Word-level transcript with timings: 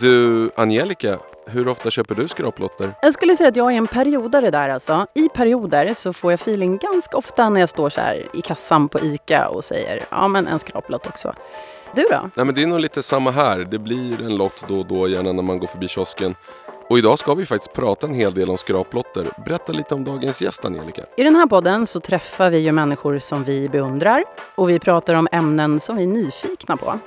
Du, 0.00 0.50
Angelica, 0.56 1.18
hur 1.46 1.68
ofta 1.68 1.90
köper 1.90 2.14
du 2.14 2.28
skraplotter? 2.28 2.94
Jag 3.02 3.12
skulle 3.12 3.36
säga 3.36 3.48
att 3.48 3.56
jag 3.56 3.72
är 3.72 3.76
en 3.76 3.86
periodare 3.86 4.50
där 4.50 4.68
alltså. 4.68 5.06
I 5.14 5.28
perioder 5.28 5.94
så 5.94 6.12
får 6.12 6.32
jag 6.32 6.40
feeling 6.40 6.78
ganska 6.78 7.16
ofta 7.16 7.48
när 7.48 7.60
jag 7.60 7.68
står 7.68 7.90
så 7.90 8.00
här 8.00 8.26
i 8.34 8.40
kassan 8.40 8.88
på 8.88 9.00
ICA 9.00 9.48
och 9.48 9.64
säger 9.64 10.04
ja 10.10 10.28
men 10.28 10.46
en 10.46 10.58
skraplott 10.58 11.06
också. 11.06 11.34
Du 11.94 12.02
då? 12.02 12.30
Nej 12.34 12.46
men 12.46 12.54
det 12.54 12.62
är 12.62 12.66
nog 12.66 12.80
lite 12.80 13.02
samma 13.02 13.30
här. 13.30 13.58
Det 13.58 13.78
blir 13.78 14.22
en 14.22 14.36
lott 14.36 14.64
då 14.68 14.78
och 14.78 14.86
då, 14.86 15.08
gärna 15.08 15.32
när 15.32 15.42
man 15.42 15.58
går 15.58 15.66
förbi 15.66 15.88
kiosken. 15.88 16.34
Och 16.88 16.98
idag 16.98 17.18
ska 17.18 17.34
vi 17.34 17.46
faktiskt 17.46 17.72
prata 17.72 18.06
en 18.06 18.14
hel 18.14 18.34
del 18.34 18.50
om 18.50 18.58
skraplotter. 18.58 19.26
Berätta 19.44 19.72
lite 19.72 19.94
om 19.94 20.04
dagens 20.04 20.42
gäst 20.42 20.64
Angelica. 20.64 21.02
I 21.16 21.22
den 21.22 21.36
här 21.36 21.46
podden 21.46 21.86
så 21.86 22.00
träffar 22.00 22.50
vi 22.50 22.58
ju 22.58 22.72
människor 22.72 23.18
som 23.18 23.44
vi 23.44 23.68
beundrar 23.68 24.24
och 24.54 24.70
vi 24.70 24.78
pratar 24.78 25.14
om 25.14 25.28
ämnen 25.32 25.80
som 25.80 25.96
vi 25.96 26.02
är 26.02 26.06
nyfikna 26.06 26.76
på. 26.76 26.98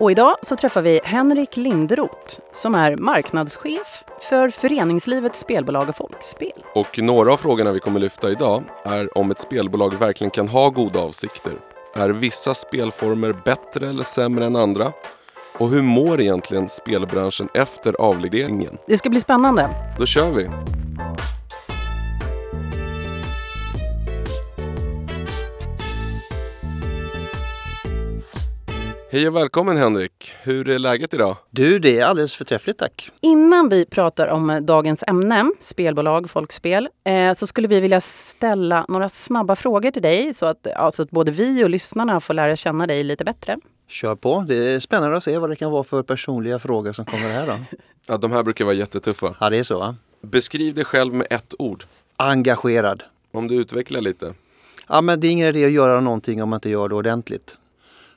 Och 0.00 0.10
idag 0.10 0.36
så 0.42 0.56
träffar 0.56 0.82
vi 0.82 1.00
Henrik 1.04 1.56
Linderoth 1.56 2.38
som 2.52 2.74
är 2.74 2.96
marknadschef 2.96 4.04
för 4.20 4.50
föreningslivets 4.50 5.40
spelbolag 5.40 5.96
Folkspel. 5.96 6.64
Och 6.74 6.98
några 6.98 7.32
av 7.32 7.36
frågorna 7.36 7.72
vi 7.72 7.80
kommer 7.80 8.00
lyfta 8.00 8.30
idag 8.30 8.64
är 8.84 9.18
om 9.18 9.30
ett 9.30 9.40
spelbolag 9.40 9.94
verkligen 9.94 10.30
kan 10.30 10.48
ha 10.48 10.70
goda 10.70 11.00
avsikter. 11.00 11.52
Är 11.94 12.10
vissa 12.10 12.54
spelformer 12.54 13.32
bättre 13.44 13.88
eller 13.88 14.04
sämre 14.04 14.46
än 14.46 14.56
andra? 14.56 14.92
Och 15.58 15.70
hur 15.70 15.82
mår 15.82 16.20
egentligen 16.20 16.68
spelbranschen 16.68 17.48
efter 17.54 17.92
avregleringen? 17.92 18.78
Det 18.86 18.98
ska 18.98 19.10
bli 19.10 19.20
spännande. 19.20 19.68
Då 19.98 20.06
kör 20.06 20.30
vi! 20.30 20.50
Hej 29.12 29.28
och 29.28 29.36
välkommen 29.36 29.76
Henrik! 29.76 30.32
Hur 30.42 30.68
är 30.68 30.78
läget 30.78 31.14
idag? 31.14 31.36
Du, 31.50 31.78
det 31.78 31.98
är 31.98 32.04
alldeles 32.04 32.34
förträffligt 32.34 32.78
tack. 32.78 33.10
Innan 33.20 33.68
vi 33.68 33.84
pratar 33.84 34.26
om 34.26 34.58
dagens 34.62 35.04
ämne, 35.06 35.50
spelbolag, 35.60 36.30
folkspel, 36.30 36.88
eh, 37.04 37.34
så 37.34 37.46
skulle 37.46 37.68
vi 37.68 37.80
vilja 37.80 38.00
ställa 38.00 38.84
några 38.88 39.08
snabba 39.08 39.56
frågor 39.56 39.90
till 39.90 40.02
dig 40.02 40.34
så 40.34 40.46
att, 40.46 40.66
alltså 40.66 41.02
att 41.02 41.10
både 41.10 41.30
vi 41.30 41.64
och 41.64 41.70
lyssnarna 41.70 42.20
får 42.20 42.34
lära 42.34 42.56
känna 42.56 42.86
dig 42.86 43.04
lite 43.04 43.24
bättre. 43.24 43.56
Kör 43.88 44.14
på. 44.14 44.44
Det 44.48 44.74
är 44.74 44.80
spännande 44.80 45.16
att 45.16 45.22
se 45.22 45.38
vad 45.38 45.50
det 45.50 45.56
kan 45.56 45.70
vara 45.70 45.84
för 45.84 46.02
personliga 46.02 46.58
frågor 46.58 46.92
som 46.92 47.04
kommer 47.04 47.28
här 47.28 47.46
då. 47.46 47.52
Ja, 48.06 48.16
de 48.16 48.32
här 48.32 48.42
brukar 48.42 48.64
vara 48.64 48.74
jättetuffa. 48.74 49.36
Ja, 49.40 49.50
det 49.50 49.56
är 49.56 49.64
så 49.64 49.78
va? 49.78 49.96
Beskriv 50.20 50.74
dig 50.74 50.84
själv 50.84 51.14
med 51.14 51.26
ett 51.30 51.54
ord. 51.58 51.84
Engagerad. 52.16 53.02
Om 53.32 53.48
du 53.48 53.54
utvecklar 53.54 54.00
lite. 54.00 54.34
Ja, 54.88 55.00
men 55.00 55.20
det 55.20 55.26
är 55.26 55.30
ingen 55.30 55.48
idé 55.48 55.64
att 55.64 55.72
göra 55.72 56.00
någonting 56.00 56.42
om 56.42 56.48
man 56.48 56.56
inte 56.56 56.70
gör 56.70 56.88
det 56.88 56.94
ordentligt. 56.94 57.56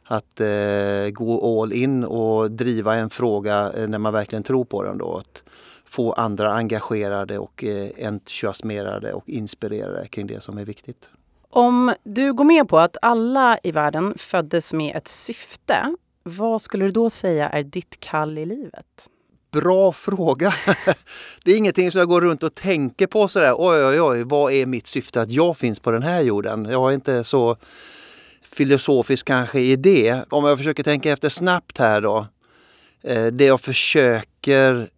Att 0.06 0.42
eh, 0.42 1.10
gå 1.12 1.62
all 1.62 1.74
in 1.74 2.04
och 2.04 2.52
driva 2.52 2.96
en 2.96 3.10
fråga 3.10 3.72
eh, 3.74 3.88
när 3.88 3.98
man 3.98 4.14
verkligen 4.14 4.44
tror 4.44 4.66
på 4.66 4.84
den 4.84 4.98
då. 4.98 5.18
Att 5.18 5.44
få 5.86 6.14
andra 6.14 6.54
engagerade 6.54 7.40
och 7.40 7.64
eh, 7.64 8.08
entusiasmerade 8.08 9.14
och 9.14 9.30
inspirerade 9.30 10.08
kring 10.08 10.28
det 10.28 10.44
som 10.44 10.58
är 10.58 10.66
viktigt. 10.66 11.10
Om 11.50 11.94
du 12.04 12.34
går 12.34 12.44
med 12.44 12.68
på 12.68 12.80
att 12.80 12.98
alla 13.02 13.60
i 13.64 13.72
världen 13.72 14.14
föddes 14.18 14.74
med 14.74 14.96
ett 14.96 15.08
syfte, 15.08 15.96
vad 16.24 16.62
skulle 16.62 16.86
du 16.86 16.92
då 16.92 17.10
säga 17.10 17.50
är 17.50 17.64
ditt 17.64 18.00
kall 18.00 18.38
i 18.38 18.46
livet? 18.46 19.10
Bra 19.52 19.92
fråga! 19.92 20.54
Det 21.44 21.52
är 21.52 21.58
ingenting 21.58 21.92
som 21.92 22.00
jag 22.00 22.08
går 22.08 22.22
runt 22.22 22.44
och 22.44 22.56
tänker 22.56 23.08
på 23.08 23.28
sådär, 23.28 23.56
oj 23.58 23.86
oj 23.86 24.02
oj, 24.02 24.24
vad 24.24 24.54
är 24.54 24.66
mitt 24.66 24.88
syfte 24.88 25.22
att 25.22 25.32
jag 25.32 25.58
finns 25.58 25.80
på 25.80 25.92
den 25.92 26.04
här 26.04 26.22
jorden? 26.22 26.68
Jag 26.72 26.90
är 26.90 26.94
inte 26.94 27.24
så 27.24 27.58
filosofisk 28.54 29.28
kanske 29.28 29.60
i 29.60 29.76
det. 29.76 30.26
Om 30.30 30.46
jag 30.46 30.58
försöker 30.58 30.84
tänka 30.84 31.12
efter 31.12 31.30
snabbt 31.30 31.78
här 31.78 32.02
då. 32.02 32.28
Eh, 33.04 33.26
det 33.26 33.46
jag 33.46 33.62
försöker, 33.62 34.90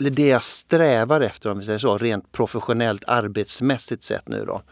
eller 0.00 0.10
det 0.10 0.26
jag 0.26 0.42
strävar 0.42 1.20
efter 1.20 1.50
om 1.50 1.58
vi 1.58 1.64
säger 1.64 1.78
så, 1.78 1.98
rent 1.98 2.32
professionellt 2.32 3.04
arbetsmässigt 3.06 4.02
sett 4.02 4.28
nu 4.28 4.44
då 4.44 4.62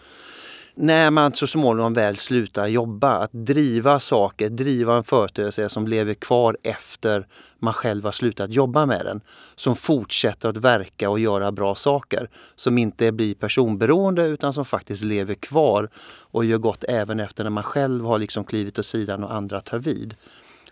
när 0.80 1.10
man 1.10 1.32
så 1.32 1.46
småningom 1.46 1.94
väl 1.94 2.16
slutar 2.16 2.66
jobba, 2.66 3.10
att 3.10 3.30
driva 3.32 4.00
saker, 4.00 4.48
driva 4.48 4.96
en 4.96 5.04
företeelse 5.04 5.68
som 5.68 5.86
lever 5.86 6.14
kvar 6.14 6.56
efter 6.62 7.26
man 7.58 7.74
själv 7.74 8.04
har 8.04 8.12
slutat 8.12 8.50
jobba 8.50 8.86
med 8.86 9.06
den. 9.06 9.20
Som 9.56 9.76
fortsätter 9.76 10.48
att 10.48 10.56
verka 10.56 11.10
och 11.10 11.20
göra 11.20 11.52
bra 11.52 11.74
saker. 11.74 12.30
Som 12.56 12.78
inte 12.78 13.12
blir 13.12 13.34
personberoende 13.34 14.26
utan 14.26 14.52
som 14.52 14.64
faktiskt 14.64 15.04
lever 15.04 15.34
kvar 15.34 15.90
och 16.20 16.44
gör 16.44 16.58
gott 16.58 16.84
även 16.88 17.20
efter 17.20 17.44
när 17.44 17.50
man 17.50 17.64
själv 17.64 18.04
har 18.04 18.18
liksom 18.18 18.44
klivit 18.44 18.78
åt 18.78 18.86
sidan 18.86 19.24
och 19.24 19.34
andra 19.34 19.60
tar 19.60 19.78
vid. 19.78 20.14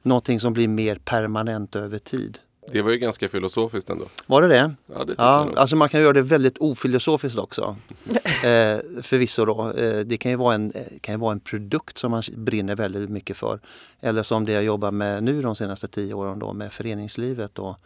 Någonting 0.02 0.40
som 0.40 0.52
blir 0.52 0.68
mer 0.68 0.98
permanent 1.04 1.76
över 1.76 1.98
tid. 1.98 2.38
Det 2.72 2.82
var 2.82 2.90
ju 2.90 2.98
ganska 2.98 3.28
filosofiskt 3.28 3.90
ändå. 3.90 4.04
Var 4.26 4.42
det 4.42 4.48
det? 4.48 4.74
Ja, 4.86 5.04
det 5.04 5.14
ja, 5.18 5.48
alltså 5.56 5.76
man 5.76 5.88
kan 5.88 6.00
göra 6.00 6.12
det 6.12 6.22
väldigt 6.22 6.58
ofilosofiskt 6.58 7.38
också. 7.38 7.76
eh, 8.24 8.78
förvisso 9.02 9.44
då. 9.44 9.72
Eh, 9.72 9.98
det 9.98 10.16
kan 10.18 10.30
ju, 10.30 10.36
vara 10.36 10.54
en, 10.54 10.72
kan 11.00 11.14
ju 11.14 11.18
vara 11.18 11.32
en 11.32 11.40
produkt 11.40 11.98
som 11.98 12.10
man 12.10 12.22
brinner 12.36 12.76
väldigt 12.76 13.10
mycket 13.10 13.36
för. 13.36 13.60
Eller 14.00 14.22
som 14.22 14.44
det 14.44 14.52
jag 14.52 14.64
jobbar 14.64 14.90
med 14.90 15.22
nu 15.22 15.42
de 15.42 15.56
senaste 15.56 15.88
tio 15.88 16.14
åren 16.14 16.38
då 16.38 16.52
med 16.52 16.72
föreningslivet 16.72 17.58
och 17.58 17.78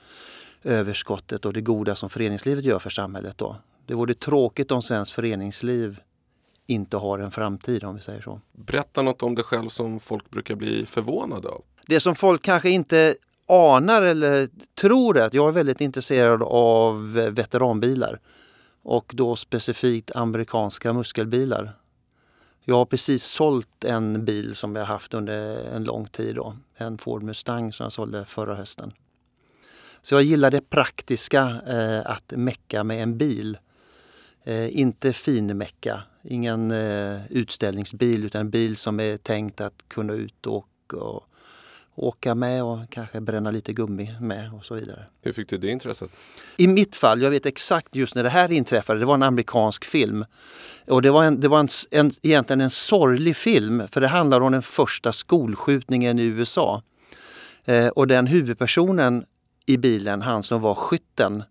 överskottet 0.65 1.45
och 1.45 1.53
det 1.53 1.61
goda 1.61 1.95
som 1.95 2.11
föreningslivet 2.11 2.65
gör 2.65 2.79
för 2.79 2.91
samhället 2.91 3.39
då. 3.39 3.57
Det 3.87 3.95
vore 3.95 4.15
tråkigt 4.15 4.71
om 4.71 4.83
svenskt 4.83 5.13
föreningsliv 5.13 6.01
inte 6.67 6.97
har 6.97 7.19
en 7.19 7.31
framtid 7.31 7.85
om 7.85 7.95
vi 7.95 8.01
säger 8.01 8.21
så. 8.21 8.41
Berätta 8.53 9.03
något 9.03 9.23
om 9.23 9.35
dig 9.35 9.45
själv 9.45 9.69
som 9.69 10.01
folk 10.01 10.31
brukar 10.31 10.55
bli 10.55 10.87
förvånade 10.87 11.49
av. 11.49 11.63
Det 11.87 12.01
som 12.01 12.15
folk 12.15 12.43
kanske 12.43 12.71
inte 12.71 13.15
anar 13.53 14.03
eller 14.03 14.49
tror 14.75 15.19
att 15.19 15.35
jag 15.35 15.49
är 15.49 15.53
väldigt 15.53 15.81
intresserad 15.81 16.43
av 16.43 17.13
veteranbilar. 17.13 18.21
Och 18.83 19.13
då 19.15 19.37
specifikt 19.37 20.11
amerikanska 20.17 20.93
muskelbilar. 20.93 21.73
Jag 22.65 22.75
har 22.75 22.85
precis 22.85 23.25
sålt 23.25 23.85
en 23.85 24.25
bil 24.25 24.55
som 24.55 24.77
jag 24.77 24.85
haft 24.85 25.15
under 25.15 25.65
en 25.75 25.85
lång 25.85 26.07
tid. 26.07 26.37
Då. 26.37 26.57
En 26.77 26.99
Ford 26.99 27.23
Mustang 27.23 27.73
som 27.73 27.85
jag 27.85 27.93
sålde 27.93 28.25
förra 28.25 28.55
hösten. 28.55 28.93
Så 30.03 30.15
jag 30.15 30.23
gillar 30.23 30.51
det 30.51 30.71
praktiska 30.71 31.63
eh, 31.67 32.11
att 32.11 32.33
mecka 32.37 32.85
med 32.85 33.03
en 33.03 33.19
bil. 33.19 33.59
Eh, 34.45 34.79
inte 34.79 35.13
finmecka, 35.13 36.03
ingen 36.23 36.71
eh, 36.71 37.27
utställningsbil 37.31 38.25
utan 38.25 38.41
en 38.41 38.51
bil 38.51 38.77
som 38.77 39.01
är 39.01 39.17
tänkt 39.17 39.61
att 39.61 39.89
kunna 39.89 40.13
ut 40.13 40.47
och, 40.47 40.95
och 40.95 41.27
åka 41.95 42.35
med 42.35 42.65
och 42.65 42.79
kanske 42.91 43.21
bränna 43.21 43.51
lite 43.51 43.73
gummi 43.73 44.15
med 44.21 44.55
och 44.55 44.65
så 44.65 44.75
vidare. 44.75 45.05
Hur 45.23 45.33
fick 45.33 45.49
du 45.49 45.59
det 45.59 45.69
intresset? 45.69 46.11
I 46.57 46.69
mitt 46.69 46.97
fall, 46.97 47.23
jag 47.23 47.31
vet 47.31 47.47
exakt 47.47 47.97
just 47.97 48.15
när 48.15 48.23
det 48.23 48.29
här 48.29 48.53
inträffade, 48.53 49.01
det 49.01 49.07
var 49.07 49.15
en 49.15 49.23
amerikansk 49.23 49.85
film. 49.85 50.25
Och 50.87 51.03
det 51.03 51.11
var, 51.11 51.25
en, 51.25 51.41
det 51.41 51.49
var 51.49 51.61
en, 51.61 51.69
en, 51.91 52.11
egentligen 52.23 52.61
en 52.61 52.71
sorglig 52.71 53.37
film 53.37 53.89
för 53.89 54.01
det 54.01 54.09
handlar 54.09 54.41
om 54.41 54.53
den 54.53 54.63
första 54.63 55.13
skolskjutningen 55.13 56.19
i 56.19 56.23
USA. 56.23 56.83
Eh, 57.65 57.87
och 57.87 58.07
den 58.07 58.27
huvudpersonen 58.27 59.25
i 59.67 59.77
bilen, 59.77 60.23
han 60.23 60.43
som 60.43 60.61
var 60.61 60.75
skytten, 60.75 61.43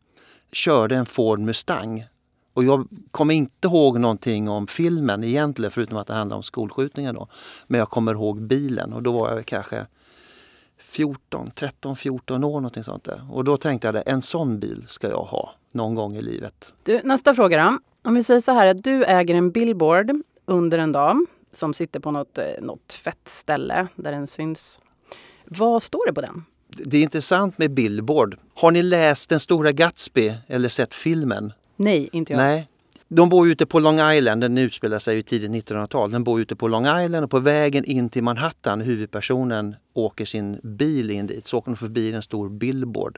körde 0.52 0.96
en 0.96 1.06
Ford 1.06 1.40
Mustang. 1.40 2.06
Och 2.54 2.64
jag 2.64 2.88
kommer 3.12 3.34
inte 3.34 3.68
ihåg 3.68 4.00
någonting 4.00 4.50
om 4.50 4.68
filmen 4.68 5.24
egentligen 5.24 5.72
förutom 5.72 5.98
att 5.98 6.08
det 6.08 6.14
handlar 6.14 6.38
om 6.38 6.44
skolskjutningen. 6.44 7.16
Då. 7.16 7.28
Men 7.68 7.80
jag 7.80 7.90
kommer 7.90 8.14
ihåg 8.14 8.42
bilen 8.42 8.94
och 8.94 9.04
då 9.04 9.12
var 9.12 9.36
jag 9.36 9.46
kanske 9.46 9.86
14, 10.92 11.48
13, 11.56 11.96
14 11.96 12.44
år 12.44 12.54
någonting 12.54 12.84
sånt 12.84 13.04
där. 13.04 13.28
Och 13.32 13.44
då 13.44 13.58
tänkte 13.58 13.88
jag 13.88 13.98
att 13.98 14.08
en 14.08 14.22
sån 14.22 14.60
bil 14.60 14.84
ska 14.88 15.10
jag 15.10 15.24
ha 15.24 15.54
någon 15.72 15.96
gång 15.96 16.18
i 16.18 16.22
livet. 16.22 16.74
Du, 16.84 17.02
nästa 17.04 17.34
fråga 17.34 17.64
då. 17.64 17.80
Om 18.10 18.16
vi 18.16 18.24
säger 18.24 18.40
så 18.40 18.52
här 18.52 18.68
att 18.68 18.84
du 18.84 19.04
äger 19.04 19.36
en 19.36 19.52
billboard 19.52 20.12
under 20.46 20.78
en 20.78 20.92
dag 20.92 21.26
som 21.52 21.74
sitter 21.74 22.00
på 22.00 22.12
något, 22.12 22.38
eh, 22.38 22.46
något 22.62 22.94
fett 22.94 23.28
ställe 23.28 23.88
där 23.96 24.12
den 24.12 24.28
syns. 24.28 24.82
Vad 25.46 25.84
står 25.84 26.08
det 26.08 26.14
på 26.14 26.22
den? 26.22 26.46
Det 26.68 26.98
är 26.98 27.02
intressant 27.02 27.58
med 27.58 27.72
billboard. 27.72 28.38
Har 28.54 28.72
ni 28.72 28.84
läst 28.84 29.30
Den 29.30 29.40
stora 29.40 29.72
Gatsby 29.72 30.34
eller 30.48 30.70
sett 30.70 30.94
filmen? 30.94 31.54
Nej, 31.76 32.10
inte 32.12 32.34
jag. 32.34 32.38
Nej, 32.38 32.68
de 33.14 33.30
bor 33.30 33.48
ute 33.48 33.66
på 33.66 33.80
Long 33.80 34.00
Island, 34.00 34.42
den 34.42 34.58
utspelar 34.58 35.00
sig 35.00 35.18
i 35.18 35.24
tidigt 35.24 35.52
1900-tal. 35.52 36.12
Den 36.12 36.24
bor 36.24 36.42
ute 36.42 36.56
på 36.56 36.68
Long 36.68 36.86
Island 36.86 37.24
och 37.24 37.30
på 37.30 37.40
vägen 37.40 37.86
in 37.86 38.10
till 38.10 38.24
Manhattan, 38.24 38.82
huvudpersonen 38.82 39.76
åker 39.94 40.26
sin 40.26 40.60
bil 40.64 41.12
in 41.12 41.28
dit, 41.28 41.48
så 41.48 41.58
åker 41.58 41.72
de 41.72 41.78
förbi 41.78 42.14
en 42.14 42.22
stor 42.22 42.50
billboard. 42.50 43.18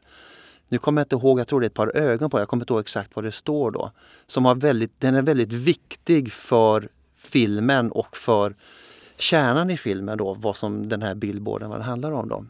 Nu 0.67 0.77
kommer 0.77 1.01
jag 1.01 1.05
inte 1.05 1.15
ihåg, 1.15 1.39
jag 1.39 1.47
tror 1.47 1.59
det 1.59 1.65
är 1.65 1.67
ett 1.67 1.73
par 1.73 1.97
ögon 1.97 2.29
på 2.29 2.39
jag 2.39 2.47
kommer 2.47 2.63
inte 2.63 2.73
ihåg 2.73 2.81
exakt 2.81 3.15
vad 3.15 3.25
det 3.25 3.31
står 3.31 3.71
då. 3.71 3.91
Som 4.27 4.45
har 4.45 4.55
väldigt, 4.55 4.99
den 4.99 5.15
är 5.15 5.21
väldigt 5.21 5.53
viktig 5.53 6.31
för 6.31 6.89
filmen 7.15 7.91
och 7.91 8.17
för 8.17 8.55
kärnan 9.17 9.69
i 9.69 9.77
filmen 9.77 10.17
då, 10.17 10.33
vad 10.33 10.57
som 10.57 10.89
den 10.89 11.01
här 11.01 11.15
billboarden 11.15 11.69
vad 11.69 11.81
handlar 11.81 12.11
om. 12.11 12.27
Då 12.27 12.45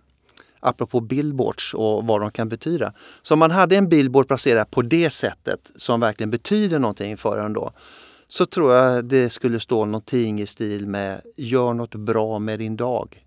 apropå 0.63 0.99
billboards 0.99 1.73
och 1.73 2.05
vad 2.05 2.21
de 2.21 2.31
kan 2.31 2.49
betyda. 2.49 2.93
Så 3.21 3.33
om 3.33 3.39
man 3.39 3.51
hade 3.51 3.75
en 3.75 3.89
billboard 3.89 4.27
placerad 4.27 4.71
på 4.71 4.81
det 4.81 5.09
sättet 5.09 5.71
som 5.75 5.99
verkligen 5.99 6.29
betyder 6.29 6.79
någonting 6.79 7.17
för 7.17 7.39
en 7.39 7.53
då 7.53 7.71
så 8.27 8.45
tror 8.45 8.73
jag 8.73 9.05
det 9.05 9.29
skulle 9.29 9.59
stå 9.59 9.85
någonting 9.85 10.41
i 10.41 10.45
stil 10.45 10.87
med 10.87 11.21
Gör 11.35 11.73
något 11.73 11.95
bra 11.95 12.39
med 12.39 12.59
din 12.59 12.77
dag. 12.77 13.25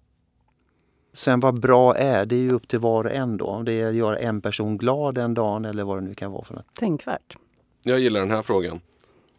Sen 1.13 1.41
vad 1.41 1.61
bra 1.61 1.97
är, 1.97 2.27
det 2.27 2.37
är 2.37 2.41
ju 2.41 2.53
upp 2.53 2.69
till 2.69 2.79
var 2.79 3.05
och 3.05 3.11
en 3.11 3.37
då. 3.37 3.47
Om 3.47 3.65
det 3.65 3.73
är 3.73 3.89
att 3.89 3.95
göra 3.95 4.19
en 4.19 4.41
person 4.41 4.79
glad 4.79 5.15
den 5.15 5.35
dagen 5.35 5.65
eller 5.65 5.85
vad 5.85 5.97
det 5.97 6.01
nu 6.01 6.15
kan 6.15 6.33
vara 6.33 6.45
för 6.45 6.55
något. 6.55 6.75
Tänkvärt. 6.75 7.37
Jag 7.83 8.01
gillar 8.01 8.21
den 8.21 8.31
här 8.31 8.43
frågan. 8.43 8.81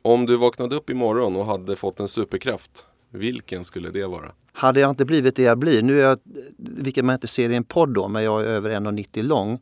Om 0.01 0.25
du 0.25 0.37
vaknade 0.37 0.75
upp 0.75 0.89
imorgon 0.89 1.35
och 1.35 1.45
hade 1.45 1.75
fått 1.75 1.99
en 1.99 2.07
superkraft, 2.07 2.85
vilken 3.09 3.63
skulle 3.63 3.89
det 3.89 4.07
vara? 4.07 4.31
Hade 4.53 4.79
jag 4.79 4.89
inte 4.89 5.05
blivit 5.05 5.35
det 5.35 5.43
jag 5.43 5.57
blir, 5.57 5.81
nu 5.81 5.99
är 6.01 6.03
jag, 6.03 6.19
vilket 6.57 7.05
man 7.05 7.13
inte 7.13 7.27
ser 7.27 7.49
i 7.49 7.55
en 7.55 7.63
podd 7.63 7.89
då, 7.89 8.07
men 8.07 8.23
jag 8.23 8.41
är 8.41 8.45
över 8.45 8.69
1,90 8.69 9.23
lång. 9.23 9.59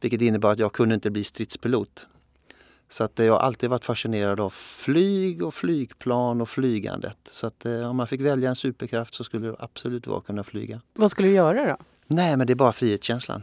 Vilket 0.00 0.20
innebär 0.20 0.48
att 0.48 0.58
jag 0.58 0.72
kunde 0.72 0.94
inte 0.94 1.10
bli 1.10 1.24
stridspilot. 1.24 2.06
Så 2.88 3.04
att 3.04 3.18
jag 3.18 3.32
har 3.32 3.40
alltid 3.40 3.70
varit 3.70 3.84
fascinerad 3.84 4.40
av 4.40 4.50
flyg 4.50 5.42
och 5.42 5.54
flygplan 5.54 6.40
och 6.40 6.48
flygandet. 6.48 7.18
Så 7.30 7.46
att 7.46 7.66
eh, 7.66 7.90
om 7.90 7.96
man 7.96 8.06
fick 8.06 8.20
välja 8.20 8.48
en 8.48 8.56
superkraft 8.56 9.14
så 9.14 9.24
skulle 9.24 9.46
det 9.46 9.56
absolut 9.58 10.06
vara 10.06 10.18
att 10.18 10.26
kunna 10.26 10.44
flyga. 10.44 10.80
Vad 10.94 11.10
skulle 11.10 11.28
du 11.28 11.34
göra 11.34 11.66
då? 11.66 11.76
Nej, 12.06 12.36
men 12.36 12.46
det 12.46 12.52
är 12.52 12.54
bara 12.54 12.72
frihetskänslan. 12.72 13.42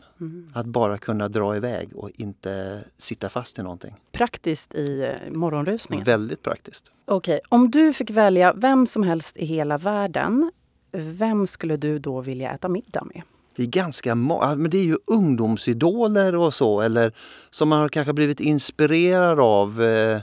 Att 0.54 0.65
bara 0.65 0.98
kunna 0.98 1.27
dra 1.27 1.56
iväg 1.56 1.95
och 1.95 2.10
inte 2.15 2.83
sitta 2.98 3.30
fast 3.30 3.60
i 3.60 3.63
någonting. 3.63 3.95
Praktiskt 4.12 4.75
i 4.75 5.01
eh, 5.01 5.33
morgonrusningen? 5.33 6.06
Väldigt 6.06 6.42
praktiskt. 6.42 6.92
Okej, 7.06 7.39
om 7.50 7.71
du 7.71 7.94
fick 7.94 8.10
välja 8.10 8.54
vem 8.54 8.88
som 8.88 9.04
helst 9.04 9.38
i 9.38 9.45
hela 9.45 9.77
världen, 9.77 10.51
vem 10.92 11.48
skulle 11.48 11.77
du 11.77 12.00
då 12.00 12.21
vilja 12.21 12.51
äta 12.51 12.69
middag 12.69 13.04
med? 13.04 13.21
Det 13.56 13.63
är 13.63 13.68
ganska 13.68 14.15
men 14.15 14.69
det 14.69 14.77
är 14.77 14.83
ju 14.83 14.98
ungdomsidoler 15.07 16.36
och 16.36 16.54
så 16.54 16.81
eller 16.81 17.13
som 17.50 17.69
man 17.69 17.80
har 17.80 17.89
kanske 17.89 18.13
blivit 18.13 18.39
inspirerad 18.39 19.39
av 19.39 19.83
eh, 19.83 20.19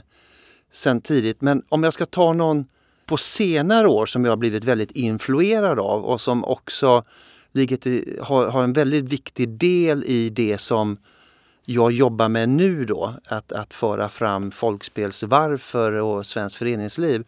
sen 0.71 1.01
tidigt. 1.01 1.41
Men 1.41 1.63
om 1.69 1.83
jag 1.83 1.93
ska 1.93 2.05
ta 2.05 2.33
någon 2.33 2.65
på 3.05 3.17
senare 3.17 3.87
år 3.87 4.05
som 4.05 4.25
jag 4.25 4.31
har 4.31 4.37
blivit 4.37 4.63
väldigt 4.63 4.91
influerad 4.91 5.79
av 5.79 6.05
och 6.05 6.21
som 6.21 6.45
också 6.45 7.03
ligger 7.51 7.77
till, 7.77 8.19
har, 8.21 8.47
har 8.47 8.63
en 8.63 8.73
väldigt 8.73 9.09
viktig 9.09 9.49
del 9.49 10.03
i 10.03 10.29
det 10.29 10.57
som 10.57 10.97
jag 11.65 11.91
jobbar 11.91 12.29
med 12.29 12.49
nu 12.49 12.85
då, 12.85 13.15
att, 13.25 13.51
att 13.51 13.73
föra 13.73 14.09
fram 14.09 14.51
folkspelsvarför 14.51 15.91
och 15.91 16.25
svenskt 16.25 16.55
föreningsliv. 16.55 17.23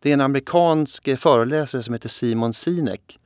Det 0.00 0.08
är 0.10 0.14
en 0.14 0.20
amerikansk 0.20 1.18
föreläsare 1.18 1.82
som 1.82 1.94
heter 1.94 2.08
Simon 2.08 2.54
Sinek 2.54 3.18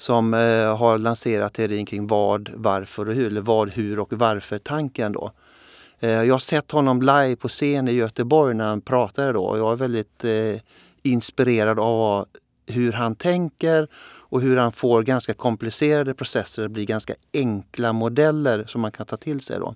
som 0.00 0.34
eh, 0.34 0.76
har 0.76 0.98
lanserat 0.98 1.54
teorin 1.54 1.86
kring 1.86 2.06
vad, 2.06 2.50
varför 2.54 3.08
och 3.08 3.14
hur, 3.14 3.26
eller 3.26 3.40
vad, 3.40 3.70
hur 3.70 3.98
och 3.98 4.12
varför-tanken. 4.12 5.12
Då. 5.12 5.32
Eh, 6.00 6.10
jag 6.10 6.34
har 6.34 6.38
sett 6.38 6.70
honom 6.70 7.02
live 7.02 7.36
på 7.36 7.48
scen 7.48 7.88
i 7.88 7.92
Göteborg 7.92 8.54
när 8.54 8.68
han 8.68 8.80
pratade 8.80 9.32
då 9.32 9.44
och 9.44 9.58
jag 9.58 9.72
är 9.72 9.76
väldigt 9.76 10.24
eh, 10.24 10.60
inspirerad 11.02 11.80
av 11.80 12.26
hur 12.66 12.92
han 12.92 13.14
tänker 13.14 13.88
och 14.30 14.40
hur 14.40 14.56
han 14.56 14.72
får 14.72 15.02
ganska 15.02 15.34
komplicerade 15.34 16.14
processer 16.14 16.64
att 16.64 16.70
bli 16.70 16.84
ganska 16.84 17.14
enkla 17.32 17.92
modeller 17.92 18.64
som 18.66 18.80
man 18.80 18.92
kan 18.92 19.06
ta 19.06 19.16
till 19.16 19.40
sig. 19.40 19.58
Då. 19.58 19.74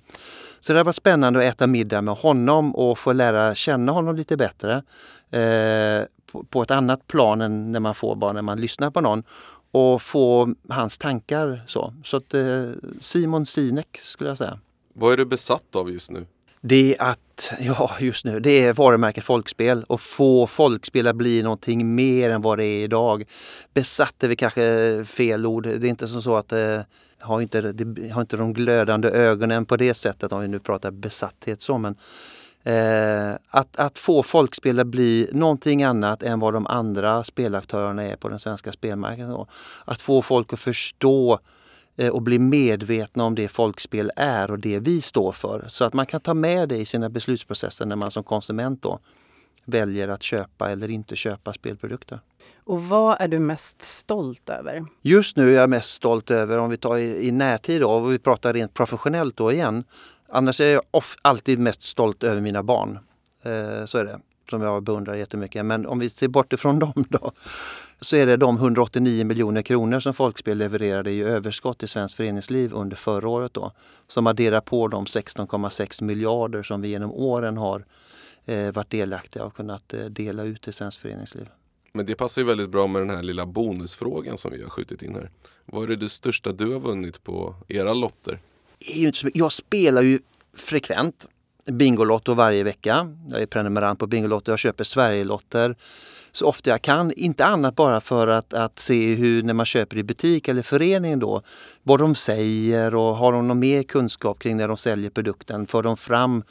Så 0.60 0.72
det 0.72 0.78
har 0.78 0.84
varit 0.84 0.96
spännande 0.96 1.38
att 1.38 1.54
äta 1.54 1.66
middag 1.66 2.02
med 2.02 2.14
honom 2.14 2.74
och 2.74 2.98
få 2.98 3.12
lära 3.12 3.54
känna 3.54 3.92
honom 3.92 4.16
lite 4.16 4.36
bättre. 4.36 4.82
Eh, 5.30 6.06
på, 6.32 6.44
på 6.44 6.62
ett 6.62 6.70
annat 6.70 7.06
plan 7.06 7.40
än 7.40 7.72
när 7.72 7.80
man 7.80 7.94
får 7.94 8.16
bara 8.16 8.32
när 8.32 8.42
man 8.42 8.60
lyssnar 8.60 8.90
på 8.90 9.00
någon 9.00 9.22
och 9.70 10.02
få 10.02 10.54
hans 10.68 10.98
tankar. 10.98 11.62
Så, 11.66 11.94
så 12.04 12.16
att, 12.16 12.34
eh, 12.34 12.70
Simon 13.00 13.46
Sinek 13.46 13.98
skulle 14.02 14.30
jag 14.30 14.38
säga. 14.38 14.58
Vad 14.94 15.12
är 15.12 15.16
du 15.16 15.24
besatt 15.24 15.76
av 15.76 15.90
just 15.90 16.10
nu? 16.10 16.26
Det 16.66 16.96
är 16.96 17.02
att, 17.02 17.52
ja 17.61 17.90
just 18.00 18.25
nu, 18.25 18.40
det 18.40 18.64
är 18.64 18.72
varumärket 18.72 19.25
Folkspel 19.25 19.84
och 19.88 20.00
få 20.00 20.46
Folkspel 20.46 21.06
att 21.06 21.16
bli 21.16 21.43
någonting 21.43 21.94
mer 21.94 22.31
än 22.31 22.43
vad 22.43 22.58
det 22.58 22.64
är 22.64 22.84
idag. 22.84 23.25
Besatt 23.75 24.25
är 24.25 24.28
väl 24.28 24.37
kanske 24.37 25.05
fel 25.05 25.46
ord. 25.46 25.62
Det 25.62 25.70
är 25.70 25.84
inte 25.84 26.08
som 26.08 26.22
så 26.22 26.37
att 26.37 26.49
det 26.49 26.87
har 27.20 27.40
inte, 27.40 27.61
det 27.61 28.08
har 28.08 28.20
inte 28.20 28.37
de 28.37 28.52
glödande 28.52 29.08
ögonen 29.08 29.66
på 29.66 29.76
det 29.76 29.94
sättet 29.94 30.32
om 30.32 30.40
vi 30.40 30.49
nu 30.49 30.58
pratar 30.58 30.90
besatthet 30.90 31.61
så. 31.61 31.78
Men, 31.78 31.96
eh, 32.62 33.37
att, 33.49 33.76
att 33.76 33.99
få 33.99 34.22
Folkspel 34.22 34.81
att 34.81 34.87
bli 34.87 35.28
någonting 35.32 35.82
annat 35.82 36.22
än 36.22 36.40
vad 36.40 36.52
de 36.52 36.66
andra 36.66 37.25
spelaktörerna 37.25 38.05
är 38.05 38.16
på 38.16 38.28
den 38.28 38.38
svenska 38.38 38.72
spelmarknaden. 38.72 39.34
då. 39.34 39.46
Att 39.84 40.02
få 40.02 40.22
folk 40.22 40.52
att 40.52 40.61
förstå 40.61 41.40
och 42.12 42.23
bli 42.23 42.38
medvetna 42.38 43.25
om 43.25 43.35
det 43.35 43.49
folkspel 43.49 44.11
är 44.17 44.50
och 44.50 44.58
det 44.58 44.79
vi 44.79 45.00
står 45.00 45.32
för. 45.32 45.64
Så 45.69 45.85
att 45.85 45.94
man 45.94 46.06
kan 46.06 46.20
ta 46.20 46.35
med 46.35 46.69
det 46.69 46.76
i 46.76 46.85
sina 46.85 47.08
beslutsprocesser 47.08 47.87
när 47.87 47.96
man 47.96 48.11
som 48.11 48.25
konsument 48.25 48.82
då 48.82 48.99
väljer 49.64 50.08
att 50.08 50.23
köpa 50.23 50.70
eller 50.70 50.91
inte 50.91 51.17
köpa 51.17 51.52
spelprodukter. 51.52 52.20
Och 52.64 52.82
vad 52.82 53.20
är 53.20 53.29
du 53.29 53.38
mest 53.38 53.82
stolt 53.82 54.49
över? 54.49 54.87
Just 55.02 55.37
nu 55.37 55.50
är 55.50 55.61
jag 55.61 55.70
mest 55.70 55.91
stolt 55.91 56.31
över, 56.31 56.58
om 56.58 56.70
vi 56.70 56.76
tar 56.76 56.96
i, 56.96 57.29
i 57.29 57.32
närtid 57.32 57.81
då, 57.81 57.91
och 57.91 58.12
vi 58.12 58.19
pratar 58.19 58.52
rent 58.52 58.75
professionellt 58.75 59.37
då 59.37 59.52
igen. 59.52 59.85
Annars 60.29 60.61
är 60.61 60.73
jag 60.73 60.82
off, 60.90 61.17
alltid 61.23 61.58
mest 61.58 61.82
stolt 61.82 62.23
över 62.23 62.40
mina 62.40 62.62
barn. 62.62 62.99
Eh, 63.43 63.85
så 63.85 63.99
är 63.99 64.05
det, 64.05 64.20
som 64.50 64.62
jag 64.62 64.82
beundrar 64.82 65.14
jättemycket. 65.14 65.67
Men 65.67 65.87
om 65.87 65.99
vi 65.99 66.11
ser 66.11 66.29
bort 66.29 66.52
ifrån 66.52 66.79
dem 66.79 67.05
då, 67.08 67.32
så 68.00 68.17
är 68.17 68.26
det 68.26 68.37
de 68.37 68.56
189 68.56 69.25
miljoner 69.25 69.62
kronor 69.62 70.00
som 70.00 70.14
Folkspel 70.14 70.58
levererade 70.58 71.11
i 71.11 71.23
överskott 71.23 71.82
i 71.82 71.88
svenskt 71.88 72.17
föreningsliv 72.17 72.75
under 72.75 72.96
förra 72.96 73.29
året 73.29 73.55
då. 73.55 73.73
Som 74.06 74.26
adderar 74.26 74.61
på 74.61 74.88
de 74.88 75.05
16,6 75.05 76.02
miljarder 76.02 76.62
som 76.62 76.81
vi 76.81 76.88
genom 76.88 77.12
åren 77.12 77.56
har 77.56 77.85
eh, 78.44 78.73
varit 78.73 78.91
delaktiga 78.91 79.44
och 79.44 79.56
kunnat 79.56 79.94
eh, 79.94 80.05
dela 80.05 80.43
ut 80.43 80.69
i 80.69 80.73
svenskt 80.73 81.00
föreningsliv. 81.00 81.49
Men 81.93 82.06
det 82.06 82.14
passar 82.14 82.40
ju 82.40 82.47
väldigt 82.47 82.70
bra 82.70 82.87
med 82.87 83.02
den 83.02 83.11
här 83.11 83.23
lilla 83.23 83.47
bonusfrågan 83.47 84.38
som 84.38 84.52
vi 84.52 84.62
har 84.62 84.70
skjutit 84.70 85.02
in 85.02 85.14
här. 85.14 85.31
Vad 85.64 85.90
är 85.90 85.97
det 85.97 86.08
största 86.08 86.52
du 86.52 86.73
har 86.73 86.81
vunnit 86.81 87.25
på 87.25 87.55
era 87.69 87.94
lotter? 87.94 88.38
Jag 89.35 89.52
spelar 89.52 90.02
ju 90.02 90.19
frekvent 90.56 91.26
Bingolotto 91.72 92.34
varje 92.34 92.62
vecka. 92.62 93.08
Jag 93.28 93.43
är 93.43 93.46
prenumerant 93.46 93.99
på 93.99 94.06
Bingolotto. 94.06 94.52
Jag 94.52 94.58
köper 94.58 94.84
Sverigelotter 94.84 95.76
så 96.32 96.46
ofta 96.46 96.70
jag 96.70 96.82
kan. 96.82 97.12
Inte 97.12 97.44
annat 97.44 97.76
bara 97.76 98.00
för 98.00 98.28
att, 98.28 98.55
att 98.55 98.78
se 98.78 99.14
hur 99.14 99.43
när 99.43 99.55
man 99.55 99.66
köper 99.66 99.96
i 99.96 100.02
butik 100.02 100.49
eller 100.49 100.62
förening 100.62 101.19
då 101.19 101.43
vad 101.82 102.00
de 102.00 102.14
säger 102.14 102.94
och 102.94 103.16
har 103.16 103.32
de 103.32 103.49
någon 103.49 103.58
mer 103.58 103.82
kunskap 103.82 104.38
kring 104.38 104.56
när 104.56 104.69
de 104.69 104.76
säljer 104.76 105.11
produkten. 105.11 105.66
För 105.66 105.82
de 105.82 105.96
fram 105.96 106.44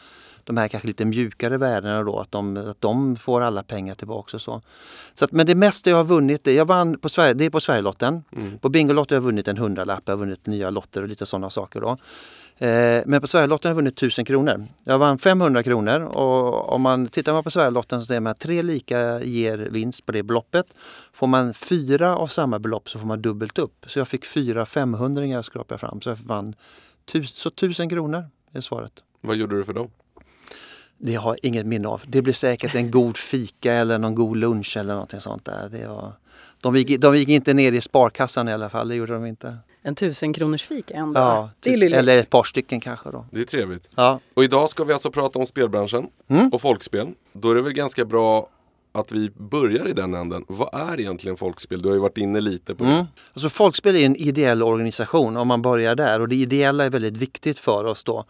de 0.44 0.58
här 0.58 0.68
kanske 0.68 0.88
lite 0.88 1.06
mjukare 1.06 1.58
värdena 1.58 2.04
då, 2.04 2.20
att 2.20 2.32
de, 2.32 2.58
att 2.58 2.82
de 2.82 3.16
får 3.16 3.42
alla 3.42 3.64
pengar 3.64 3.96
tillbaka 3.96 4.38
och 4.38 4.42
så. 4.42 4.62
så 5.14 5.26
att, 5.26 5.32
men 5.32 5.46
det 5.46 5.56
mesta 5.56 5.90
jag 5.90 5.98
har 5.98 6.04
vunnit, 6.04 6.44
det, 6.44 6.54
jag 6.54 6.66
vann 6.66 7.00
på 7.00 7.10
Sverige, 7.10 7.34
det 7.34 7.46
är 7.46 7.50
på 7.50 7.60
Sverigelotten. 7.60 8.24
På 8.62 8.70
Bingolotto 8.70 9.14
har 9.14 9.18
jag 9.18 9.22
vunnit 9.22 9.48
en 9.48 9.58
hundralapp, 9.58 10.02
jag 10.06 10.12
har 10.12 10.20
vunnit 10.20 10.46
nya 10.46 10.70
lotter 10.70 11.02
och 11.02 11.08
lite 11.08 11.26
sådana 11.26 11.50
saker 11.50 11.82
då. 11.82 11.98
Eh, 12.58 13.04
men 13.06 13.22
på 13.22 13.28
Sverigelotten 13.28 13.70
har 13.70 13.72
jag 13.72 13.76
vunnit 13.76 13.98
1000 13.98 14.26
kronor. 14.26 14.66
Jag 14.84 15.00
vann 15.00 15.18
500 15.18 15.64
kronor 15.64 16.02
och 16.02 16.74
om 16.74 16.82
man 16.82 17.08
tittar 17.08 17.42
på 17.42 17.52
Sverigelotten 17.52 18.00
så 18.02 18.06
ser 18.06 18.20
man 18.20 18.32
att 18.32 18.40
tre 18.40 18.62
lika 18.62 19.24
ger 19.24 19.58
vinst 19.58 20.06
på 20.06 20.12
det 20.12 20.24
beloppet. 20.24 20.66
Får 21.14 21.28
man 21.28 21.54
fyra 21.54 22.18
av 22.18 22.28
samma 22.28 22.60
belopp 22.60 22.90
så 22.90 23.00
får 23.00 23.08
man 23.08 23.22
dubbelt 23.22 23.58
upp. 23.58 23.86
Så 23.88 24.00
jag 24.00 24.08
fick 24.08 24.26
fyra 24.26 24.66
500 24.66 25.44
skrapade 25.44 25.74
jag 25.74 25.80
fram. 25.80 26.02
Så 26.02 26.10
jag 26.10 26.16
vann 26.16 26.56
tus, 27.06 27.36
så 27.36 27.50
1000 27.50 27.90
kronor 27.90 28.26
är 28.52 28.62
svaret. 28.62 28.94
Vad 29.22 29.36
gjorde 29.36 29.56
du 29.56 29.66
för 29.66 29.74
dem? 29.74 29.90
Det 30.98 31.16
har 31.16 31.32
jag 31.32 31.40
inget 31.46 31.66
minne 31.66 31.88
av. 31.88 32.02
Det 32.08 32.22
blir 32.22 32.34
säkert 32.34 32.76
en 32.76 32.92
god 32.92 33.18
fika 33.18 33.74
eller 33.74 33.98
någon 33.98 34.16
god 34.16 34.38
lunch 34.38 34.78
eller 34.78 34.94
någonting 34.94 35.20
sånt 35.20 35.46
där. 35.46 35.70
Det 35.70 35.88
var, 35.88 36.14
de, 36.62 36.76
gick, 36.76 37.02
de 37.02 37.18
gick 37.18 37.30
inte 37.30 37.54
ner 37.54 37.72
i 37.72 37.82
sparkassan 37.82 38.50
i 38.50 38.54
alla 38.54 38.70
fall, 38.70 38.88
det 38.88 38.96
gjorde 38.96 39.14
de 39.14 39.26
inte. 39.26 39.58
En 39.84 39.96
tusen 39.96 40.34
kronors 40.34 40.64
fika 40.64 40.94
ändå. 40.94 41.20
Ja, 41.20 41.50
det 41.60 41.70
är 41.70 41.74
typ, 41.74 41.80
lilligt. 41.80 41.98
eller 42.00 42.18
ett 42.18 42.30
par 42.30 42.44
stycken 42.44 42.80
kanske 42.80 43.12
då. 43.12 43.26
Det 43.32 43.40
är 43.40 43.46
trevligt. 43.46 43.90
Ja, 43.96 44.20
Och 44.34 44.44
idag 44.44 44.70
ska 44.70 44.84
vi 44.84 44.94
alltså 44.94 45.12
prata 45.12 45.40
om 45.40 45.46
spelbranschen 45.46 46.08
och 46.52 46.62
folkspel. 46.62 47.08
Då 47.34 47.52
är 47.52 47.56
det 47.56 47.62
väl 47.62 47.74
ganska 47.74 48.06
bra 48.06 48.48
att 48.96 49.12
vi 49.12 49.30
börjar 49.38 49.88
i 49.88 49.94
den 49.94 50.14
änden. 50.14 50.46
Vad 50.48 50.74
är 50.74 51.00
egentligen 51.00 51.38
folkspel? 51.38 51.82
Du 51.82 51.88
har 51.90 51.96
ju 51.96 52.02
varit 52.02 52.18
inne 52.18 52.40
lite 52.40 52.76
på 52.76 52.84
det. 52.84 52.90
Mm. 52.92 53.06
Alltså 53.34 53.50
Folkspel 53.50 53.96
är 53.96 54.06
en 54.06 54.16
ideell 54.16 54.64
organisation 54.64 55.38
om 55.38 55.48
man 55.48 55.62
börjar 55.62 55.96
där 55.96 56.20
och 56.22 56.28
det 56.30 56.36
ideella 56.36 56.84
är 56.86 56.90
väldigt 56.90 57.18
viktigt 57.18 57.60
för 57.60 57.86
oss 57.86 58.04
då. 58.04 58.24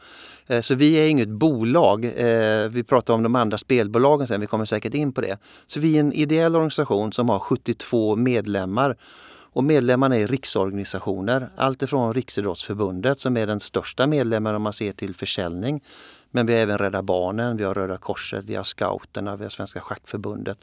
Eh, 0.47 0.61
Så 0.61 0.75
vi 0.75 0.93
är 0.95 1.07
inget 1.07 1.29
bolag. 1.29 2.05
Eh, 2.05 2.69
Vi 2.69 2.83
pratar 2.87 3.13
om 3.13 3.23
de 3.23 3.35
andra 3.35 3.57
spelbolagen 3.57 4.27
sen, 4.27 4.41
vi 4.41 4.47
kommer 4.47 4.65
säkert 4.65 4.93
in 4.93 5.13
på 5.13 5.21
det. 5.21 5.37
Så 5.67 5.79
vi 5.79 5.95
är 5.95 5.99
en 5.99 6.13
ideell 6.13 6.55
organisation 6.55 7.13
som 7.13 7.29
har 7.29 7.39
72 7.39 8.15
medlemmar. 8.15 8.97
Och 9.53 9.63
medlemmarna 9.63 10.17
är 10.17 10.27
riksorganisationer. 10.27 11.49
Allt 11.55 11.81
ifrån 11.81 12.13
Riksidrottsförbundet 12.13 13.19
som 13.19 13.37
är 13.37 13.47
den 13.47 13.59
största 13.59 14.07
medlemmen 14.07 14.55
om 14.55 14.61
man 14.61 14.73
ser 14.73 14.91
till 14.91 15.15
försäljning. 15.15 15.83
Men 16.31 16.45
vi 16.45 16.53
har 16.53 16.59
även 16.59 16.77
Rädda 16.77 17.01
Barnen, 17.01 17.57
vi 17.57 17.63
har 17.63 17.73
Röda 17.73 17.97
Korset, 17.97 18.45
vi 18.45 18.55
har 18.55 18.63
Scouterna, 18.63 19.35
vi 19.35 19.43
har 19.43 19.49
Svenska 19.49 19.79
Schackförbundet 19.79 20.57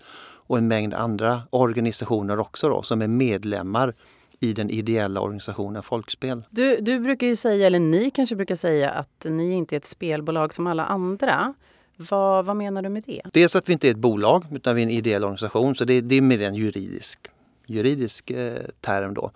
och 0.47 0.59
en 0.59 0.69
mängd 0.69 0.95
andra 0.95 1.43
organisationer 1.51 2.39
också 2.39 2.69
då, 2.69 2.83
som 2.83 3.03
är 3.03 3.09
medlemmar 3.09 3.95
i 4.41 4.53
den 4.53 4.71
ideella 4.71 5.21
organisationen 5.21 5.83
Folkspel. 5.83 6.43
Du, 6.51 6.77
du 6.81 6.99
brukar 6.99 7.27
ju 7.27 7.37
säga, 7.37 7.67
eller 7.67 7.79
ni 7.79 8.11
kanske 8.11 8.37
brukar 8.37 8.55
säga, 8.55 8.91
att 8.91 9.27
ni 9.29 9.53
inte 9.53 9.75
är 9.75 9.77
ett 9.77 9.87
spelbolag 9.87 10.55
som 10.55 10.67
alla 10.67 10.85
andra. 10.85 11.55
Vad, 11.97 12.45
vad 12.45 12.57
menar 12.57 12.83
du 12.83 12.89
med 12.89 13.03
det? 13.07 13.23
Dels 13.33 13.57
att 13.57 13.69
vi 13.69 13.73
inte 13.73 13.89
är 13.89 13.91
ett 13.91 13.97
bolag 13.97 14.45
utan 14.53 14.75
vi 14.75 14.83
är 14.83 14.87
en 14.87 14.91
ideell 14.91 15.25
organisation 15.25 15.75
så 15.75 15.85
det, 15.85 16.01
det 16.01 16.15
är 16.15 16.21
mer 16.21 16.43
en 16.43 16.55
juridisk, 16.55 17.21
juridisk 17.71 18.31
eh, 18.31 18.63
term 18.81 19.15
då. 19.15 19.31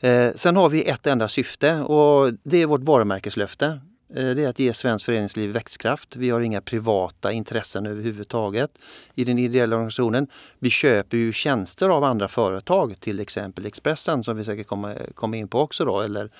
Eh, 0.00 0.32
sen 0.34 0.56
har 0.56 0.68
vi 0.68 0.84
ett 0.84 1.06
enda 1.06 1.28
syfte 1.28 1.80
och 1.80 2.32
det 2.42 2.62
är 2.62 2.66
vårt 2.66 2.80
varumärkeslöfte. 2.80 3.66
Eh, 4.14 4.30
det 4.30 4.44
är 4.44 4.48
att 4.48 4.58
ge 4.58 4.74
svenskt 4.74 5.04
föreningsliv 5.04 5.50
växtkraft. 5.50 6.16
Vi 6.16 6.30
har 6.30 6.40
inga 6.40 6.60
privata 6.60 7.32
intressen 7.32 7.86
överhuvudtaget 7.86 8.70
i 9.14 9.24
den 9.24 9.38
ideella 9.38 9.76
organisationen. 9.76 10.26
Vi 10.58 10.70
köper 10.70 11.16
ju 11.16 11.32
tjänster 11.32 11.88
av 11.88 12.04
andra 12.04 12.28
företag, 12.28 13.00
till 13.00 13.20
exempel 13.20 13.66
Expressen 13.66 14.24
som 14.24 14.36
vi 14.36 14.44
säkert 14.44 14.66
kommer 14.66 15.06
komma 15.14 15.36
in 15.36 15.48
på 15.48 15.60
också 15.60 15.84
då, 15.84 16.00
eller 16.00 16.30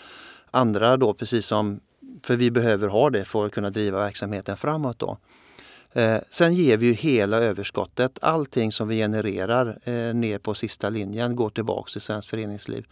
andra 0.50 0.96
då 0.96 1.14
precis 1.14 1.46
som, 1.46 1.80
för 2.22 2.36
vi 2.36 2.50
behöver 2.50 2.88
ha 2.88 3.10
det 3.10 3.24
för 3.24 3.46
att 3.46 3.52
kunna 3.52 3.70
driva 3.70 3.98
verksamheten 3.98 4.56
framåt 4.56 4.98
då. 4.98 5.18
Eh, 5.96 6.20
sen 6.30 6.54
ger 6.54 6.76
vi 6.76 6.86
ju 6.86 6.92
hela 6.92 7.36
överskottet, 7.36 8.18
allting 8.22 8.72
som 8.72 8.88
vi 8.88 8.96
genererar 8.96 9.78
eh, 9.84 10.14
ner 10.14 10.38
på 10.38 10.54
sista 10.54 10.88
linjen 10.88 11.36
går 11.36 11.50
tillbaks 11.50 11.92
till 11.92 12.00
svenskt 12.00 12.30
föreningsliv. 12.30 12.86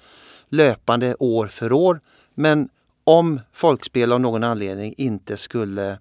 Löpande 0.48 1.14
år 1.18 1.46
för 1.46 1.72
år. 1.72 2.00
Men 2.34 2.68
om 3.04 3.40
folkspel 3.52 4.12
av 4.12 4.20
någon 4.20 4.44
anledning 4.44 4.94
inte 4.96 5.36
skulle 5.36 5.98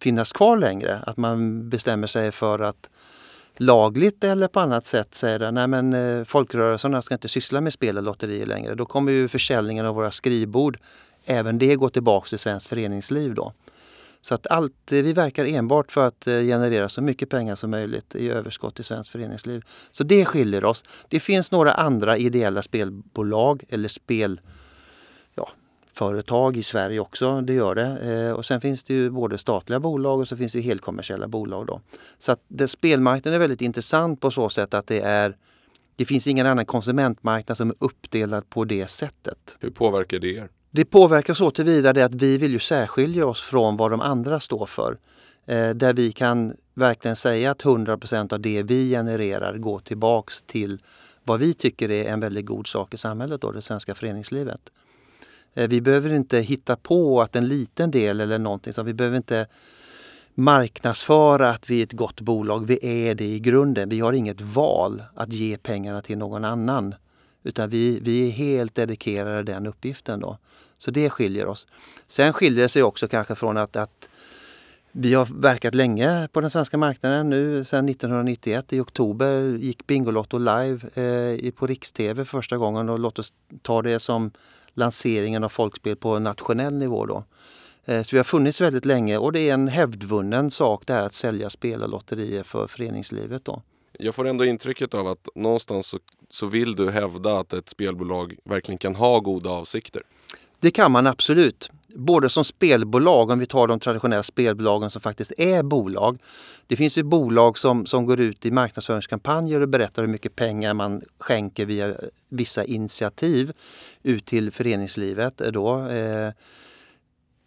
finnas 0.00 0.32
kvar 0.32 0.56
längre, 0.56 0.98
att 1.06 1.16
man 1.16 1.68
bestämmer 1.68 2.06
sig 2.06 2.32
för 2.32 2.58
att 2.58 2.88
lagligt 3.56 4.24
eller 4.24 4.48
på 4.48 4.60
annat 4.60 4.86
sätt 4.86 5.14
säger 5.14 5.40
att 5.40 5.54
nej 5.54 5.66
men 5.66 5.92
eh, 5.92 6.24
folkrörelserna 6.24 7.02
ska 7.02 7.14
inte 7.14 7.28
syssla 7.28 7.60
med 7.60 7.72
spel 7.72 7.96
och 7.96 8.02
lotterier 8.02 8.46
längre. 8.46 8.74
Då 8.74 8.84
kommer 8.84 9.12
ju 9.12 9.28
försäljningen 9.28 9.86
av 9.86 9.94
våra 9.94 10.10
skrivbord, 10.10 10.78
även 11.24 11.58
det 11.58 11.76
går 11.76 11.88
tillbaks 11.88 12.30
till 12.30 12.38
svenskt 12.38 12.66
föreningsliv 12.66 13.34
då. 13.34 13.52
Så 14.22 14.34
att 14.34 14.46
allt, 14.46 14.92
eh, 14.92 15.02
vi 15.02 15.12
verkar 15.12 15.44
enbart 15.44 15.92
för 15.92 16.06
att 16.06 16.26
eh, 16.26 16.34
generera 16.34 16.88
så 16.88 17.02
mycket 17.02 17.28
pengar 17.28 17.54
som 17.54 17.70
möjligt 17.70 18.14
i 18.14 18.28
överskott 18.28 18.80
i 18.80 18.82
svenskt 18.82 19.12
föreningsliv. 19.12 19.64
Så 19.90 20.04
det 20.04 20.24
skiljer 20.24 20.64
oss. 20.64 20.84
Det 21.08 21.20
finns 21.20 21.52
några 21.52 21.72
andra 21.72 22.16
ideella 22.16 22.62
spelbolag 22.62 23.64
eller 23.68 23.88
spel 23.88 24.40
ja, 25.34 25.48
företag 25.94 26.56
i 26.56 26.62
Sverige 26.62 27.00
också, 27.00 27.40
det 27.40 27.52
gör 27.52 27.74
det. 27.74 27.98
Eh, 28.26 28.32
och 28.32 28.46
sen 28.46 28.60
finns 28.60 28.84
det 28.84 28.94
ju 28.94 29.10
både 29.10 29.38
statliga 29.38 29.80
bolag 29.80 30.20
och 30.20 30.28
så 30.28 30.36
finns 30.36 30.52
det 30.52 30.60
helkommersiella 30.60 31.28
bolag. 31.28 31.66
Då. 31.66 31.80
Så 32.18 32.32
att 32.32 32.40
det, 32.48 32.68
spelmarknaden 32.68 33.34
är 33.34 33.38
väldigt 33.38 33.60
intressant 33.60 34.20
på 34.20 34.30
så 34.30 34.48
sätt 34.48 34.74
att 34.74 34.86
det 34.86 35.00
är 35.00 35.36
det 35.96 36.04
finns 36.04 36.26
ingen 36.26 36.46
annan 36.46 36.66
konsumentmarknad 36.66 37.56
som 37.56 37.70
är 37.70 37.76
uppdelad 37.78 38.50
på 38.50 38.64
det 38.64 38.86
sättet. 38.86 39.56
Hur 39.60 39.70
påverkar 39.70 40.18
det 40.18 40.34
er? 40.36 40.48
Det 40.74 40.84
påverkar 40.84 41.34
så 41.34 41.50
tillvida 41.50 42.04
att 42.04 42.14
vi 42.14 42.38
vill 42.38 42.52
ju 42.52 42.58
särskilja 42.58 43.26
oss 43.26 43.40
från 43.42 43.76
vad 43.76 43.90
de 43.90 44.00
andra 44.00 44.40
står 44.40 44.66
för. 44.66 44.96
Eh, 45.46 45.70
där 45.70 45.92
vi 45.92 46.12
kan 46.12 46.56
verkligen 46.74 47.16
säga 47.16 47.50
att 47.50 47.62
100% 47.62 48.32
av 48.32 48.40
det 48.40 48.62
vi 48.62 48.90
genererar 48.90 49.58
går 49.58 49.78
tillbaks 49.78 50.42
till 50.42 50.78
vad 51.24 51.40
vi 51.40 51.54
tycker 51.54 51.90
är 51.90 52.04
en 52.04 52.20
väldigt 52.20 52.46
god 52.46 52.66
sak 52.66 52.94
i 52.94 52.96
samhället, 52.96 53.40
då, 53.40 53.52
det 53.52 53.62
svenska 53.62 53.94
föreningslivet. 53.94 54.60
Eh, 55.54 55.68
vi 55.68 55.80
behöver 55.80 56.12
inte 56.12 56.38
hitta 56.38 56.76
på 56.76 57.20
att 57.20 57.36
en 57.36 57.48
liten 57.48 57.90
del 57.90 58.20
eller 58.20 58.38
någonting, 58.38 58.72
så 58.72 58.82
vi 58.82 58.94
behöver 58.94 59.16
inte 59.16 59.46
marknadsföra 60.34 61.50
att 61.50 61.70
vi 61.70 61.78
är 61.78 61.82
ett 61.82 61.92
gott 61.92 62.20
bolag. 62.20 62.66
Vi 62.66 62.78
är 63.08 63.14
det 63.14 63.24
i 63.24 63.40
grunden. 63.40 63.88
Vi 63.88 64.00
har 64.00 64.12
inget 64.12 64.40
val 64.40 65.02
att 65.14 65.32
ge 65.32 65.56
pengarna 65.56 66.02
till 66.02 66.18
någon 66.18 66.44
annan. 66.44 66.94
Utan 67.42 67.70
vi, 67.70 68.00
vi 68.00 68.28
är 68.28 68.30
helt 68.30 68.74
dedikerade 68.74 69.42
den 69.42 69.66
uppgiften. 69.66 70.20
Då. 70.20 70.38
Så 70.78 70.90
det 70.90 71.10
skiljer 71.10 71.46
oss. 71.46 71.66
Sen 72.06 72.32
skiljer 72.32 72.62
det 72.62 72.68
sig 72.68 72.82
också 72.82 73.08
kanske 73.08 73.34
från 73.34 73.56
att, 73.56 73.76
att 73.76 74.08
vi 74.92 75.14
har 75.14 75.28
verkat 75.40 75.74
länge 75.74 76.28
på 76.32 76.40
den 76.40 76.50
svenska 76.50 76.78
marknaden 76.78 77.30
nu 77.30 77.64
sedan 77.64 77.88
1991. 77.88 78.72
I 78.72 78.80
oktober 78.80 79.58
gick 79.58 79.86
Bingolotto 79.86 80.38
live 80.38 80.80
eh, 81.44 81.50
på 81.50 81.66
Riks-TV 81.66 82.24
första 82.24 82.56
gången 82.56 82.88
och 82.88 82.98
låt 82.98 83.18
oss 83.18 83.34
ta 83.62 83.82
det 83.82 84.00
som 84.00 84.30
lanseringen 84.74 85.44
av 85.44 85.48
folkspel 85.48 85.96
på 85.96 86.18
nationell 86.18 86.74
nivå. 86.74 87.06
Då. 87.06 87.24
Eh, 87.84 88.02
så 88.02 88.16
vi 88.16 88.18
har 88.18 88.24
funnits 88.24 88.60
väldigt 88.60 88.84
länge 88.84 89.18
och 89.18 89.32
det 89.32 89.40
är 89.40 89.54
en 89.54 89.68
hävdvunnen 89.68 90.50
sak 90.50 90.82
det 90.86 90.92
här 90.92 91.02
att 91.02 91.14
sälja 91.14 91.50
spel 91.50 91.82
och 91.82 91.88
lotterier 91.88 92.42
för 92.42 92.66
föreningslivet. 92.66 93.44
Då. 93.44 93.62
Jag 93.98 94.14
får 94.14 94.26
ändå 94.26 94.44
intrycket 94.44 94.94
av 94.94 95.06
att 95.06 95.28
någonstans 95.34 95.86
så, 95.86 95.98
så 96.32 96.46
vill 96.46 96.76
du 96.76 96.90
hävda 96.90 97.38
att 97.38 97.52
ett 97.52 97.68
spelbolag 97.68 98.34
verkligen 98.44 98.78
kan 98.78 98.94
ha 98.94 99.20
goda 99.20 99.50
avsikter. 99.50 100.02
Det 100.60 100.70
kan 100.70 100.92
man 100.92 101.06
absolut. 101.06 101.70
Både 101.94 102.28
som 102.28 102.44
spelbolag, 102.44 103.30
om 103.30 103.38
vi 103.38 103.46
tar 103.46 103.66
de 103.66 103.80
traditionella 103.80 104.22
spelbolagen 104.22 104.90
som 104.90 105.02
faktiskt 105.02 105.32
är 105.38 105.62
bolag. 105.62 106.18
Det 106.66 106.76
finns 106.76 106.98
ju 106.98 107.02
bolag 107.02 107.58
som, 107.58 107.86
som 107.86 108.06
går 108.06 108.20
ut 108.20 108.46
i 108.46 108.50
marknadsföringskampanjer 108.50 109.60
och 109.60 109.68
berättar 109.68 110.02
hur 110.02 110.08
mycket 110.08 110.36
pengar 110.36 110.74
man 110.74 111.02
skänker 111.18 111.66
via 111.66 111.94
vissa 112.28 112.64
initiativ 112.64 113.52
ut 114.02 114.26
till 114.26 114.50
föreningslivet. 114.50 115.38
Då. 115.38 115.88
Eh, 115.88 116.30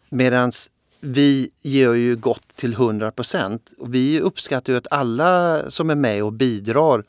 Medan 0.09 0.51
vi 0.99 1.49
ger 1.61 1.93
ju 1.93 2.15
gott 2.15 2.55
till 2.55 2.73
100 2.73 3.11
procent. 3.11 3.71
Vi 3.85 4.19
uppskattar 4.19 4.73
ju 4.73 4.77
att 4.77 4.87
alla 4.91 5.61
som 5.71 5.89
är 5.89 5.95
med 5.95 6.23
och 6.23 6.33
bidrar, 6.33 6.99
eh, 6.99 7.03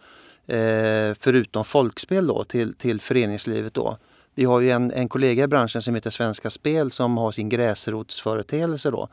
Eh, 0.47 1.15
förutom 1.19 1.65
folkspel, 1.65 2.27
då, 2.27 2.45
till, 2.45 2.75
till 2.75 3.01
föreningslivet. 3.01 3.75
Då. 3.75 3.99
Vi 4.35 4.45
har 4.45 4.61
ju 4.61 4.71
en, 4.71 4.91
en 4.91 5.09
kollega 5.09 5.45
i 5.45 5.47
branschen 5.47 5.83
som 5.83 5.95
heter 5.95 6.11
Svenska 6.11 6.51
Spel 6.51 6.91
som 6.91 7.19
har 7.19 7.33
sin 7.33 7.49
gräsrotsföreteelse 7.49 8.91
då. 8.91 9.09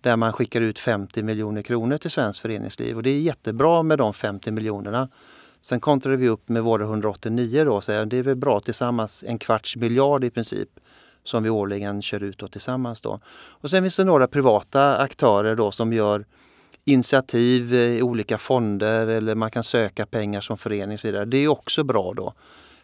Där 0.00 0.16
man 0.16 0.32
skickar 0.32 0.60
ut 0.60 0.78
50 0.78 1.22
miljoner 1.22 1.62
kronor 1.62 1.96
till 1.96 2.10
svenskt 2.10 2.40
föreningsliv 2.40 2.96
och 2.96 3.02
det 3.02 3.10
är 3.10 3.20
jättebra 3.20 3.82
med 3.82 3.98
de 3.98 4.14
50 4.14 4.50
miljonerna. 4.50 5.08
Sen 5.60 5.80
kontrar 5.80 6.16
vi 6.16 6.28
upp 6.28 6.48
med 6.48 6.62
våra 6.62 6.84
189 6.84 7.64
då 7.64 7.74
och 7.74 7.84
säger 7.84 8.06
det 8.06 8.16
är 8.16 8.22
väl 8.22 8.36
bra 8.36 8.60
tillsammans 8.60 9.24
en 9.26 9.38
kvarts 9.38 9.76
miljard 9.76 10.24
i 10.24 10.30
princip 10.30 10.68
som 11.24 11.42
vi 11.42 11.50
årligen 11.50 12.02
kör 12.02 12.22
ut 12.22 12.38
då 12.38 12.48
tillsammans. 12.48 13.00
Då. 13.00 13.20
Och 13.32 13.70
sen 13.70 13.82
finns 13.82 13.96
det 13.96 14.04
några 14.04 14.28
privata 14.28 14.96
aktörer 14.96 15.56
då 15.56 15.70
som 15.70 15.92
gör 15.92 16.24
initiativ 16.90 17.74
i 17.74 18.02
olika 18.02 18.38
fonder 18.38 19.06
eller 19.06 19.34
man 19.34 19.50
kan 19.50 19.64
söka 19.64 20.06
pengar 20.06 20.40
som 20.40 20.58
förening 20.58 20.94
och 20.94 21.00
så 21.00 21.08
vidare. 21.08 21.24
Det 21.24 21.36
är 21.36 21.48
också 21.48 21.84
bra 21.84 22.12
då. 22.16 22.34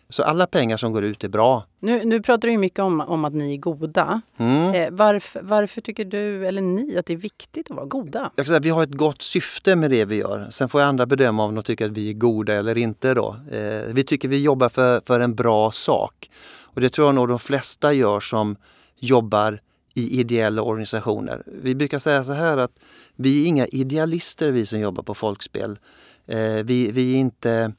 Så 0.08 0.22
alla 0.22 0.46
pengar 0.46 0.76
som 0.76 0.92
går 0.92 1.04
ut 1.04 1.24
är 1.24 1.28
bra. 1.28 1.64
Nu, 1.80 2.04
nu 2.04 2.22
pratar 2.22 2.48
du 2.48 2.58
mycket 2.58 2.78
om, 2.78 3.00
om 3.00 3.24
att 3.24 3.34
ni 3.34 3.52
är 3.54 3.56
goda. 3.56 4.20
Mm. 4.36 4.74
Eh, 4.74 4.88
varför, 4.90 5.40
varför 5.42 5.80
tycker 5.80 6.04
du, 6.04 6.46
eller 6.46 6.62
ni, 6.62 6.96
att 6.98 7.06
det 7.06 7.12
är 7.12 7.16
viktigt 7.16 7.70
att 7.70 7.76
vara 7.76 7.86
goda? 7.86 8.30
Jag 8.36 8.46
säga, 8.46 8.60
vi 8.60 8.70
har 8.70 8.82
ett 8.82 8.94
gott 8.94 9.22
syfte 9.22 9.76
med 9.76 9.90
det 9.90 10.04
vi 10.04 10.16
gör. 10.16 10.46
Sen 10.50 10.68
får 10.68 10.80
andra 10.80 11.06
bedöma 11.06 11.44
om 11.44 11.54
de 11.54 11.62
tycker 11.62 11.84
att 11.84 11.90
vi 11.90 12.10
är 12.10 12.14
goda 12.14 12.54
eller 12.54 12.78
inte. 12.78 13.14
Då. 13.14 13.36
Eh, 13.50 13.82
vi 13.88 14.04
tycker 14.04 14.28
vi 14.28 14.42
jobbar 14.42 14.68
för, 14.68 15.00
för 15.06 15.20
en 15.20 15.34
bra 15.34 15.70
sak. 15.70 16.30
Och 16.62 16.80
det 16.80 16.88
tror 16.88 17.08
jag 17.08 17.14
nog 17.14 17.28
de 17.28 17.38
flesta 17.38 17.92
gör 17.92 18.20
som 18.20 18.56
jobbar 19.00 19.60
i 19.96 20.20
ideella 20.20 20.62
organisationer. 20.62 21.42
Vi 21.46 21.74
brukar 21.74 21.98
säga 21.98 22.24
så 22.24 22.32
här 22.32 22.56
att 22.56 22.80
vi 23.14 23.42
är 23.42 23.46
inga 23.46 23.66
idealister 23.66 24.50
vi 24.50 24.66
som 24.66 24.80
jobbar 24.80 25.02
på 25.02 25.14
folkspel. 25.14 25.78
Eh, 26.26 26.52
vi, 26.64 26.90
vi 26.92 27.14
är 27.14 27.18
inte 27.18 27.72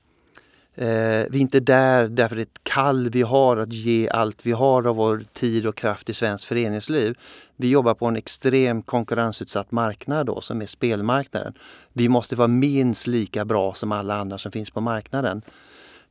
Eh, 0.79 1.25
vi 1.29 1.37
är 1.37 1.41
inte 1.41 1.59
där 1.59 2.07
därför 2.07 2.35
det 2.35 2.41
är 2.41 2.43
ett 2.43 2.63
kall 2.63 3.09
vi 3.09 3.21
har 3.21 3.57
att 3.57 3.73
ge 3.73 4.09
allt 4.09 4.45
vi 4.45 4.51
har 4.51 4.87
av 4.87 4.95
vår 4.95 5.25
tid 5.33 5.67
och 5.67 5.75
kraft 5.75 6.09
i 6.09 6.13
svenskt 6.13 6.45
föreningsliv. 6.45 7.17
Vi 7.55 7.67
jobbar 7.67 7.93
på 7.93 8.05
en 8.05 8.15
extrem 8.15 8.81
konkurrensutsatt 8.81 9.71
marknad 9.71 10.25
då, 10.25 10.41
som 10.41 10.61
är 10.61 10.65
spelmarknaden. 10.65 11.53
Vi 11.93 12.09
måste 12.09 12.35
vara 12.35 12.47
minst 12.47 13.07
lika 13.07 13.45
bra 13.45 13.73
som 13.73 13.91
alla 13.91 14.15
andra 14.15 14.37
som 14.37 14.51
finns 14.51 14.71
på 14.71 14.81
marknaden. 14.81 15.41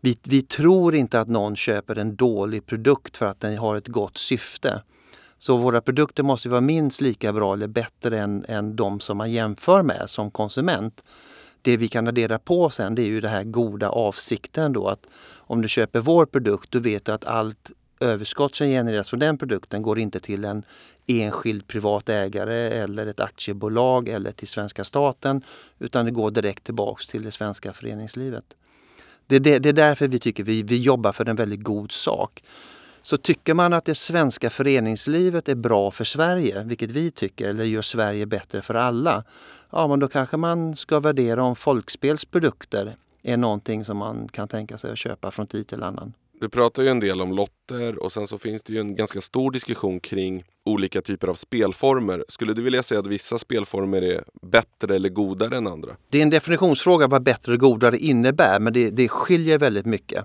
Vi, 0.01 0.19
vi 0.25 0.43
tror 0.43 0.95
inte 0.95 1.21
att 1.21 1.29
någon 1.29 1.57
köper 1.57 1.99
en 1.99 2.17
dålig 2.17 2.67
produkt 2.67 3.17
för 3.17 3.27
att 3.27 3.41
den 3.41 3.59
har 3.59 3.77
ett 3.77 3.89
gott 3.89 4.19
syfte. 4.19 4.83
Så 5.38 5.57
våra 5.57 5.81
produkter 5.81 6.23
måste 6.23 6.49
vara 6.49 6.61
minst 6.61 7.00
lika 7.00 7.33
bra 7.33 7.52
eller 7.55 7.66
bättre 7.66 8.19
än, 8.19 8.45
än 8.49 8.76
de 8.76 9.00
som 9.00 9.16
man 9.16 9.33
jämför 9.33 9.83
med 9.83 10.05
som 10.11 10.31
konsument. 10.31 11.05
Det 11.62 11.76
vi 11.76 11.88
kan 11.88 12.09
addera 12.09 12.38
på 12.38 12.71
sen 12.71 12.95
det 12.95 13.02
är 13.02 13.07
ju 13.07 13.21
den 13.21 13.31
här 13.31 13.45
goda 13.45 13.88
avsikten 13.88 14.73
då 14.73 14.88
att 14.88 15.07
om 15.35 15.62
du 15.62 15.69
köper 15.69 16.00
vår 16.00 16.26
produkt 16.26 16.71
då 16.71 16.78
vet 16.78 17.05
du 17.05 17.12
att 17.12 17.25
allt 17.25 17.71
överskott 18.00 18.55
som 18.55 18.66
genereras 18.66 19.11
från 19.11 19.21
den 19.21 19.38
produkten 19.38 19.83
går 19.83 19.99
inte 19.99 20.21
till 20.21 20.45
en 20.45 20.62
enskild 21.07 21.66
privat 21.66 22.09
ägare 22.09 22.71
eller 22.71 23.07
ett 23.07 23.21
aktiebolag 23.21 24.09
eller 24.09 24.33
till 24.33 24.49
svenska 24.49 24.85
staten 24.85 25.43
utan 25.78 26.05
det 26.05 26.11
går 26.11 26.31
direkt 26.31 26.64
tillbaks 26.64 27.07
till 27.07 27.23
det 27.23 27.33
svenska 27.33 27.73
föreningslivet. 27.73 28.45
Det 29.26 29.37
är, 29.37 29.40
det, 29.40 29.59
det 29.59 29.69
är 29.69 29.73
därför 29.73 30.09
vi 30.09 30.19
tycker 30.19 30.45
vi, 30.45 30.62
vi 30.62 30.83
jobbar 30.83 31.12
för 31.12 31.28
en 31.28 31.37
väldigt 31.37 31.62
god 31.62 31.93
sak. 31.93 32.43
Så 33.07 33.17
tycker 33.17 33.55
man 33.55 33.73
att 33.73 33.85
det 33.85 33.95
svenska 33.95 34.51
föreningslivet 34.51 35.49
är 35.49 35.55
bra 35.55 35.91
för 35.91 36.05
Sverige, 36.05 36.63
vilket 36.63 36.91
vi 36.91 37.11
tycker, 37.11 37.49
eller 37.49 37.65
gör 37.65 37.83
Sverige 37.83 38.27
bättre 38.27 38.63
för 38.63 38.75
alla, 38.75 39.25
ja 39.71 39.87
men 39.87 40.01
då 40.01 40.09
kanske 40.09 40.37
man 40.37 40.77
ska 40.77 41.01
värdera 41.01 41.43
om 41.43 41.57
folkspelsprodukter 41.57 42.97
är 43.23 43.37
någonting 43.37 43.85
som 43.85 43.97
man 43.97 44.29
kan 44.29 44.49
tänka 44.49 44.79
sig 44.79 44.93
att 44.93 44.99
köpa 44.99 45.31
från 45.31 45.47
tid 45.47 45.69
till 45.69 45.83
annan. 45.83 46.13
Du 46.40 46.49
pratar 46.49 46.83
ju 46.83 46.88
en 46.88 47.00
del 47.00 47.21
om 47.21 47.33
lotter 47.33 48.02
och 48.02 48.12
sen 48.12 48.26
så 48.26 48.38
finns 48.38 48.62
det 48.62 48.73
ju 48.73 48.81
en 48.81 48.97
ganska 48.97 49.21
stor 49.21 49.50
diskussion 49.50 50.00
kring 50.00 50.45
olika 50.64 51.02
typer 51.02 51.28
av 51.28 51.35
spelformer. 51.35 52.25
Skulle 52.28 52.55
du 52.55 52.62
vilja 52.62 52.83
säga 52.83 53.00
att 53.00 53.07
vissa 53.07 53.38
spelformer 53.38 54.02
är 54.02 54.25
bättre 54.43 54.97
eller 54.97 55.09
godare 55.09 55.57
än 55.57 55.66
andra? 55.66 55.97
Det 56.09 56.19
är 56.19 56.23
en 56.23 56.31
definitionsfråga 56.31 57.07
vad 57.07 57.23
bättre 57.23 57.52
och 57.52 57.59
godare 57.59 57.99
innebär 57.99 58.61
men 58.61 58.73
det, 58.73 58.90
det 58.90 59.09
skiljer 59.09 59.59
väldigt 59.59 59.87
mycket. 59.87 60.25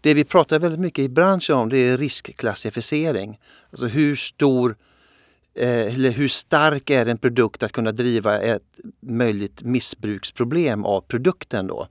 Det 0.00 0.14
vi 0.14 0.24
pratar 0.24 0.58
väldigt 0.58 0.80
mycket 0.80 1.02
i 1.02 1.08
branschen 1.08 1.56
om 1.56 1.68
det 1.68 1.78
är 1.78 1.98
riskklassificering. 1.98 3.38
Alltså 3.70 3.86
hur 3.86 4.16
stor 4.16 4.76
eh, 5.54 5.94
eller 5.94 6.10
hur 6.10 6.28
stark 6.28 6.90
är 6.90 7.06
en 7.06 7.18
produkt 7.18 7.62
att 7.62 7.72
kunna 7.72 7.92
driva 7.92 8.38
ett 8.38 8.80
möjligt 9.00 9.62
missbruksproblem 9.62 10.84
av 10.84 11.00
produkten 11.00 11.66
då. 11.66 11.88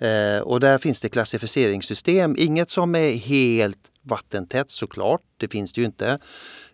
Eh, 0.00 0.40
och 0.40 0.60
där 0.60 0.78
finns 0.78 1.00
det 1.00 1.08
klassificeringssystem. 1.08 2.34
Inget 2.38 2.70
som 2.70 2.94
är 2.94 3.12
helt 3.12 3.78
vattentätt 4.02 4.70
såklart, 4.70 5.22
det 5.36 5.48
finns 5.48 5.72
det 5.72 5.80
ju 5.80 5.86
inte. 5.86 6.18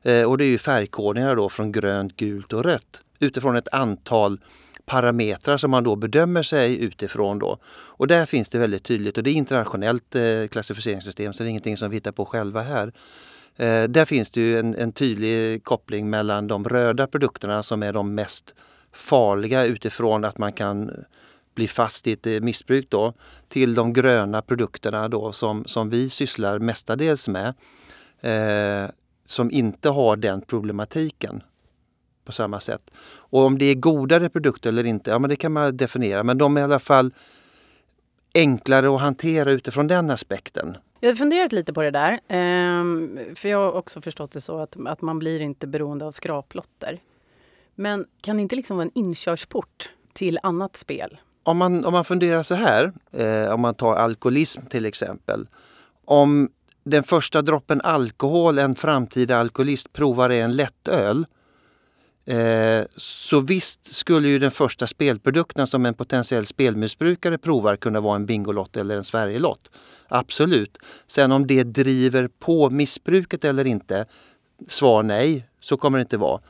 Eh, 0.03 0.23
och 0.23 0.39
det 0.39 0.45
är 0.45 0.49
ju 0.49 0.59
färgkodningar 0.59 1.37
då 1.37 1.49
från 1.49 1.73
grönt, 1.73 2.17
gult 2.17 2.53
och 2.53 2.65
rött 2.65 3.03
utifrån 3.19 3.57
ett 3.57 3.69
antal 3.73 4.41
parametrar 4.87 5.57
som 5.57 5.71
man 5.71 5.85
då 5.85 5.97
bedömer 5.97 6.43
sig 6.43 6.79
utifrån. 6.79 7.39
Då. 7.39 7.59
Och 7.67 8.07
där 8.07 8.27
finns 8.27 8.49
det 8.49 8.59
väldigt 8.59 8.85
tydligt 8.85 9.19
och 9.19 9.25
det 9.25 9.31
är 9.31 9.35
internationellt 9.35 10.15
eh, 10.15 10.47
klassificeringssystem 10.51 11.33
så 11.33 11.43
det 11.43 11.47
är 11.47 11.51
ingenting 11.51 11.77
som 11.77 11.91
vi 11.91 11.97
hittar 11.97 12.13
på 12.13 12.25
själva 12.25 12.63
här. 12.63 12.93
Eh, 13.57 13.85
där 13.85 14.05
finns 14.05 14.31
det 14.31 14.41
ju 14.41 14.59
en, 14.59 14.75
en, 14.75 14.93
tydlig 14.93 15.65
koppling 15.65 16.11
mellan 16.11 16.47
de 16.47 16.65
röda 16.65 17.07
produkterna 17.07 17.63
som 17.63 17.83
är 17.83 17.93
de 17.93 18.15
mest 18.15 18.55
farliga 18.93 19.65
utifrån 19.65 20.25
att 20.25 20.39
man 20.39 20.53
kan 20.53 20.91
bli 21.57 21.69
fast 21.69 22.07
i 22.07 22.13
ett 22.13 22.27
eh, 22.27 22.41
missbruk 22.41 22.87
då, 22.89 23.13
till 23.49 23.75
de 23.75 23.93
gröna 23.93 24.43
produkterna 24.43 25.09
då 25.09 25.33
som, 25.33 25.65
som 25.65 25.91
vi 25.91 26.11
sysslar 26.11 26.59
mestadels 26.59 27.29
med. 27.29 27.55
Eh, 28.21 28.91
som 29.25 29.51
inte 29.51 29.89
har 29.89 30.17
den 30.17 30.41
problematiken 30.41 31.43
på 32.25 32.33
samma 32.33 32.61
sätt. 32.61 32.91
Och 33.07 33.41
om 33.41 33.59
det 33.59 33.65
är 33.65 33.75
godare 33.75 34.29
produkter 34.29 34.69
eller 34.69 34.85
inte, 34.85 35.11
ja 35.11 35.19
men 35.19 35.31
det 35.31 35.37
kan 35.37 35.53
man 35.53 35.77
definiera. 35.77 36.23
Men 36.23 36.39
de 36.39 36.57
är 36.57 36.61
i 36.61 36.65
alla 36.65 36.79
fall 36.79 37.15
enklare 38.35 38.95
att 38.95 39.01
hantera 39.01 39.51
utifrån 39.51 39.87
den 39.87 40.11
aspekten. 40.11 40.77
Jag 41.01 41.11
har 41.11 41.17
funderat 41.17 41.53
lite 41.53 41.73
på 41.73 41.83
det 41.83 41.91
där. 41.91 42.21
Ehm, 42.29 43.19
för 43.35 43.49
jag 43.49 43.59
har 43.59 43.73
också 43.73 44.01
förstått 44.01 44.33
det 44.33 44.41
så 44.41 44.59
att, 44.59 44.77
att 44.87 45.03
man 45.03 45.19
blir 45.19 45.41
inte 45.41 45.67
beroende 45.67 46.05
av 46.05 46.11
skraplotter. 46.11 47.01
Men 47.75 48.07
kan 48.21 48.37
det 48.37 48.43
inte 48.43 48.57
liksom 48.57 48.77
vara 48.77 48.85
en 48.85 48.99
inkörsport 48.99 49.91
till 50.13 50.39
annat 50.43 50.77
spel? 50.77 51.19
Om 51.47 51.59
man, 51.59 51.85
om 51.85 51.93
man 51.93 52.05
funderar 52.05 52.43
så 52.43 52.55
här, 52.55 52.93
eh, 53.13 53.55
om 53.55 53.61
man 53.61 53.75
tar 53.75 53.95
alkoholism 53.95 54.67
till 54.67 54.87
exempel. 54.87 55.49
Om 56.05 56.49
den 56.85 57.03
första 57.03 57.43
droppen 57.43 57.81
alkohol 57.81 58.59
en 58.59 58.75
framtida 58.75 59.39
alkoholist 59.39 59.93
provar 59.93 60.31
är 60.31 60.45
en 60.45 60.57
lättöl. 60.57 61.27
Eh, 62.25 62.85
så 62.97 63.41
visst 63.41 63.95
skulle 63.95 64.29
ju 64.29 64.39
den 64.39 64.51
första 64.51 64.87
spelprodukten 64.87 65.67
som 65.67 65.87
en 65.87 65.95
potentiell 65.95 66.47
spelmissbrukare 66.47 67.39
provar 67.39 67.77
kunna 67.77 68.01
vara 68.01 68.17
en 68.17 68.27
Bingolott 68.27 68.77
eller 68.77 68.97
en 68.97 69.05
Sverigelott. 69.05 69.71
Absolut. 70.09 70.79
Sen 71.07 71.33
om 71.33 71.47
det 71.47 71.63
driver 71.63 72.29
på 72.39 72.71
missbruket 72.71 73.45
eller 73.45 73.67
inte, 73.67 74.07
svar 74.69 75.03
nej, 75.03 75.49
så 75.61 75.77
kommer 75.77 75.99
det 75.99 76.03
inte 76.03 76.17
vara. 76.17 76.41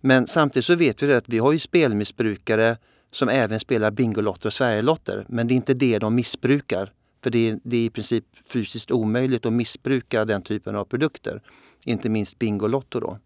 Men 0.00 0.26
samtidigt 0.26 0.64
så 0.64 0.74
vet 0.74 1.02
vi 1.02 1.14
att 1.14 1.28
vi 1.28 1.38
har 1.38 1.52
ju 1.52 1.58
spelmissbrukare 1.58 2.76
som 3.10 3.28
även 3.28 3.60
spelar 3.60 3.90
Bingolotter 3.90 4.46
och 4.46 4.52
Sverigelotter. 4.52 5.26
Men 5.28 5.48
det 5.48 5.54
är 5.54 5.56
inte 5.56 5.74
det 5.74 5.98
de 5.98 6.14
missbrukar. 6.14 6.92
För 7.22 7.30
det 7.30 7.50
är, 7.50 7.58
det 7.62 7.76
är 7.76 7.84
i 7.84 7.90
princip 7.90 8.24
fysiskt 8.48 8.90
omöjligt 8.90 9.46
att 9.46 9.52
missbruka 9.52 10.24
den 10.24 10.42
typen 10.42 10.76
av 10.76 10.84
produkter. 10.84 11.42
Inte 11.84 12.08
minst 12.08 12.38
Bingolotto 12.38 13.00
då. 13.00 13.18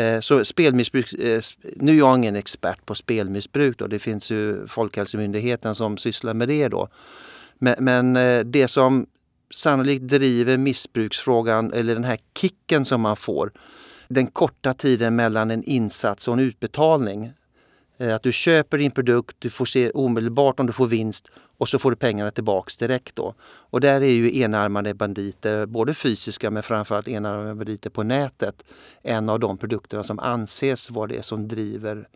Eh, 0.00 0.20
så 0.20 0.44
spelmissbruk, 0.44 1.12
eh, 1.12 1.40
nu 1.76 1.92
är 1.92 1.98
jag 1.98 2.16
ingen 2.16 2.36
expert 2.36 2.86
på 2.86 2.94
spelmissbruk 2.94 3.78
då. 3.78 3.86
Det 3.86 3.98
finns 3.98 4.30
ju 4.30 4.66
Folkhälsomyndigheten 4.66 5.74
som 5.74 5.96
sysslar 5.96 6.34
med 6.34 6.48
det 6.48 6.68
då. 6.68 6.88
Men, 7.58 7.74
men 7.78 8.16
eh, 8.16 8.44
det 8.44 8.68
som 8.68 9.06
sannolikt 9.54 10.08
driver 10.08 10.56
missbruksfrågan 10.56 11.72
eller 11.72 11.94
den 11.94 12.04
här 12.04 12.18
kicken 12.38 12.84
som 12.84 13.00
man 13.00 13.16
får. 13.16 13.52
Den 14.08 14.26
korta 14.26 14.74
tiden 14.74 15.16
mellan 15.16 15.50
en 15.50 15.64
insats 15.64 16.28
och 16.28 16.34
en 16.34 16.40
utbetalning. 16.40 17.32
Att 17.98 18.22
du 18.22 18.32
köper 18.32 18.78
din 18.78 18.90
produkt, 18.90 19.36
du 19.38 19.50
får 19.50 19.64
se 19.64 19.90
omedelbart 19.90 20.60
om 20.60 20.66
du 20.66 20.72
får 20.72 20.86
vinst 20.86 21.28
och 21.58 21.68
så 21.68 21.78
får 21.78 21.90
du 21.90 21.96
pengarna 21.96 22.30
tillbaks 22.30 22.76
direkt 22.76 23.16
då. 23.16 23.34
Och 23.44 23.80
där 23.80 24.00
är 24.00 24.10
ju 24.10 24.40
enarmade 24.40 24.94
banditer, 24.94 25.66
både 25.66 25.94
fysiska 25.94 26.50
men 26.50 26.62
framförallt 26.62 27.08
enarmade 27.08 27.54
banditer 27.54 27.90
på 27.90 28.02
nätet, 28.02 28.64
en 29.02 29.28
av 29.28 29.40
de 29.40 29.58
produkterna 29.58 30.02
som 30.02 30.18
anses 30.18 30.90
vara 30.90 31.06
det 31.06 31.22
som 31.22 31.48
driver 31.48 32.08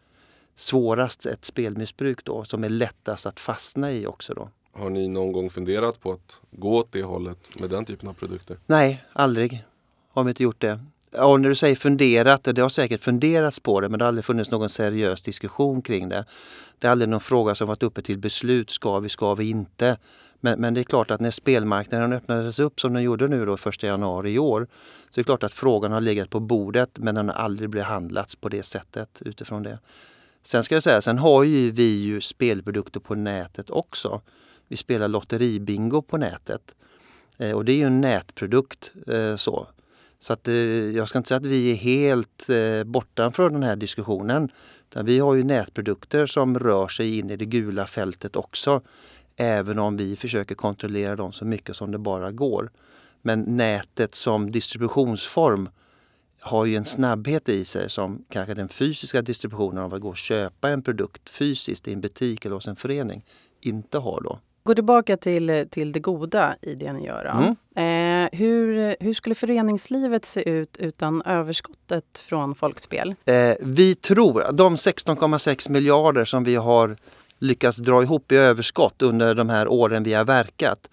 svårast 0.56 1.26
ett 1.26 1.44
spelmissbruk 1.44 2.24
då, 2.24 2.44
som 2.44 2.64
är 2.64 2.68
lättast 2.68 3.26
att 3.26 3.40
fastna 3.40 3.92
i 3.92 4.06
också 4.06 4.34
då. 4.34 4.48
Har 4.72 4.90
ni 4.90 5.08
någon 5.08 5.32
gång 5.32 5.50
funderat 5.50 6.00
på 6.00 6.12
att 6.12 6.40
gå 6.50 6.76
åt 6.76 6.92
det 6.92 7.02
hållet 7.02 7.60
med 7.60 7.70
den 7.70 7.84
typen 7.84 8.08
av 8.08 8.12
produkter? 8.12 8.58
Nej, 8.66 9.04
aldrig 9.12 9.64
har 10.12 10.24
vi 10.24 10.28
inte 10.30 10.42
gjort 10.42 10.60
det. 10.60 10.80
Och 11.18 11.40
när 11.40 11.48
du 11.48 11.54
säger 11.54 11.76
funderat, 11.76 12.44
det 12.44 12.62
har 12.62 12.68
säkert 12.68 13.00
funderats 13.00 13.60
på 13.60 13.80
det 13.80 13.88
men 13.88 13.98
det 13.98 14.04
har 14.04 14.08
aldrig 14.08 14.24
funnits 14.24 14.50
någon 14.50 14.68
seriös 14.68 15.22
diskussion 15.22 15.82
kring 15.82 16.08
det. 16.08 16.24
Det 16.78 16.86
är 16.86 16.90
aldrig 16.90 17.08
någon 17.08 17.20
fråga 17.20 17.54
som 17.54 17.66
varit 17.66 17.82
uppe 17.82 18.02
till 18.02 18.18
beslut. 18.18 18.70
Ska 18.70 18.98
vi, 18.98 19.08
ska 19.08 19.34
vi 19.34 19.50
inte? 19.50 19.98
Men, 20.40 20.60
men 20.60 20.74
det 20.74 20.80
är 20.80 20.84
klart 20.84 21.10
att 21.10 21.20
när 21.20 21.30
spelmarknaden 21.30 22.12
öppnades 22.12 22.58
upp 22.58 22.80
som 22.80 22.92
den 22.92 23.02
gjorde 23.02 23.28
nu 23.28 23.46
då 23.46 23.54
1 23.54 23.82
januari 23.82 24.30
i 24.30 24.38
år 24.38 24.66
så 25.10 25.20
är 25.20 25.22
det 25.22 25.26
klart 25.26 25.42
att 25.42 25.52
frågan 25.52 25.92
har 25.92 26.00
legat 26.00 26.30
på 26.30 26.40
bordet 26.40 26.90
men 26.98 27.14
den 27.14 27.28
har 27.28 27.34
aldrig 27.34 27.70
behandlats 27.70 28.36
på 28.36 28.48
det 28.48 28.62
sättet 28.62 29.18
utifrån 29.20 29.62
det. 29.62 29.78
Sen 30.42 30.64
ska 30.64 30.74
jag 30.74 30.82
säga, 30.82 31.02
sen 31.02 31.18
har 31.18 31.44
ju 31.44 31.70
vi 31.70 32.00
ju 32.00 32.20
spelprodukter 32.20 33.00
på 33.00 33.14
nätet 33.14 33.70
också. 33.70 34.20
Vi 34.68 34.76
spelar 34.76 35.08
lotteribingo 35.08 36.02
på 36.02 36.16
nätet. 36.16 36.74
Eh, 37.38 37.52
och 37.52 37.64
det 37.64 37.72
är 37.72 37.76
ju 37.76 37.86
en 37.86 38.00
nätprodukt. 38.00 38.92
Eh, 39.06 39.36
så. 39.36 39.66
Så 40.22 40.32
att, 40.32 40.48
eh, 40.48 40.54
jag 40.54 41.08
ska 41.08 41.18
inte 41.18 41.28
säga 41.28 41.38
att 41.38 41.46
vi 41.46 41.70
är 41.70 41.74
helt 41.74 42.48
eh, 42.48 42.84
borta 42.84 43.30
från 43.30 43.52
den 43.52 43.62
här 43.62 43.76
diskussionen. 43.76 44.48
vi 45.04 45.18
har 45.18 45.34
ju 45.34 45.44
nätprodukter 45.44 46.26
som 46.26 46.58
rör 46.58 46.88
sig 46.88 47.18
in 47.18 47.30
i 47.30 47.36
det 47.36 47.44
gula 47.44 47.86
fältet 47.86 48.36
också. 48.36 48.82
Även 49.36 49.78
om 49.78 49.96
vi 49.96 50.16
försöker 50.16 50.54
kontrollera 50.54 51.16
dem 51.16 51.32
så 51.32 51.44
mycket 51.44 51.76
som 51.76 51.92
det 51.92 51.98
bara 51.98 52.30
går. 52.30 52.70
Men 53.22 53.40
nätet 53.40 54.14
som 54.14 54.50
distributionsform 54.52 55.68
har 56.40 56.64
ju 56.64 56.76
en 56.76 56.84
snabbhet 56.84 57.48
i 57.48 57.64
sig 57.64 57.90
som 57.90 58.24
kanske 58.30 58.54
den 58.54 58.68
fysiska 58.68 59.22
distributionen 59.22 59.84
av 59.84 59.94
att 59.94 60.00
gå 60.00 60.08
och 60.08 60.16
köpa 60.16 60.68
en 60.68 60.82
produkt 60.82 61.28
fysiskt 61.28 61.88
i 61.88 61.92
en 61.92 62.00
butik 62.00 62.44
eller 62.44 62.54
hos 62.54 62.68
en 62.68 62.76
förening 62.76 63.24
inte 63.60 63.98
har 63.98 64.20
då. 64.20 64.38
Gå 64.62 64.74
tillbaka 64.74 65.16
till, 65.16 65.66
till 65.70 65.92
det 65.92 66.00
goda 66.00 66.56
i 66.62 66.74
det 66.74 66.92
ni 66.92 67.06
gör. 67.06 67.24
Mm. 67.24 68.24
Eh, 68.24 68.38
hur, 68.38 68.96
hur 69.00 69.14
skulle 69.14 69.34
föreningslivet 69.34 70.24
se 70.24 70.48
ut 70.48 70.76
utan 70.76 71.22
överskottet 71.22 72.24
från 72.28 72.54
Folkspel? 72.54 73.14
Eh, 73.24 73.54
vi 73.60 73.94
tror, 73.94 74.52
de 74.52 74.76
16,6 74.76 75.70
miljarder 75.70 76.24
som 76.24 76.44
vi 76.44 76.56
har 76.56 76.96
lyckats 77.38 77.78
dra 77.78 78.02
ihop 78.02 78.32
i 78.32 78.36
överskott 78.36 79.02
under 79.02 79.34
de 79.34 79.48
här 79.48 79.68
åren 79.68 80.02
vi 80.02 80.14
har 80.14 80.24
verkat. 80.24 80.88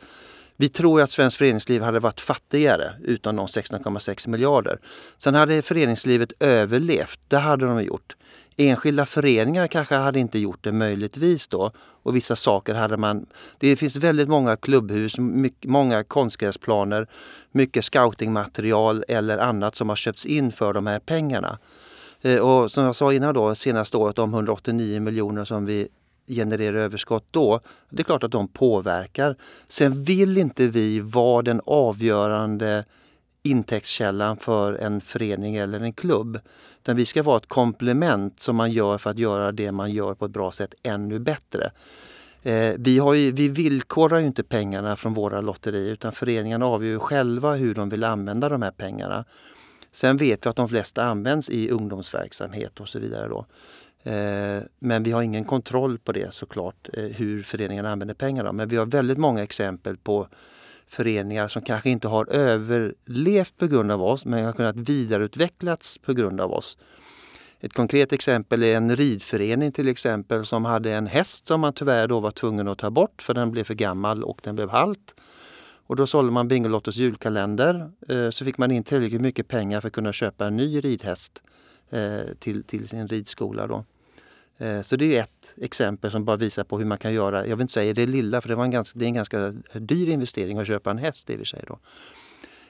Vi 0.59 0.69
tror 0.69 1.01
att 1.01 1.11
svenskt 1.11 1.37
föreningsliv 1.37 1.81
hade 1.81 1.99
varit 1.99 2.19
fattigare 2.19 2.93
utan 3.03 3.35
de 3.35 3.47
16,6 3.47 4.27
miljarder. 4.27 4.79
Sen 5.17 5.35
hade 5.35 5.61
föreningslivet 5.61 6.31
överlevt, 6.39 7.19
det 7.27 7.37
hade 7.37 7.65
de 7.65 7.83
gjort. 7.83 8.15
Enskilda 8.59 9.05
föreningar 9.05 9.67
kanske 9.67 9.95
hade 9.95 10.19
inte 10.19 10.39
gjort 10.39 10.63
det 10.63 10.71
möjligtvis 10.71 11.47
då. 11.47 11.71
Och 11.77 12.15
vissa 12.15 12.35
saker 12.35 12.73
hade 12.73 12.97
man... 12.97 13.25
Det 13.57 13.75
finns 13.75 13.95
väldigt 13.95 14.29
många 14.29 14.55
klubbhus, 14.55 15.17
mycket, 15.17 15.69
många 15.69 16.03
konstgräsplaner, 16.03 17.07
mycket 17.51 17.85
scoutingmaterial 17.85 19.03
eller 19.07 19.37
annat 19.37 19.75
som 19.75 19.89
har 19.89 19.95
köpts 19.95 20.25
in 20.25 20.51
för 20.51 20.73
de 20.73 20.87
här 20.87 20.99
pengarna. 20.99 21.59
Eh, 22.21 22.39
och 22.39 22.71
som 22.71 22.83
jag 22.83 22.95
sa 22.95 23.13
innan 23.13 23.33
då, 23.33 23.55
senaste 23.55 23.97
året, 23.97 24.15
de 24.15 24.33
189 24.33 24.99
miljoner 24.99 25.45
som 25.45 25.65
vi 25.65 25.87
genererar 26.27 26.77
överskott 26.77 27.25
då. 27.31 27.59
Det 27.89 28.01
är 28.01 28.03
klart 28.03 28.23
att 28.23 28.31
de 28.31 28.47
påverkar. 28.47 29.35
Sen 29.67 30.03
vill 30.03 30.37
inte 30.37 30.67
vi 30.67 30.99
vara 30.99 31.41
den 31.41 31.61
avgörande 31.65 32.85
intäktskällan 33.49 34.37
för 34.37 34.73
en 34.73 35.01
förening 35.01 35.55
eller 35.55 35.79
en 35.79 35.93
klubb. 35.93 36.39
Utan 36.81 36.95
vi 36.95 37.05
ska 37.05 37.23
vara 37.23 37.37
ett 37.37 37.47
komplement 37.47 38.39
som 38.39 38.55
man 38.55 38.71
gör 38.71 38.97
för 38.97 39.09
att 39.09 39.17
göra 39.19 39.51
det 39.51 39.71
man 39.71 39.91
gör 39.91 40.13
på 40.13 40.25
ett 40.25 40.31
bra 40.31 40.51
sätt 40.51 40.73
ännu 40.83 41.19
bättre. 41.19 41.71
Eh, 42.43 42.73
vi, 42.77 42.99
har 42.99 43.13
ju, 43.13 43.31
vi 43.31 43.47
villkorar 43.47 44.19
ju 44.19 44.25
inte 44.25 44.43
pengarna 44.43 44.95
från 44.95 45.13
våra 45.13 45.41
lotterier 45.41 45.91
utan 45.91 46.11
föreningarna 46.11 46.65
avgör 46.65 46.99
själva 46.99 47.53
hur 47.53 47.75
de 47.75 47.89
vill 47.89 48.03
använda 48.03 48.49
de 48.49 48.61
här 48.61 48.71
pengarna. 48.71 49.25
Sen 49.91 50.17
vet 50.17 50.45
vi 50.45 50.49
att 50.49 50.55
de 50.55 50.69
flesta 50.69 51.03
används 51.03 51.49
i 51.49 51.69
ungdomsverksamhet 51.69 52.79
och 52.79 52.89
så 52.89 52.99
vidare. 52.99 53.27
Då. 53.27 53.45
Eh, 54.11 54.61
men 54.79 55.03
vi 55.03 55.11
har 55.11 55.21
ingen 55.21 55.45
kontroll 55.45 55.97
på 55.97 56.11
det 56.11 56.33
såklart, 56.33 56.89
eh, 56.93 57.03
hur 57.03 57.43
föreningarna 57.43 57.91
använder 57.91 58.15
pengarna. 58.15 58.51
Men 58.51 58.67
vi 58.67 58.75
har 58.75 58.85
väldigt 58.85 59.17
många 59.17 59.43
exempel 59.43 59.97
på 59.97 60.27
föreningar 60.87 61.47
som 61.47 61.61
kanske 61.61 61.89
inte 61.89 62.07
har 62.07 62.29
överlevt 62.29 63.57
på 63.57 63.67
grund 63.67 63.91
av 63.91 64.03
oss 64.03 64.25
men 64.25 64.45
har 64.45 64.53
kunnat 64.53 64.75
vidareutvecklats 64.75 65.97
på 65.97 66.13
grund 66.13 66.41
av 66.41 66.53
oss. 66.53 66.77
Ett 67.59 67.73
konkret 67.73 68.13
exempel 68.13 68.63
är 68.63 68.77
en 68.77 68.95
ridförening 68.95 69.71
till 69.71 69.89
exempel 69.89 70.45
som 70.45 70.65
hade 70.65 70.93
en 70.93 71.07
häst 71.07 71.47
som 71.47 71.61
man 71.61 71.73
tyvärr 71.73 72.07
då 72.07 72.19
var 72.19 72.31
tvungen 72.31 72.67
att 72.67 72.77
ta 72.77 72.89
bort 72.89 73.21
för 73.21 73.33
den 73.33 73.51
blev 73.51 73.63
för 73.63 73.73
gammal 73.73 74.23
och 74.23 74.39
den 74.43 74.55
blev 74.55 74.69
halt. 74.69 75.13
Och 75.87 75.95
då 75.95 76.07
sålde 76.07 76.31
man 76.31 76.47
Bingolottos 76.47 76.95
julkalender 76.95 77.91
eh, 78.07 78.29
så 78.29 78.45
fick 78.45 78.57
man 78.57 78.71
in 78.71 78.83
tillräckligt 78.83 79.21
mycket 79.21 79.47
pengar 79.47 79.81
för 79.81 79.87
att 79.87 79.93
kunna 79.93 80.13
köpa 80.13 80.45
en 80.45 80.57
ny 80.57 80.79
ridhäst 80.79 81.41
eh, 81.89 82.19
till, 82.39 82.63
till 82.63 82.87
sin 82.87 83.07
ridskola. 83.07 83.67
Då. 83.67 83.85
Eh, 84.57 84.81
så 84.81 84.95
det 84.95 85.17
är 85.17 85.21
ett 85.21 85.36
exempel 85.61 86.11
som 86.11 86.25
bara 86.25 86.37
visar 86.37 86.63
på 86.63 86.77
hur 86.77 86.85
man 86.85 86.97
kan 86.97 87.13
göra. 87.13 87.47
Jag 87.47 87.55
vill 87.55 87.61
inte 87.61 87.73
säga 87.73 87.93
det 87.93 88.05
lilla 88.05 88.41
för 88.41 88.49
det, 88.49 88.55
var 88.55 88.63
en 88.63 88.71
ganska, 88.71 88.99
det 88.99 89.05
är 89.05 89.07
en 89.07 89.13
ganska 89.13 89.53
dyr 89.73 90.09
investering 90.09 90.57
att 90.57 90.67
köpa 90.67 90.91
en 90.91 90.97
häst 90.97 91.29
i 91.29 91.33
och 91.33 91.37
för 91.37 91.45
sig. 91.45 91.63
Då. 91.67 91.79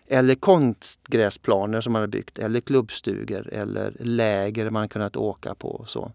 Eller 0.08 0.36
konstgräsplaner 0.36 1.82
som 1.82 1.93
man 1.93 2.02
har 2.02 2.08
byggt 2.08 2.39
eller 2.39 2.60
klubbstugor 2.60 3.50
eller 3.54 3.93
läger 4.00 4.69
man 4.69 4.89
kunnat 4.89 5.15
åka 5.15 5.56
på. 5.56 5.69
Och 5.69 5.89
så. 5.89 6.12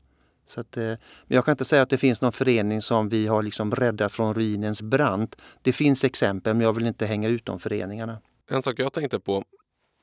Så 0.46 0.60
att, 0.60 0.76
eh, 0.76 0.84
men 0.84 0.98
jag 1.26 1.44
kan 1.44 1.52
inte 1.52 1.64
säga 1.64 1.82
att 1.82 1.90
det 1.90 1.98
finns 1.98 2.22
någon 2.22 2.32
förening 2.32 2.82
som 2.82 3.08
vi 3.08 3.26
har 3.26 3.42
liksom 3.42 3.70
räddat 3.70 4.12
från 4.12 4.34
ruinens 4.34 4.82
brant. 4.82 5.42
Det 5.62 5.72
finns 5.72 6.04
exempel 6.04 6.54
men 6.54 6.64
jag 6.64 6.72
vill 6.72 6.86
inte 6.86 7.06
hänga 7.06 7.28
ut 7.28 7.46
de 7.46 7.60
föreningarna. 7.60 8.18
En 8.50 8.62
sak 8.62 8.78
jag 8.78 8.92
tänkte 8.92 9.20
på 9.20 9.44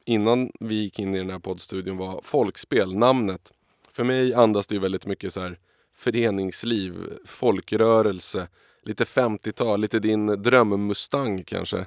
innan 0.05 0.51
vi 0.59 0.75
gick 0.75 0.99
in 0.99 1.15
i 1.15 1.17
den 1.17 1.29
här 1.29 1.39
poddstudion 1.39 1.97
var 1.97 2.21
folkspel, 2.23 2.95
namnet. 2.95 3.51
För 3.91 4.03
mig 4.03 4.33
andas 4.33 4.67
det 4.67 4.75
ju 4.75 4.81
väldigt 4.81 5.05
mycket 5.05 5.33
så 5.33 5.41
här 5.41 5.59
föreningsliv, 5.99 6.93
folkrörelse, 7.25 8.47
lite 8.83 9.03
50-tal, 9.03 9.81
lite 9.81 9.99
din 9.99 10.27
drömmustang 10.27 11.43
kanske. 11.43 11.77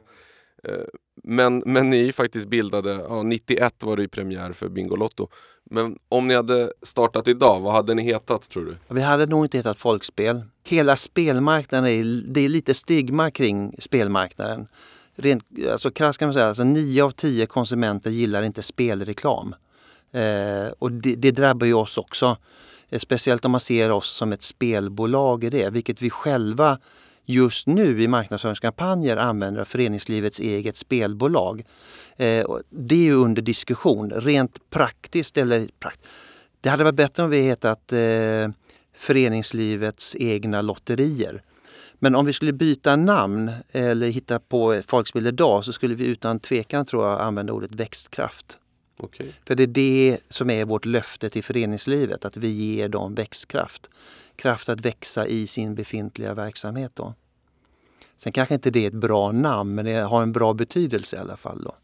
Eh, 0.64 0.84
men, 1.22 1.62
men 1.66 1.90
ni 1.90 2.00
är 2.00 2.04
ju 2.04 2.12
faktiskt 2.12 2.48
bildade, 2.48 2.92
ja, 3.08 3.22
91 3.22 3.82
var 3.82 3.96
det 3.96 4.02
ju 4.02 4.08
premiär 4.08 4.52
för 4.52 4.68
Bingolotto. 4.68 5.28
Men 5.70 5.98
om 6.08 6.28
ni 6.28 6.34
hade 6.34 6.72
startat 6.82 7.28
idag, 7.28 7.60
vad 7.60 7.72
hade 7.72 7.94
ni 7.94 8.02
hetat 8.02 8.50
tror 8.50 8.64
du? 8.64 8.94
Vi 8.94 9.00
hade 9.00 9.26
nog 9.26 9.44
inte 9.44 9.56
hetat 9.56 9.78
Folkspel. 9.78 10.42
Hela 10.64 10.96
spelmarknaden, 10.96 11.90
är, 11.90 12.32
det 12.32 12.40
är 12.40 12.48
lite 12.48 12.74
stigma 12.74 13.30
kring 13.30 13.76
spelmarknaden. 13.78 14.66
Rent, 15.14 15.44
alltså 15.72 15.90
krasst 15.90 16.18
kan 16.18 16.26
man 16.26 16.34
säga, 16.34 16.48
alltså 16.48 16.64
9 16.64 17.04
av 17.04 17.10
10 17.10 17.46
konsumenter 17.46 18.10
gillar 18.10 18.42
inte 18.42 18.62
spelreklam. 18.62 19.54
Eh, 20.12 20.72
och 20.78 20.92
det, 20.92 21.14
det, 21.14 21.30
drabbar 21.30 21.66
ju 21.66 21.74
oss 21.74 21.98
också. 21.98 22.36
Eh, 22.92 22.98
speciellt 22.98 23.44
om 23.44 23.50
man 23.50 23.60
ser 23.60 23.90
oss 23.90 24.08
som 24.08 24.32
ett 24.32 24.42
spelbolag 24.42 25.44
i 25.44 25.50
det, 25.50 25.70
vilket 25.70 26.02
vi 26.02 26.10
själva 26.10 26.78
just 27.24 27.66
nu 27.66 28.02
i 28.02 28.08
marknadsföringskampanjer 28.08 29.16
använder 29.16 29.64
föreningslivets 29.64 30.40
eget 30.40 30.76
spelbolag. 30.76 31.64
Eh, 32.16 32.46
det 32.70 32.94
är 32.94 33.04
ju 33.04 33.14
under 33.14 33.42
diskussion. 33.42 34.10
Rent 34.10 34.70
praktiskt, 34.70 35.36
eller 35.36 35.68
det 36.60 36.68
hade 36.68 36.84
varit 36.84 36.94
bättre 36.94 37.22
om 37.22 37.30
vi 37.30 37.42
hetat 37.42 37.92
eh, 37.92 38.50
föreningslivets 38.94 40.16
egna 40.16 40.62
lotterier. 40.62 41.42
Men 41.98 42.14
om 42.14 42.26
vi 42.26 42.32
skulle 42.32 42.52
byta 42.52 42.96
namn 42.96 43.52
eller 43.72 44.08
hitta 44.08 44.38
på 44.38 44.82
folkspel 44.86 45.26
idag 45.26 45.64
så 45.64 45.72
skulle 45.72 45.94
vi 45.94 46.04
utan 46.04 46.40
tvekan 46.40 46.86
tror 46.86 47.06
jag 47.06 47.20
använda 47.20 47.52
ordet 47.52 47.74
växtkraft. 47.74 48.58
Okay. 48.98 49.26
För 49.46 49.54
det 49.54 49.62
är 49.62 49.66
det 49.66 50.18
som 50.28 50.50
är 50.50 50.64
vårt 50.64 50.84
löfte 50.84 51.30
till 51.30 51.44
föreningslivet, 51.44 52.24
att 52.24 52.36
vi 52.36 52.48
ger 52.48 52.88
dem 52.88 53.14
växtkraft. 53.14 53.90
Kraft 54.36 54.68
att 54.68 54.80
växa 54.80 55.26
i 55.26 55.46
sin 55.46 55.74
befintliga 55.74 56.34
verksamhet. 56.34 56.92
Då. 56.94 57.14
Sen 58.16 58.32
kanske 58.32 58.54
inte 58.54 58.70
det 58.70 58.84
är 58.84 58.88
ett 58.88 58.94
bra 58.94 59.32
namn, 59.32 59.74
men 59.74 59.84
det 59.84 59.94
har 59.94 60.22
en 60.22 60.32
bra 60.32 60.54
betydelse 60.54 61.16
i 61.16 61.18
alla 61.18 61.36
fall. 61.36 61.62
Då. 61.64 61.74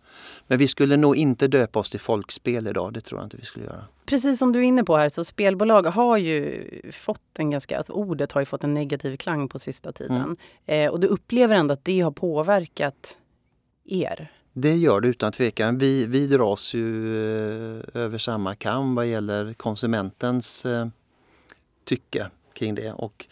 Men 0.46 0.58
vi 0.58 0.68
skulle 0.68 0.96
nog 0.96 1.16
inte 1.16 1.48
döpa 1.48 1.78
oss 1.78 1.90
till 1.90 2.00
folkspel 2.00 2.66
idag, 2.66 2.92
det 2.92 3.00
tror 3.00 3.20
jag 3.20 3.26
inte 3.26 3.36
vi 3.36 3.44
skulle 3.44 3.64
göra. 3.64 3.84
Precis 4.06 4.38
som 4.38 4.52
du 4.52 4.58
är 4.58 4.62
inne 4.62 4.84
på 4.84 4.96
här, 4.96 5.08
så 5.08 5.24
spelbolag 5.24 5.82
har 5.82 6.16
ju 6.16 6.64
fått 6.92 7.38
en 7.38 7.50
ganska, 7.50 7.78
alltså 7.78 7.92
ordet 7.92 8.32
har 8.32 8.40
ju 8.40 8.44
fått 8.44 8.64
en 8.64 8.74
negativ 8.74 9.16
klang 9.16 9.48
på 9.48 9.58
sista 9.58 9.92
tiden. 9.92 10.16
Mm. 10.16 10.36
Eh, 10.66 10.90
och 10.90 11.00
du 11.00 11.06
upplever 11.06 11.54
ändå 11.54 11.72
att 11.72 11.84
det 11.84 12.00
har 12.00 12.10
påverkat 12.10 13.18
er? 13.84 14.32
Det 14.60 14.76
gör 14.76 15.00
det 15.00 15.08
utan 15.08 15.32
tvekan. 15.32 15.78
Vi, 15.78 16.06
vi 16.06 16.26
dras 16.26 16.74
ju 16.74 17.16
eh, 17.16 17.82
över 17.94 18.18
samma 18.18 18.54
kam 18.54 18.94
vad 18.94 19.06
gäller 19.06 19.54
konsumentens 19.54 20.66
eh, 20.66 20.86
tycke 21.84 22.30
kring 22.54 22.74
det. 22.74 22.92
Och 22.92 23.26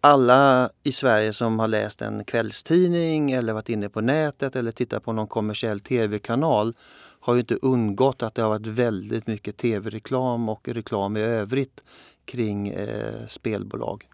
alla 0.00 0.70
i 0.82 0.92
Sverige 0.92 1.32
som 1.32 1.58
har 1.58 1.68
läst 1.68 2.02
en 2.02 2.24
kvällstidning 2.24 3.32
eller 3.32 3.52
varit 3.52 3.68
inne 3.68 3.88
på 3.88 4.00
nätet 4.00 4.56
eller 4.56 4.72
tittat 4.72 5.04
på 5.04 5.12
någon 5.12 5.26
kommersiell 5.26 5.80
tv-kanal 5.80 6.74
har 7.20 7.34
ju 7.34 7.40
inte 7.40 7.58
undgått 7.62 8.22
att 8.22 8.34
det 8.34 8.42
har 8.42 8.48
varit 8.48 8.66
väldigt 8.66 9.26
mycket 9.26 9.56
tv-reklam 9.56 10.48
och 10.48 10.68
reklam 10.68 11.16
i 11.16 11.20
övrigt 11.20 11.84
kring 12.24 12.68
eh, 12.68 13.26
spelbolag. 13.26 14.08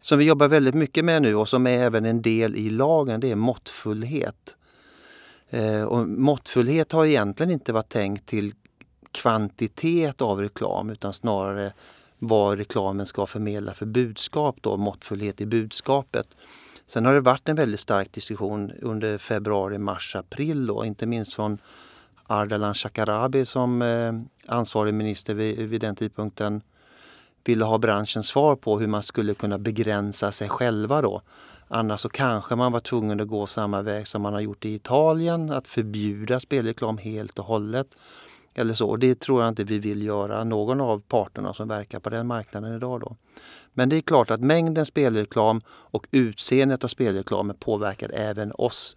Som 0.00 0.18
vi 0.18 0.24
jobbar 0.24 0.48
väldigt 0.48 0.74
mycket 0.74 1.04
med 1.04 1.22
nu 1.22 1.34
och 1.34 1.48
som 1.48 1.66
är 1.66 1.78
även 1.78 2.04
en 2.04 2.22
del 2.22 2.56
i 2.56 2.70
lagen, 2.70 3.20
det 3.20 3.30
är 3.30 3.36
måttfullhet. 3.36 4.56
Eh, 5.50 5.82
och 5.82 6.08
måttfullhet 6.08 6.92
har 6.92 7.06
egentligen 7.06 7.52
inte 7.52 7.72
varit 7.72 7.88
tänkt 7.88 8.26
till 8.26 8.52
kvantitet 9.12 10.20
av 10.20 10.40
reklam 10.40 10.90
utan 10.90 11.12
snarare 11.12 11.72
vad 12.18 12.58
reklamen 12.58 13.06
ska 13.06 13.26
förmedla 13.26 13.74
för 13.74 13.86
budskap, 13.86 14.56
då, 14.60 14.76
måttfullhet 14.76 15.40
i 15.40 15.46
budskapet. 15.46 16.36
Sen 16.86 17.04
har 17.04 17.14
det 17.14 17.20
varit 17.20 17.48
en 17.48 17.56
väldigt 17.56 17.80
stark 17.80 18.12
diskussion 18.12 18.72
under 18.82 19.18
februari, 19.18 19.78
mars, 19.78 20.16
april 20.16 20.66
då, 20.66 20.84
inte 20.84 21.06
minst 21.06 21.34
från 21.34 21.58
Ardalan 22.26 22.74
Shekarabi 22.74 23.44
som 23.44 23.82
eh, 23.82 24.12
ansvarig 24.46 24.94
minister 24.94 25.34
vid, 25.34 25.58
vid 25.58 25.80
den 25.80 25.96
tidpunkten 25.96 26.62
ville 27.44 27.64
ha 27.64 27.78
branschens 27.78 28.28
svar 28.28 28.56
på 28.56 28.78
hur 28.78 28.86
man 28.86 29.02
skulle 29.02 29.34
kunna 29.34 29.58
begränsa 29.58 30.32
sig 30.32 30.48
själva 30.48 31.02
då. 31.02 31.22
Annars 31.68 32.00
så 32.00 32.08
kanske 32.08 32.56
man 32.56 32.72
var 32.72 32.80
tvungen 32.80 33.20
att 33.20 33.28
gå 33.28 33.46
samma 33.46 33.82
väg 33.82 34.08
som 34.08 34.22
man 34.22 34.32
har 34.32 34.40
gjort 34.40 34.64
i 34.64 34.74
Italien, 34.74 35.50
att 35.50 35.68
förbjuda 35.68 36.40
spelreklam 36.40 36.98
helt 36.98 37.38
och 37.38 37.44
hållet. 37.44 37.86
Eller 38.54 38.74
så. 38.74 38.96
Det 38.96 39.20
tror 39.20 39.42
jag 39.42 39.48
inte 39.48 39.64
vi 39.64 39.78
vill 39.78 40.02
göra, 40.02 40.44
någon 40.44 40.80
av 40.80 41.02
parterna 41.08 41.54
som 41.54 41.68
verkar 41.68 42.00
på 42.00 42.10
den 42.10 42.26
marknaden 42.26 42.76
idag. 42.76 43.00
Då. 43.00 43.16
Men 43.72 43.88
det 43.88 43.96
är 43.96 44.00
klart 44.00 44.30
att 44.30 44.40
mängden 44.40 44.86
spelreklam 44.86 45.60
och 45.66 46.06
utseendet 46.10 46.84
av 46.84 46.88
spelreklamen 46.88 47.56
påverkar 47.56 48.10
även 48.14 48.52
oss 48.52 48.96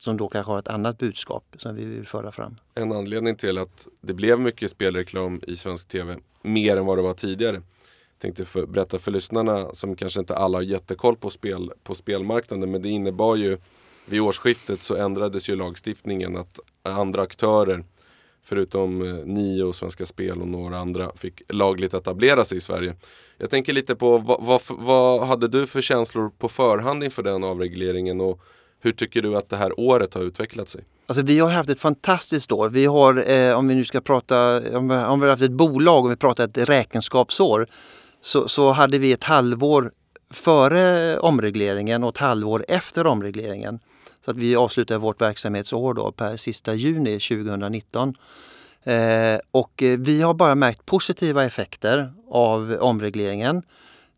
som 0.00 0.16
då 0.16 0.28
kanske 0.28 0.52
har 0.52 0.58
ett 0.58 0.68
annat 0.68 0.98
budskap 0.98 1.44
som 1.58 1.74
vi 1.74 1.84
vill 1.84 2.06
föra 2.06 2.32
fram. 2.32 2.56
En 2.74 2.92
anledning 2.92 3.36
till 3.36 3.58
att 3.58 3.88
det 4.00 4.14
blev 4.14 4.40
mycket 4.40 4.70
spelreklam 4.70 5.40
i 5.46 5.56
svensk 5.56 5.88
tv, 5.88 6.16
mer 6.42 6.76
än 6.76 6.86
vad 6.86 6.98
det 6.98 7.02
var 7.02 7.14
tidigare. 7.14 7.54
Jag 7.54 8.18
tänkte 8.18 8.44
för, 8.44 8.66
berätta 8.66 8.98
för 8.98 9.10
lyssnarna 9.10 9.74
som 9.74 9.96
kanske 9.96 10.20
inte 10.20 10.36
alla 10.36 10.58
har 10.58 10.62
jättekoll 10.62 11.16
på, 11.16 11.30
spel, 11.30 11.72
på 11.82 11.94
spelmarknaden, 11.94 12.70
men 12.70 12.82
det 12.82 12.88
innebar 12.88 13.36
ju 13.36 13.58
vid 14.06 14.20
årsskiftet 14.20 14.82
så 14.82 14.96
ändrades 14.96 15.48
ju 15.48 15.56
lagstiftningen 15.56 16.36
att 16.36 16.60
andra 16.82 17.22
aktörer 17.22 17.84
förutom 18.44 19.02
eh, 19.02 19.14
Nio 19.14 19.24
ni 19.24 19.62
och 19.62 19.74
Svenska 19.74 20.06
Spel 20.06 20.40
och 20.40 20.48
några 20.48 20.78
andra 20.78 21.12
fick 21.16 21.42
lagligt 21.48 21.94
etablera 21.94 22.44
sig 22.44 22.58
i 22.58 22.60
Sverige. 22.60 22.94
Jag 23.38 23.50
tänker 23.50 23.72
lite 23.72 23.94
på 23.94 24.18
vad, 24.18 24.44
vad, 24.44 24.60
vad 24.68 25.26
hade 25.26 25.48
du 25.48 25.66
för 25.66 25.82
känslor 25.82 26.30
på 26.38 26.48
förhand 26.48 27.04
inför 27.04 27.22
den 27.22 27.44
avregleringen 27.44 28.20
och 28.20 28.40
hur 28.84 28.92
tycker 28.92 29.22
du 29.22 29.36
att 29.36 29.48
det 29.48 29.56
här 29.56 29.80
året 29.80 30.14
har 30.14 30.22
utvecklat 30.22 30.68
sig? 30.68 30.84
Alltså 31.06 31.22
vi 31.22 31.38
har 31.38 31.50
haft 31.50 31.70
ett 31.70 31.80
fantastiskt 31.80 32.52
år. 32.52 32.68
Vi 32.68 32.86
har, 32.86 33.30
eh, 33.30 33.58
om 33.58 33.68
vi 33.68 33.74
nu 33.74 33.84
ska 33.84 34.00
prata, 34.00 34.56
om 34.78 34.88
vi, 34.88 34.94
om 34.94 35.20
vi 35.20 35.26
har 35.26 35.30
haft 35.30 35.42
ett 35.42 35.50
bolag 35.50 36.04
och 36.04 36.10
vi 36.10 36.16
pratar 36.16 36.44
ett 36.44 36.68
räkenskapsår, 36.68 37.66
så, 38.20 38.48
så 38.48 38.70
hade 38.70 38.98
vi 38.98 39.12
ett 39.12 39.24
halvår 39.24 39.92
före 40.30 41.18
omregleringen 41.18 42.04
och 42.04 42.10
ett 42.10 42.18
halvår 42.18 42.64
efter 42.68 43.06
omregleringen. 43.06 43.80
Så 44.24 44.30
att 44.30 44.36
vi 44.36 44.56
avslutar 44.56 44.98
vårt 44.98 45.20
verksamhetsår 45.20 45.94
då 45.94 46.12
per 46.12 46.36
sista 46.36 46.74
juni 46.74 47.20
2019. 47.20 48.14
Eh, 48.82 49.38
och 49.50 49.82
eh, 49.82 49.98
vi 49.98 50.22
har 50.22 50.34
bara 50.34 50.54
märkt 50.54 50.86
positiva 50.86 51.44
effekter 51.44 52.12
av 52.30 52.76
omregleringen. 52.80 53.62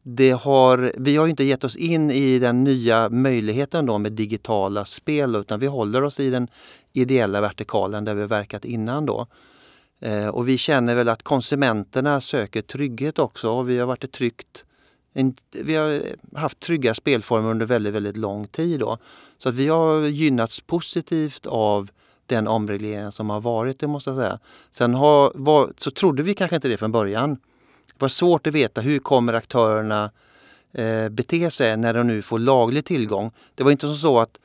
Det 0.08 0.30
har, 0.30 0.92
vi 0.96 1.16
har 1.16 1.28
inte 1.28 1.44
gett 1.44 1.64
oss 1.64 1.76
in 1.76 2.10
i 2.10 2.38
den 2.38 2.64
nya 2.64 3.08
möjligheten 3.08 3.86
då 3.86 3.98
med 3.98 4.12
digitala 4.12 4.84
spel 4.84 5.36
utan 5.36 5.60
vi 5.60 5.66
håller 5.66 6.04
oss 6.04 6.20
i 6.20 6.30
den 6.30 6.48
ideella 6.92 7.40
vertikalen 7.40 8.04
där 8.04 8.14
vi 8.14 8.26
verkat 8.26 8.64
innan. 8.64 9.06
Då. 9.06 9.26
Eh, 10.00 10.28
och 10.28 10.48
vi 10.48 10.58
känner 10.58 10.94
väl 10.94 11.08
att 11.08 11.22
konsumenterna 11.22 12.20
söker 12.20 12.62
trygghet 12.62 13.18
också 13.18 13.50
och 13.50 13.68
vi 13.68 13.78
har 13.78 13.86
varit 13.86 14.04
ett 14.04 14.12
tryggt 14.12 14.64
en, 15.12 15.34
vi 15.50 15.74
har 15.74 16.02
haft 16.38 16.60
trygga 16.60 16.94
spelformer 16.94 17.50
under 17.50 17.66
väldigt, 17.66 17.94
väldigt 17.94 18.16
lång 18.16 18.46
tid. 18.46 18.80
Då. 18.80 18.98
Så 19.38 19.48
att 19.48 19.54
vi 19.54 19.68
har 19.68 20.00
gynnats 20.00 20.60
positivt 20.60 21.46
av 21.46 21.90
den 22.26 22.48
omreglering 22.48 23.12
som 23.12 23.30
har 23.30 23.40
varit, 23.40 23.78
det 23.78 23.86
måste 23.86 24.10
jag 24.10 24.16
säga. 24.16 24.38
Sen 24.72 24.94
har, 24.94 25.32
var, 25.34 25.72
så 25.76 25.90
trodde 25.90 26.22
vi 26.22 26.34
kanske 26.34 26.56
inte 26.56 26.68
det 26.68 26.76
från 26.76 26.92
början. 26.92 27.38
Det 27.86 28.02
var 28.02 28.08
svårt 28.08 28.46
att 28.46 28.54
veta 28.54 28.80
hur 28.80 28.98
kommer 28.98 29.32
aktörerna 29.32 30.10
eh, 30.72 31.08
bete 31.08 31.50
sig 31.50 31.76
när 31.76 31.94
de 31.94 32.06
nu 32.06 32.22
får 32.22 32.38
laglig 32.38 32.84
tillgång. 32.84 33.30
Det 33.54 33.64
var 33.64 33.70
inte 33.70 33.94
så 33.94 34.18
att 34.18 34.38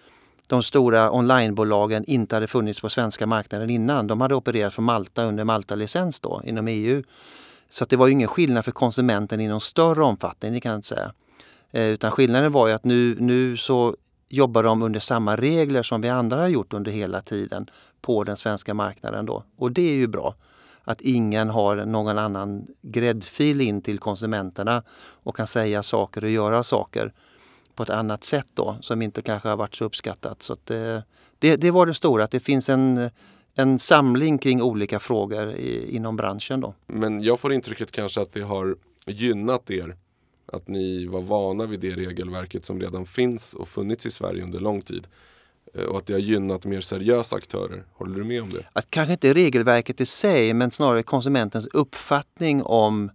de 0.48 0.64
stora 0.64 1.12
onlinebolagen 1.12 2.06
inte 2.06 2.36
hade 2.36 2.48
funnits 2.48 2.82
på 2.82 2.90
svenska 2.90 3.28
marknaden 3.28 3.70
innan. 3.70 4.08
De 4.08 4.22
hade 4.22 4.36
opererat 4.36 4.74
från 4.74 4.86
Malta 4.86 5.24
under 5.24 5.44
Malta-licens 5.44 6.20
då 6.20 6.42
inom 6.46 6.68
EU. 6.68 7.04
Så 7.70 7.86
det 7.86 7.96
var 7.96 8.08
ingen 8.08 8.28
skillnad 8.28 8.66
för 8.66 8.72
konsumenten 8.72 9.40
i 9.40 9.48
någon 9.48 9.62
större 9.62 10.04
omfattning, 10.04 10.54
det 10.54 10.60
kan 10.60 10.70
jag 10.70 10.78
inte 10.78 10.88
säga. 10.88 11.14
Eh, 11.72 11.86
utan 11.86 12.12
skillnaden 12.12 12.52
var 12.52 12.68
ju 12.68 12.74
att 12.74 12.84
nu, 12.84 13.16
nu 13.20 13.58
så 13.58 13.96
jobbar 14.30 14.64
de 14.64 14.82
under 14.82 15.00
samma 15.00 15.36
regler 15.36 15.84
som 15.84 16.02
vi 16.02 16.10
andra 16.10 16.40
har 16.40 16.48
gjort 16.48 16.74
under 16.74 16.92
hela 16.92 17.22
tiden 17.22 17.70
på 18.02 18.24
den 18.24 18.38
svenska 18.38 18.74
marknaden 18.74 19.26
då. 19.26 19.44
Och 19.58 19.72
det 19.72 19.90
är 19.90 19.96
ju 19.96 20.08
bra. 20.08 20.36
Att 20.84 21.02
ingen 21.02 21.50
har 21.50 21.86
någon 21.86 22.18
annan 22.18 22.68
gräddfil 22.82 23.62
in 23.62 23.82
till 23.82 24.00
konsumenterna 24.00 24.84
och 25.00 25.36
kan 25.36 25.48
säga 25.48 25.84
saker 25.84 26.24
och 26.24 26.30
göra 26.30 26.64
saker 26.64 27.14
på 27.76 27.84
ett 27.84 27.90
annat 27.90 28.24
sätt 28.24 28.48
då 28.54 28.78
som 28.82 29.02
inte 29.02 29.22
kanske 29.22 29.50
har 29.50 29.58
varit 29.58 29.76
så 29.76 29.86
uppskattat. 29.86 30.42
Så 30.42 30.58
det, 30.64 30.92
eh, 30.92 31.02
det, 31.40 31.56
det, 31.56 31.72
var 31.72 31.86
det 31.86 31.94
stora, 31.94 32.24
att 32.24 32.32
det 32.32 32.40
finns 32.40 32.70
en, 32.70 33.10
en 33.56 33.80
samling 33.80 34.38
kring 34.38 34.62
olika 34.62 35.00
frågor 35.00 35.52
i, 35.52 35.96
inom 35.96 36.16
branschen. 36.16 36.62
Då. 36.62 36.74
Men 36.88 37.24
jag 37.24 37.40
får 37.40 37.54
intrycket 37.54 37.92
kanske 37.92 38.22
att 38.22 38.34
det 38.34 38.42
har 38.42 38.76
gynnat 39.08 39.72
er 39.72 39.96
att 40.46 40.68
ni 40.68 41.06
var 41.06 41.22
vana 41.22 41.66
vid 41.66 41.80
det 41.80 41.92
regelverket 41.92 42.66
som 42.66 42.82
redan 42.82 43.06
finns 43.06 43.54
och 43.54 43.68
funnits 43.68 44.06
i 44.06 44.12
Sverige 44.12 44.44
under 44.44 44.60
lång 44.60 44.82
tid. 44.82 45.08
Eh, 45.74 45.84
och 45.84 45.98
att 45.98 46.06
det 46.06 46.14
har 46.14 46.20
gynnat 46.20 46.66
mer 46.66 46.82
seriösa 46.82 47.36
aktörer. 47.36 47.84
Håller 47.94 48.16
du 48.16 48.24
med 48.24 48.42
om 48.42 48.50
det? 48.50 48.66
Att 48.74 48.90
kanske 48.90 49.14
inte 49.14 49.34
regelverket 49.34 50.02
i 50.02 50.06
sig 50.06 50.54
men 50.54 50.72
snarare 50.72 51.04
konsumentens 51.04 51.66
uppfattning 51.66 52.64
om 52.64 53.12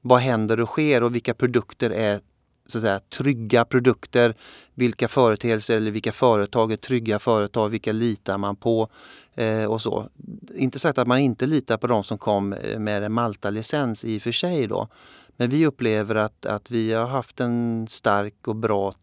vad 0.00 0.20
händer 0.20 0.60
och 0.60 0.68
sker 0.68 1.02
och 1.02 1.14
vilka 1.14 1.34
produkter 1.34 1.90
är 1.90 2.20
så 2.66 2.78
att 2.78 2.82
säga, 2.82 3.00
trygga 3.00 3.64
produkter. 3.64 4.34
Vilka 4.74 5.08
företeelser 5.08 5.76
eller 5.76 5.90
vilka 5.90 6.12
företag 6.12 6.72
är 6.72 6.76
trygga 6.76 7.18
företag, 7.18 7.68
vilka 7.68 7.92
litar 7.92 8.38
man 8.38 8.56
på 8.56 8.88
eh, 9.34 9.64
och 9.64 9.82
så. 9.82 10.08
Inte 10.54 10.78
sagt 10.78 10.98
att 10.98 11.08
man 11.08 11.18
inte 11.18 11.46
litar 11.46 11.76
på 11.76 11.86
de 11.86 12.04
som 12.04 12.18
kom 12.18 12.52
eh, 12.52 12.78
med 12.78 13.02
en 13.02 13.12
Malta-licens 13.12 14.04
i 14.04 14.18
och 14.18 14.22
för 14.22 14.32
sig 14.32 14.66
då. 14.66 14.88
Men 15.36 15.50
vi 15.50 15.66
upplever 15.66 16.14
att, 16.14 16.46
att 16.46 16.70
vi 16.70 16.92
har 16.92 17.06
haft 17.06 17.40
en 17.40 17.86
stark 17.88 18.48
och 18.48 18.56
bra 18.56 18.94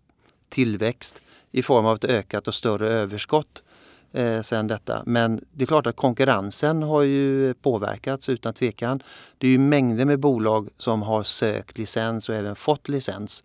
tillväxt 0.50 1.22
i 1.56 1.62
form 1.62 1.86
av 1.86 1.96
ett 1.96 2.04
ökat 2.04 2.48
och 2.48 2.54
större 2.54 2.90
överskott 2.90 3.64
eh, 4.12 4.42
sen 4.42 4.68
detta. 4.68 5.04
Men 5.06 5.46
det 5.52 5.64
är 5.64 5.68
klart 5.68 5.88
att 5.88 5.96
konkurrensen 5.96 6.84
har 6.84 7.02
ju 7.02 7.54
påverkats 7.54 8.30
utan 8.30 8.54
tvekan. 8.54 9.04
Det 9.38 9.48
är 9.48 9.52
ju 9.52 9.58
mängder 9.58 10.06
med 10.06 10.20
bolag 10.20 10.70
som 10.78 11.02
har 11.02 11.24
sökt 11.24 11.78
licens 11.78 12.30
och 12.30 12.36
även 12.36 12.56
fått 12.56 12.90
licens. 12.90 13.44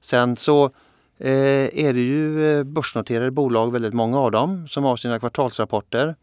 Sen 0.00 0.36
så 0.36 0.64
eh, 1.18 1.84
är 1.84 1.92
det 1.92 2.00
ju 2.00 2.58
eh, 2.58 2.64
börsnoterade 2.64 3.30
bolag, 3.30 3.72
väldigt 3.72 3.94
många 3.94 4.20
av 4.20 4.30
dem, 4.30 4.68
som 4.68 4.84
har 4.84 4.96
sina 4.96 5.18
kvartalsrapporter. 5.18 6.14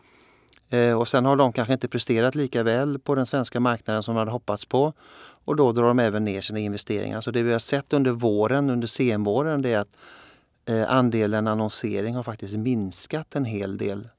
Eh, 0.70 1.00
och 1.00 1.08
sen 1.08 1.26
har 1.26 1.36
de 1.36 1.54
kanske 1.54 1.74
inte 1.74 1.88
presterat 1.88 2.36
lika 2.36 2.64
väl 2.64 3.00
på 3.00 3.16
den 3.16 3.26
svenska 3.26 3.60
marknaden 3.60 4.04
som 4.04 4.16
de 4.16 4.20
hade 4.20 4.32
hoppats 4.32 4.66
på. 4.66 4.94
Och 5.46 5.56
då 5.56 5.72
drar 5.72 5.88
de 5.88 6.00
även 6.00 6.24
ner 6.24 6.42
sina 6.42 6.60
investeringar. 6.60 7.22
Så 7.22 7.32
det 7.32 7.44
vi 7.44 7.52
har 7.52 7.60
sett 7.60 7.94
under 7.94 8.12
våren, 8.12 8.70
under 8.70 8.88
senvåren, 8.88 9.62
det 9.62 9.74
är 9.74 9.80
att 9.80 9.96
Eh, 10.70 10.92
andelen 10.92 11.48
annonsering 11.48 12.16
har 12.16 12.24
faktiskt 12.24 12.58
minskat 12.58 13.36
en 13.36 13.46
hel 13.46 13.78
del 13.78 14.10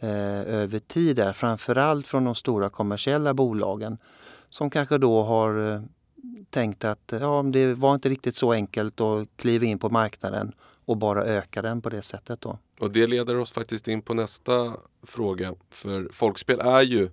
eh, 0.00 0.40
över 0.40 0.78
tid. 0.78 1.16
Där. 1.16 1.32
Framförallt 1.32 2.06
från 2.06 2.24
de 2.24 2.34
stora 2.34 2.70
kommersiella 2.70 3.34
bolagen 3.34 3.98
som 4.48 4.70
kanske 4.70 4.98
då 4.98 5.22
har 5.22 5.72
eh, 5.72 5.82
tänkt 6.50 6.84
att 6.84 7.12
eh, 7.12 7.20
ja, 7.20 7.42
det 7.42 7.74
var 7.74 7.94
inte 7.94 8.08
riktigt 8.08 8.36
så 8.36 8.52
enkelt 8.52 9.00
att 9.00 9.28
kliva 9.36 9.66
in 9.66 9.78
på 9.78 9.88
marknaden 9.88 10.52
och 10.84 10.96
bara 10.96 11.24
öka 11.24 11.62
den 11.62 11.82
på 11.82 11.88
det 11.88 12.02
sättet. 12.02 12.40
Då. 12.40 12.58
Och 12.80 12.90
det 12.90 13.06
leder 13.06 13.36
oss 13.36 13.52
faktiskt 13.52 13.88
in 13.88 14.02
på 14.02 14.14
nästa 14.14 14.76
fråga. 15.02 15.54
För 15.70 16.08
Folkspel 16.12 16.60
är 16.60 16.82
ju 16.82 17.10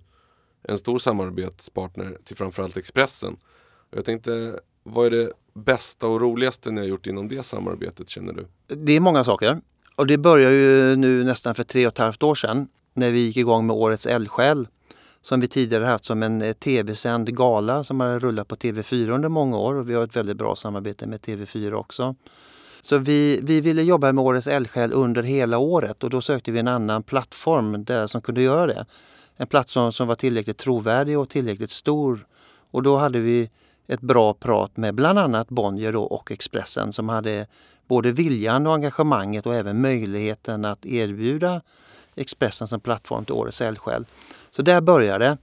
en 0.62 0.78
stor 0.78 0.98
samarbetspartner 0.98 2.18
till 2.24 2.36
framförallt 2.36 2.76
Expressen. 2.76 3.36
Jag 3.90 4.04
tänkte, 4.04 4.60
vad 4.82 5.06
är 5.06 5.10
det 5.10 5.32
bästa 5.56 6.06
och 6.06 6.20
roligaste 6.20 6.70
ni 6.70 6.80
har 6.80 6.88
gjort 6.88 7.06
inom 7.06 7.28
det 7.28 7.42
samarbetet 7.42 8.08
känner 8.08 8.32
du? 8.32 8.46
Det 8.74 8.92
är 8.92 9.00
många 9.00 9.24
saker. 9.24 9.60
Och 9.96 10.06
det 10.06 10.18
börjar 10.18 10.50
ju 10.50 10.96
nu 10.96 11.24
nästan 11.24 11.54
för 11.54 11.64
tre 11.64 11.86
och 11.86 11.92
ett 11.92 11.98
halvt 11.98 12.22
år 12.22 12.34
sedan 12.34 12.68
när 12.94 13.10
vi 13.10 13.18
gick 13.18 13.36
igång 13.36 13.66
med 13.66 13.76
årets 13.76 14.06
eldsjäl 14.06 14.68
som 15.22 15.40
vi 15.40 15.48
tidigare 15.48 15.84
haft 15.84 16.04
som 16.04 16.22
en 16.22 16.42
eh, 16.42 16.52
tv-sänd 16.52 17.36
gala 17.36 17.84
som 17.84 18.00
har 18.00 18.20
rullat 18.20 18.48
på 18.48 18.56
TV4 18.56 19.10
under 19.10 19.28
många 19.28 19.58
år 19.58 19.74
och 19.74 19.90
vi 19.90 19.94
har 19.94 20.04
ett 20.04 20.16
väldigt 20.16 20.36
bra 20.36 20.56
samarbete 20.56 21.06
med 21.06 21.20
TV4 21.20 21.72
också. 21.72 22.14
Så 22.80 22.98
vi, 22.98 23.40
vi 23.42 23.60
ville 23.60 23.82
jobba 23.82 24.12
med 24.12 24.24
Årets 24.24 24.46
eldsjäl 24.46 24.92
under 24.92 25.22
hela 25.22 25.58
året 25.58 26.04
och 26.04 26.10
då 26.10 26.20
sökte 26.20 26.52
vi 26.52 26.58
en 26.58 26.68
annan 26.68 27.02
plattform 27.02 27.84
där 27.84 28.06
som 28.06 28.22
kunde 28.22 28.42
göra 28.42 28.66
det. 28.66 28.86
En 29.36 29.46
plattform 29.46 29.92
som 29.92 30.08
var 30.08 30.14
tillräckligt 30.14 30.58
trovärdig 30.58 31.18
och 31.18 31.28
tillräckligt 31.28 31.70
stor. 31.70 32.26
Och 32.70 32.82
då 32.82 32.96
hade 32.96 33.18
vi 33.18 33.50
ett 33.86 34.00
bra 34.00 34.34
prat 34.34 34.76
med 34.76 34.94
bland 34.94 35.18
annat 35.18 35.48
Bonnier 35.48 35.96
och 35.96 36.32
Expressen 36.32 36.92
som 36.92 37.08
hade 37.08 37.46
både 37.86 38.12
viljan 38.12 38.66
och 38.66 38.74
engagemanget 38.74 39.46
och 39.46 39.54
även 39.54 39.80
möjligheten 39.80 40.64
att 40.64 40.86
erbjuda 40.86 41.62
Expressen 42.14 42.68
som 42.68 42.80
plattform 42.80 43.24
till 43.24 43.34
Årets 43.34 43.60
eldsjäl. 43.60 44.06
Så 44.50 44.62
där 44.62 44.80
började 44.80 45.24
det. 45.24 45.38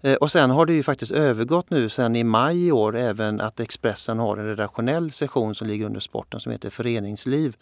Eh, 0.00 0.14
och 0.14 0.30
sen 0.30 0.50
har 0.50 0.66
det 0.66 0.72
ju 0.72 0.82
faktiskt 0.82 1.12
övergått 1.12 1.70
nu 1.70 1.88
sen 1.88 2.16
i 2.16 2.24
maj 2.24 2.66
i 2.66 2.72
år 2.72 2.96
även 2.96 3.40
att 3.40 3.60
Expressen 3.60 4.18
har 4.18 4.36
en 4.36 4.46
redaktionell 4.46 5.12
session 5.12 5.54
som 5.54 5.66
ligger 5.66 5.86
under 5.86 6.00
sporten 6.00 6.40
som 6.40 6.52
heter 6.52 6.70
Föreningsliv. 6.70 7.56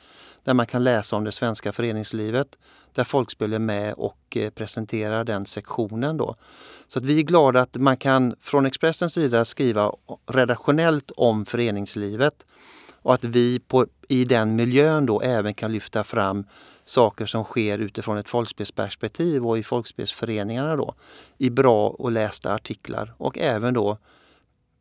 Där 0.45 0.55
man 0.55 0.67
kan 0.67 0.85
läsa 0.85 1.17
om 1.17 1.25
det 1.25 1.33
svenska 1.33 1.73
föreningslivet. 1.73 2.59
Där 2.95 3.05
Folkspel 3.05 3.53
är 3.53 3.59
med 3.59 3.95
och 3.95 4.37
eh, 4.37 4.51
presenterar 4.51 5.25
den 5.25 5.47
sektionen 5.47 6.17
då. 6.17 6.37
Så 6.87 6.99
att 6.99 7.05
vi 7.05 7.19
är 7.19 7.23
glada 7.23 7.61
att 7.61 7.77
man 7.77 7.97
kan 7.97 8.35
från 8.41 8.67
Expressens 8.67 9.13
sida 9.13 9.45
skriva 9.45 9.93
redaktionellt 10.27 11.11
om 11.17 11.45
föreningslivet. 11.45 12.47
Och 13.03 13.15
att 13.15 13.25
vi 13.25 13.59
på, 13.61 13.87
i 14.09 14.25
den 14.25 14.57
miljön 14.57 15.07
då 15.07 15.21
även 15.21 15.55
kan 15.55 15.73
lyfta 15.73 16.05
fram 16.05 16.45
saker 16.85 17.27
som 17.27 17.45
sker 17.45 17.79
utifrån 17.79 18.19
ett 18.19 18.29
folkspelsperspektiv 18.29 19.47
och 19.47 19.59
i 19.59 19.63
folkspelsföreningarna 19.63 20.77
då. 20.77 20.95
I 21.39 21.51
bra 21.51 21.89
och 21.89 22.13
lästa 22.13 22.55
artiklar 22.55 23.15
och 23.17 23.39
även 23.39 23.75
då 23.75 23.99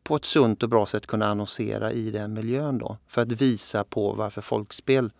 på 0.02 0.16
ett 0.16 0.24
sunt 0.24 0.62
och 0.62 0.68
bra 0.68 0.86
sätt 0.86 1.06
kunna 1.06 1.26
annonsera 1.26 1.92
i 1.92 2.10
den 2.10 2.34
miljön 2.34 2.78
då. 2.78 2.96
För 3.08 3.22
att 3.22 3.32
visa 3.32 3.84
på 3.84 4.12
varför 4.12 4.40
folkspel 4.40 5.10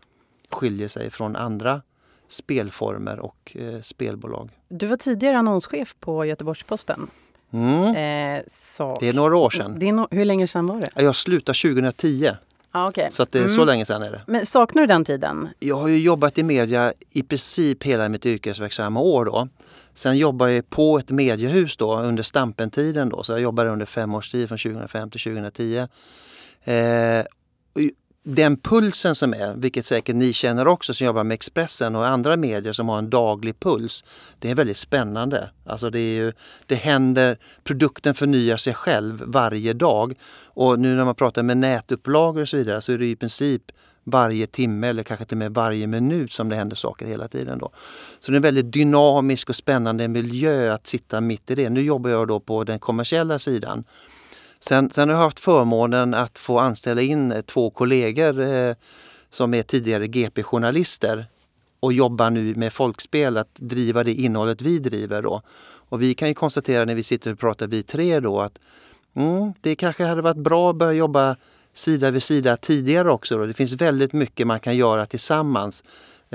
skiljer 0.50 0.88
sig 0.88 1.10
från 1.10 1.36
andra 1.36 1.82
spelformer 2.28 3.18
och 3.18 3.56
eh, 3.56 3.80
spelbolag. 3.80 4.50
Du 4.68 4.86
var 4.86 4.96
tidigare 4.96 5.38
annonschef 5.38 5.96
på 6.00 6.24
Göteborgs-Posten. 6.24 7.10
Mm. 7.50 7.84
Eh, 7.84 8.44
det 9.00 9.08
är 9.08 9.12
några 9.12 9.36
år 9.36 9.50
sedan. 9.50 9.78
Det 9.78 9.88
är 9.88 9.92
no 9.92 10.08
hur 10.10 10.24
länge 10.24 10.46
sedan 10.46 10.66
var 10.66 10.80
det? 10.80 11.02
Jag 11.02 11.16
slutade 11.16 11.58
2010. 11.58 12.30
Ah, 12.76 12.88
okay. 12.88 13.10
Så 13.10 13.22
att 13.22 13.32
det 13.32 13.38
är 13.38 13.42
mm. 13.42 13.54
så 13.54 13.64
länge 13.64 13.84
sedan 13.84 14.02
är 14.02 14.10
det. 14.10 14.22
Men 14.26 14.46
saknar 14.46 14.82
du 14.82 14.86
den 14.86 15.04
tiden? 15.04 15.48
Jag 15.58 15.76
har 15.76 15.88
ju 15.88 15.98
jobbat 15.98 16.38
i 16.38 16.42
media 16.42 16.92
i 17.10 17.22
princip 17.22 17.82
hela 17.82 18.08
mitt 18.08 18.26
yrkesverksamma 18.26 19.00
år 19.00 19.24
då. 19.24 19.48
Sen 19.94 20.18
jobbade 20.18 20.52
jag 20.52 20.70
på 20.70 20.98
ett 20.98 21.10
mediehus 21.10 21.76
då 21.76 22.00
under 22.00 22.22
Stampen-tiden 22.22 23.08
då. 23.08 23.22
Så 23.22 23.32
jag 23.32 23.40
jobbade 23.40 23.70
under 23.70 23.86
fem 23.86 24.14
års 24.14 24.30
tid 24.30 24.48
från 24.48 24.58
2005 24.58 25.10
till 25.10 25.20
2010. 25.20 25.86
Eh, 26.64 27.24
den 28.26 28.56
pulsen 28.56 29.14
som 29.14 29.34
är, 29.34 29.54
vilket 29.56 29.86
säkert 29.86 30.16
ni 30.16 30.32
känner 30.32 30.68
också 30.68 30.94
som 30.94 31.06
jobbar 31.06 31.24
med 31.24 31.34
Expressen 31.34 31.96
och 31.96 32.06
andra 32.06 32.36
medier 32.36 32.72
som 32.72 32.88
har 32.88 32.98
en 32.98 33.10
daglig 33.10 33.60
puls. 33.60 34.04
Det 34.38 34.50
är 34.50 34.54
väldigt 34.54 34.76
spännande. 34.76 35.50
Alltså 35.66 35.90
det, 35.90 35.98
är 35.98 36.14
ju, 36.14 36.32
det 36.66 36.74
händer, 36.74 37.38
produkten 37.64 38.14
förnyar 38.14 38.56
sig 38.56 38.74
själv 38.74 39.22
varje 39.26 39.72
dag. 39.72 40.14
Och 40.44 40.80
nu 40.80 40.96
när 40.96 41.04
man 41.04 41.14
pratar 41.14 41.42
med 41.42 41.56
nätupplagor 41.56 42.42
och 42.42 42.48
så 42.48 42.56
vidare 42.56 42.80
så 42.80 42.92
är 42.92 42.98
det 42.98 43.06
i 43.06 43.16
princip 43.16 43.62
varje 44.04 44.46
timme 44.46 44.88
eller 44.88 45.02
kanske 45.02 45.24
till 45.24 45.34
och 45.34 45.38
med 45.38 45.54
varje 45.54 45.86
minut 45.86 46.32
som 46.32 46.48
det 46.48 46.56
händer 46.56 46.76
saker 46.76 47.06
hela 47.06 47.28
tiden. 47.28 47.58
Då. 47.58 47.70
Så 48.20 48.32
det 48.32 48.34
är 48.34 48.36
en 48.36 48.42
väldigt 48.42 48.72
dynamisk 48.72 49.48
och 49.48 49.56
spännande 49.56 50.08
miljö 50.08 50.74
att 50.74 50.86
sitta 50.86 51.20
mitt 51.20 51.50
i 51.50 51.54
det. 51.54 51.70
Nu 51.70 51.82
jobbar 51.82 52.10
jag 52.10 52.28
då 52.28 52.40
på 52.40 52.64
den 52.64 52.78
kommersiella 52.78 53.38
sidan 53.38 53.84
Sen, 54.68 54.90
sen 54.90 55.08
har 55.08 55.16
jag 55.16 55.22
haft 55.22 55.40
förmånen 55.40 56.14
att 56.14 56.38
få 56.38 56.58
anställa 56.58 57.02
in 57.02 57.32
eh, 57.32 57.42
två 57.42 57.70
kollegor 57.70 58.40
eh, 58.40 58.74
som 59.30 59.54
är 59.54 59.62
tidigare 59.62 60.06
GP-journalister 60.06 61.26
och 61.80 61.92
jobbar 61.92 62.30
nu 62.30 62.54
med 62.54 62.72
folkspel, 62.72 63.36
att 63.36 63.54
driva 63.54 64.04
det 64.04 64.14
innehållet 64.14 64.62
vi 64.62 64.78
driver. 64.78 65.22
Då. 65.22 65.42
Och 65.88 66.02
vi 66.02 66.14
kan 66.14 66.28
ju 66.28 66.34
konstatera 66.34 66.84
när 66.84 66.94
vi 66.94 67.02
sitter 67.02 67.32
och 67.32 67.38
pratar 67.38 67.66
vi 67.66 67.82
tre 67.82 68.20
då 68.20 68.40
att 68.40 68.58
mm, 69.14 69.52
det 69.60 69.76
kanske 69.76 70.04
hade 70.04 70.22
varit 70.22 70.36
bra 70.36 70.70
att 70.70 70.76
börja 70.76 70.92
jobba 70.92 71.36
sida 71.72 72.10
vid 72.10 72.22
sida 72.22 72.56
tidigare 72.56 73.10
också. 73.10 73.38
Då. 73.38 73.46
Det 73.46 73.54
finns 73.54 73.72
väldigt 73.72 74.12
mycket 74.12 74.46
man 74.46 74.60
kan 74.60 74.76
göra 74.76 75.06
tillsammans 75.06 75.84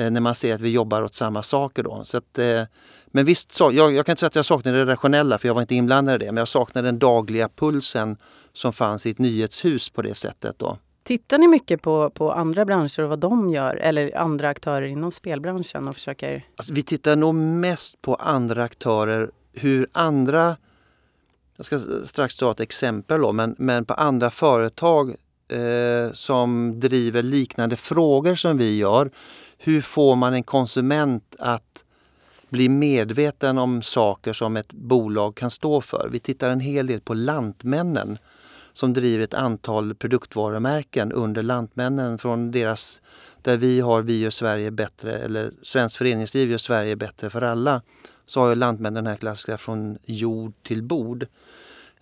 när 0.03 0.21
man 0.21 0.35
ser 0.35 0.55
att 0.55 0.62
vi 0.62 0.69
jobbar 0.69 1.01
åt 1.01 1.13
samma 1.13 1.43
saker. 1.43 1.83
Då. 1.83 2.01
Så 2.05 2.17
att, 2.17 2.38
eh, 2.38 2.63
men 3.07 3.25
visst, 3.25 3.51
så, 3.51 3.71
jag, 3.73 3.93
jag, 3.93 4.05
kan 4.05 4.13
inte 4.13 4.19
säga 4.19 4.27
att 4.27 4.35
jag 4.35 4.45
saknar 4.45 4.73
det 4.73 4.79
redaktionella 4.79 5.38
för 5.38 5.47
jag 5.47 5.53
var 5.53 5.62
inte 5.62 5.75
inblandad 5.75 6.15
i 6.15 6.25
det. 6.25 6.31
Men 6.31 6.38
jag 6.38 6.47
saknar 6.47 6.83
den 6.83 6.99
dagliga 6.99 7.49
pulsen 7.49 8.17
som 8.53 8.73
fanns 8.73 9.05
i 9.05 9.09
ett 9.09 9.19
nyhetshus 9.19 9.89
på 9.89 10.01
det 10.01 10.13
sättet. 10.13 10.59
Då. 10.59 10.77
Tittar 11.03 11.38
ni 11.38 11.47
mycket 11.47 11.81
på, 11.81 12.09
på 12.09 12.31
andra 12.31 12.65
branscher 12.65 13.01
och 13.01 13.09
vad 13.09 13.19
de 13.19 13.49
gör 13.49 13.75
eller 13.75 14.17
andra 14.17 14.49
aktörer 14.49 14.88
inom 14.88 15.12
spelbranschen 15.12 15.88
och 15.88 15.95
försöker? 15.95 16.45
Alltså, 16.55 16.73
vi 16.73 16.83
tittar 16.83 17.15
nog 17.15 17.35
mest 17.35 18.01
på 18.01 18.15
andra 18.15 18.63
aktörer, 18.63 19.31
hur 19.53 19.88
andra, 19.91 20.57
jag 21.57 21.65
ska 21.65 21.79
strax 22.05 22.35
ta 22.35 22.51
ett 22.51 22.59
exempel 22.59 23.21
då, 23.21 23.31
men, 23.31 23.55
men 23.57 23.85
på 23.85 23.93
andra 23.93 24.29
företag 24.29 25.15
eh, 25.51 26.12
som 26.13 26.79
driver 26.79 27.23
liknande 27.23 27.75
frågor 27.75 28.35
som 28.35 28.57
vi 28.57 28.77
gör. 28.77 29.12
Hur 29.61 29.81
får 29.81 30.15
man 30.15 30.33
en 30.33 30.43
konsument 30.43 31.35
att 31.39 31.83
bli 32.49 32.69
medveten 32.69 33.57
om 33.57 33.81
saker 33.81 34.33
som 34.33 34.57
ett 34.57 34.73
bolag 34.73 35.35
kan 35.35 35.51
stå 35.51 35.81
för? 35.81 36.09
Vi 36.11 36.19
tittar 36.19 36.49
en 36.49 36.59
hel 36.59 36.87
del 36.87 37.01
på 37.01 37.13
Lantmännen 37.13 38.17
som 38.73 38.93
driver 38.93 39.23
ett 39.23 39.33
antal 39.33 39.95
produktvarumärken 39.95 41.11
under 41.11 41.43
Lantmännen 41.43 42.17
från 42.17 42.51
deras 42.51 43.01
där 43.41 43.57
vi 43.57 43.79
har 43.79 44.01
Vi 44.01 44.19
gör 44.19 44.29
Sverige 44.29 44.71
bättre 44.71 45.17
eller 45.17 45.51
Svenskt 45.61 45.97
föreningsliv 45.97 46.51
gör 46.51 46.57
Sverige 46.57 46.95
bättre 46.95 47.29
för 47.29 47.41
alla. 47.41 47.81
Så 48.25 48.41
har 48.41 48.49
ju 48.49 48.55
Lantmännen 48.55 49.03
den 49.03 49.11
här 49.11 49.17
klassiska 49.17 49.57
från 49.57 49.97
jord 50.05 50.53
till 50.63 50.83
bord. 50.83 51.27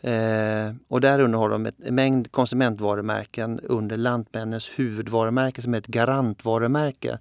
Eh, 0.02 0.76
och 0.88 1.02
där 1.02 1.20
har 1.34 1.50
de 1.50 1.66
ett, 1.66 1.76
en 1.84 1.96
mängd 1.96 2.32
konsumentvarumärken 2.32 3.60
under 3.60 3.98
Lantmännens 3.98 4.72
huvudvarumärke 4.76 5.62
som 5.62 5.74
är 5.74 5.78
ett 5.78 5.88
garantvarumärke. 5.88 7.20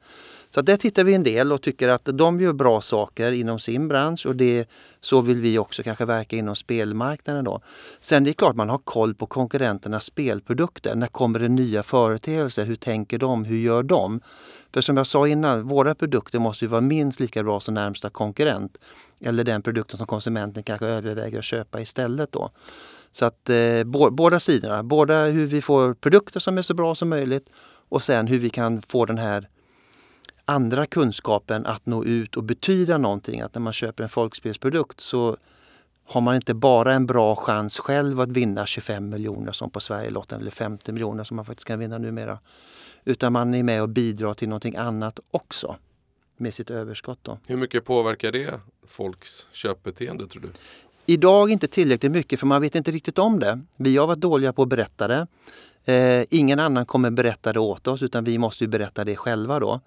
Så 0.49 0.63
där 0.63 0.77
tittar 0.77 1.05
vi 1.05 1.15
en 1.15 1.23
del 1.23 1.53
och 1.53 1.63
tycker 1.63 1.89
att 1.89 2.05
de 2.05 2.41
gör 2.41 2.53
bra 2.53 2.81
saker 2.81 3.33
inom 3.33 3.59
sin 3.59 3.89
bransch 3.89 4.27
och 4.27 4.37
det, 4.37 4.69
så 5.01 5.21
vill 5.21 5.41
vi 5.41 5.59
också 5.59 5.83
kanske 5.83 6.05
verka 6.05 6.37
inom 6.37 6.57
spelmarknaden. 6.57 7.45
Då. 7.45 7.61
Sen 8.01 8.25
det 8.25 8.31
är 8.31 8.33
klart 8.33 8.57
man 8.57 8.69
har 8.69 8.79
koll 8.79 9.15
på 9.15 9.27
konkurrenternas 9.27 10.05
spelprodukter. 10.05 10.95
När 10.95 11.07
kommer 11.07 11.39
det 11.39 11.49
nya 11.49 11.83
företeelser? 11.83 12.65
Hur 12.65 12.77
tänker 12.77 13.19
de? 13.19 13.45
Hur 13.45 13.59
gör 13.59 13.83
de? 13.83 14.21
För 14.73 14.81
som 14.81 14.97
jag 14.97 15.07
sa 15.07 15.29
innan, 15.29 15.69
våra 15.69 15.95
produkter 15.95 16.39
måste 16.39 16.65
ju 16.65 16.69
vara 16.69 16.81
minst 16.81 17.21
lika 17.21 17.43
bra 17.43 17.61
som 17.61 17.75
närmsta 17.75 18.11
konkurrent. 18.11 18.79
Eller 19.21 19.45
den 19.45 19.63
produkten 19.63 19.99
som 19.99 20.07
konsumenten 20.07 20.63
kanske 20.63 20.87
överväger 20.87 21.39
att 21.39 21.45
köpa 21.45 21.81
istället. 21.81 22.33
Då. 22.33 22.51
Så 23.11 23.25
att 23.25 23.51
eh, 23.51 23.85
båda 24.11 24.41
sidorna, 24.41 24.83
både 24.83 25.15
hur 25.15 25.47
vi 25.47 25.63
får 25.63 25.95
produkter 25.95 26.41
som 26.41 26.59
är 26.59 26.63
så 26.63 26.75
bra 26.75 26.95
som 26.95 27.09
möjligt 27.09 27.49
och 27.89 28.03
sen 28.03 28.27
hur 28.27 28.39
vi 28.39 28.51
kan 28.51 28.83
få 28.83 29.05
den 29.05 29.19
här 29.19 29.49
andra 30.45 30.87
kunskapen 30.87 31.67
att 31.67 31.87
nå 31.87 32.05
ut 32.05 32.37
och 32.37 32.45
betyda 32.45 32.99
någonting. 32.99 33.41
Att 33.41 33.55
när 33.55 33.61
man 33.61 33.73
köper 33.73 34.03
en 34.03 34.09
folkspelsprodukt 34.09 35.01
så 35.01 35.37
har 36.05 36.21
man 36.21 36.35
inte 36.35 36.55
bara 36.55 36.93
en 36.93 37.07
bra 37.07 37.37
chans 37.37 37.79
själv 37.79 38.21
att 38.21 38.29
vinna 38.29 38.67
25 38.67 39.09
miljoner 39.09 39.53
som 39.53 39.71
på 39.71 39.81
Sverigelotten 39.81 40.41
eller 40.41 40.51
50 40.51 40.93
miljoner 40.93 41.25
som 41.25 41.37
man 41.37 41.45
faktiskt 41.45 41.67
kan 41.67 41.79
vinna 41.79 41.99
numera. 41.99 42.39
Utan 43.05 43.33
man 43.33 43.55
är 43.55 43.63
med 43.63 43.83
och 43.83 43.89
bidrar 43.89 44.35
till 44.35 44.49
någonting 44.49 44.77
annat 44.77 45.21
också 45.31 45.77
med 46.37 46.55
sitt 46.55 46.71
överskott. 46.71 47.19
Då. 47.23 47.39
Hur 47.47 47.57
mycket 47.57 47.85
påverkar 47.85 48.33
det 48.33 48.61
folks 48.87 49.47
köpbeteende 49.53 50.29
tror 50.29 50.43
du? 50.43 50.49
Idag 51.07 51.51
inte 51.51 51.69
tillräckligt 51.69 52.13
mycket 52.13 52.41
för 52.41 52.47
man 52.47 52.63
vet 52.63 52.75
inte 52.75 52.91
riktigt 52.91 53.19
om 53.19 53.39
det. 53.39 53.61
Vi 53.77 53.97
har 53.97 54.07
varit 54.07 54.21
dåliga 54.21 54.53
på 54.53 54.63
att 54.63 54.69
berätta 54.69 55.09
det. 55.09 55.27
Eh, 55.87 56.25
ingen 56.31 56.61
annan 56.61 56.87
kommer 56.87 57.11
berätta 57.11 57.53
det 57.53 57.61
åt 57.61 57.87
oss 57.87 58.03
utan 58.03 58.25
vi 58.25 58.39
måste 58.39 58.69
berätta 58.69 59.05
det 59.05 59.17
själva 59.17 59.61
då. 59.61 59.81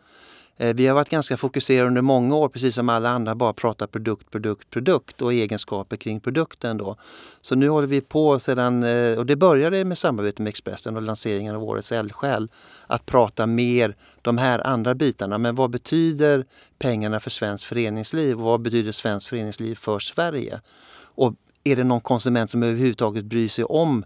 Eh, 0.57 0.75
vi 0.75 0.87
har 0.87 0.95
varit 0.95 1.09
ganska 1.09 1.37
fokuserade 1.37 1.87
under 1.87 2.01
många 2.01 2.35
år, 2.35 2.49
precis 2.49 2.75
som 2.75 2.89
alla 2.89 3.09
andra, 3.09 3.35
bara 3.35 3.53
prata 3.53 3.87
produkt, 3.87 4.31
produkt, 4.31 4.69
produkt 4.69 5.21
och 5.21 5.33
egenskaper 5.33 5.97
kring 5.97 6.19
produkten. 6.19 6.77
Då. 6.77 6.95
Så 7.41 7.55
nu 7.55 7.69
håller 7.69 7.87
vi 7.87 8.01
på 8.01 8.39
sedan, 8.39 8.83
eh, 8.83 9.17
och 9.17 9.25
det 9.25 9.35
började 9.35 9.85
med 9.85 9.97
samarbete 9.97 10.41
med 10.41 10.49
Expressen 10.49 10.95
och 10.95 11.01
lanseringen 11.01 11.55
av 11.55 11.63
årets 11.63 11.91
eldsjäl, 11.91 12.47
att 12.87 13.05
prata 13.05 13.47
mer 13.47 13.95
de 14.21 14.37
här 14.37 14.67
andra 14.67 14.95
bitarna. 14.95 15.37
Men 15.37 15.55
vad 15.55 15.69
betyder 15.69 16.45
pengarna 16.79 17.19
för 17.19 17.29
svenskt 17.29 17.65
föreningsliv 17.65 18.37
och 18.39 18.45
vad 18.45 18.61
betyder 18.61 18.91
svenskt 18.91 19.27
föreningsliv 19.27 19.75
för 19.75 19.99
Sverige? 19.99 20.61
Och 21.01 21.35
är 21.63 21.75
det 21.75 21.83
någon 21.83 22.01
konsument 22.01 22.51
som 22.51 22.63
överhuvudtaget 22.63 23.25
bryr 23.25 23.47
sig 23.47 23.63
om 23.63 24.05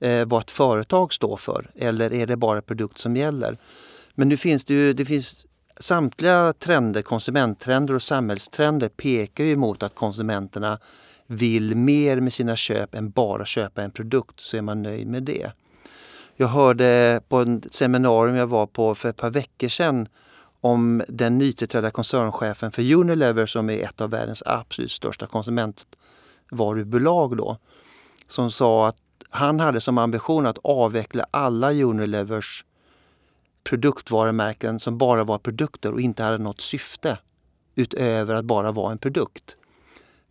eh, 0.00 0.26
vad 0.26 0.40
ett 0.40 0.50
företag 0.50 1.12
står 1.12 1.36
för? 1.36 1.70
Eller 1.74 2.12
är 2.12 2.26
det 2.26 2.36
bara 2.36 2.62
produkt 2.62 2.98
som 2.98 3.16
gäller? 3.16 3.58
Men 4.14 4.28
nu 4.28 4.36
finns 4.36 4.64
det 4.64 4.74
ju, 4.74 4.92
det 4.92 5.04
finns 5.04 5.46
samtliga 5.80 6.54
trender, 6.58 7.02
konsumenttrender 7.02 7.94
och 7.94 8.02
samhällstrender 8.02 8.88
pekar 8.88 9.44
ju 9.44 9.56
mot 9.56 9.82
att 9.82 9.94
konsumenterna 9.94 10.78
vill 11.26 11.76
mer 11.76 12.20
med 12.20 12.32
sina 12.32 12.56
köp 12.56 12.94
än 12.94 13.10
bara 13.10 13.44
köpa 13.44 13.82
en 13.82 13.90
produkt 13.90 14.40
så 14.40 14.56
är 14.56 14.62
man 14.62 14.82
nöjd 14.82 15.06
med 15.06 15.22
det. 15.22 15.52
Jag 16.36 16.48
hörde 16.48 17.20
på 17.28 17.40
ett 17.40 17.74
seminarium 17.74 18.36
jag 18.36 18.46
var 18.46 18.66
på 18.66 18.94
för 18.94 19.08
ett 19.08 19.16
par 19.16 19.30
veckor 19.30 19.68
sedan 19.68 20.08
om 20.60 21.02
den 21.08 21.38
nytillträdda 21.38 21.90
koncernchefen 21.90 22.72
för 22.72 22.94
Unilever 22.94 23.46
som 23.46 23.70
är 23.70 23.78
ett 23.78 24.00
av 24.00 24.10
världens 24.10 24.42
absolut 24.46 24.92
största 24.92 25.26
konsumentvarubolag 25.26 27.36
då. 27.36 27.58
Som 28.28 28.50
sa 28.50 28.88
att 28.88 28.96
han 29.36 29.60
hade 29.60 29.80
som 29.80 29.98
ambition 29.98 30.46
att 30.46 30.58
avveckla 30.62 31.26
alla 31.30 31.72
Unilevers 31.72 32.64
produktvarumärken 33.64 34.78
som 34.78 34.98
bara 34.98 35.24
var 35.24 35.38
produkter 35.38 35.92
och 35.92 36.00
inte 36.00 36.22
hade 36.22 36.38
något 36.38 36.60
syfte 36.60 37.18
utöver 37.74 38.34
att 38.34 38.44
bara 38.44 38.72
vara 38.72 38.92
en 38.92 38.98
produkt. 38.98 39.56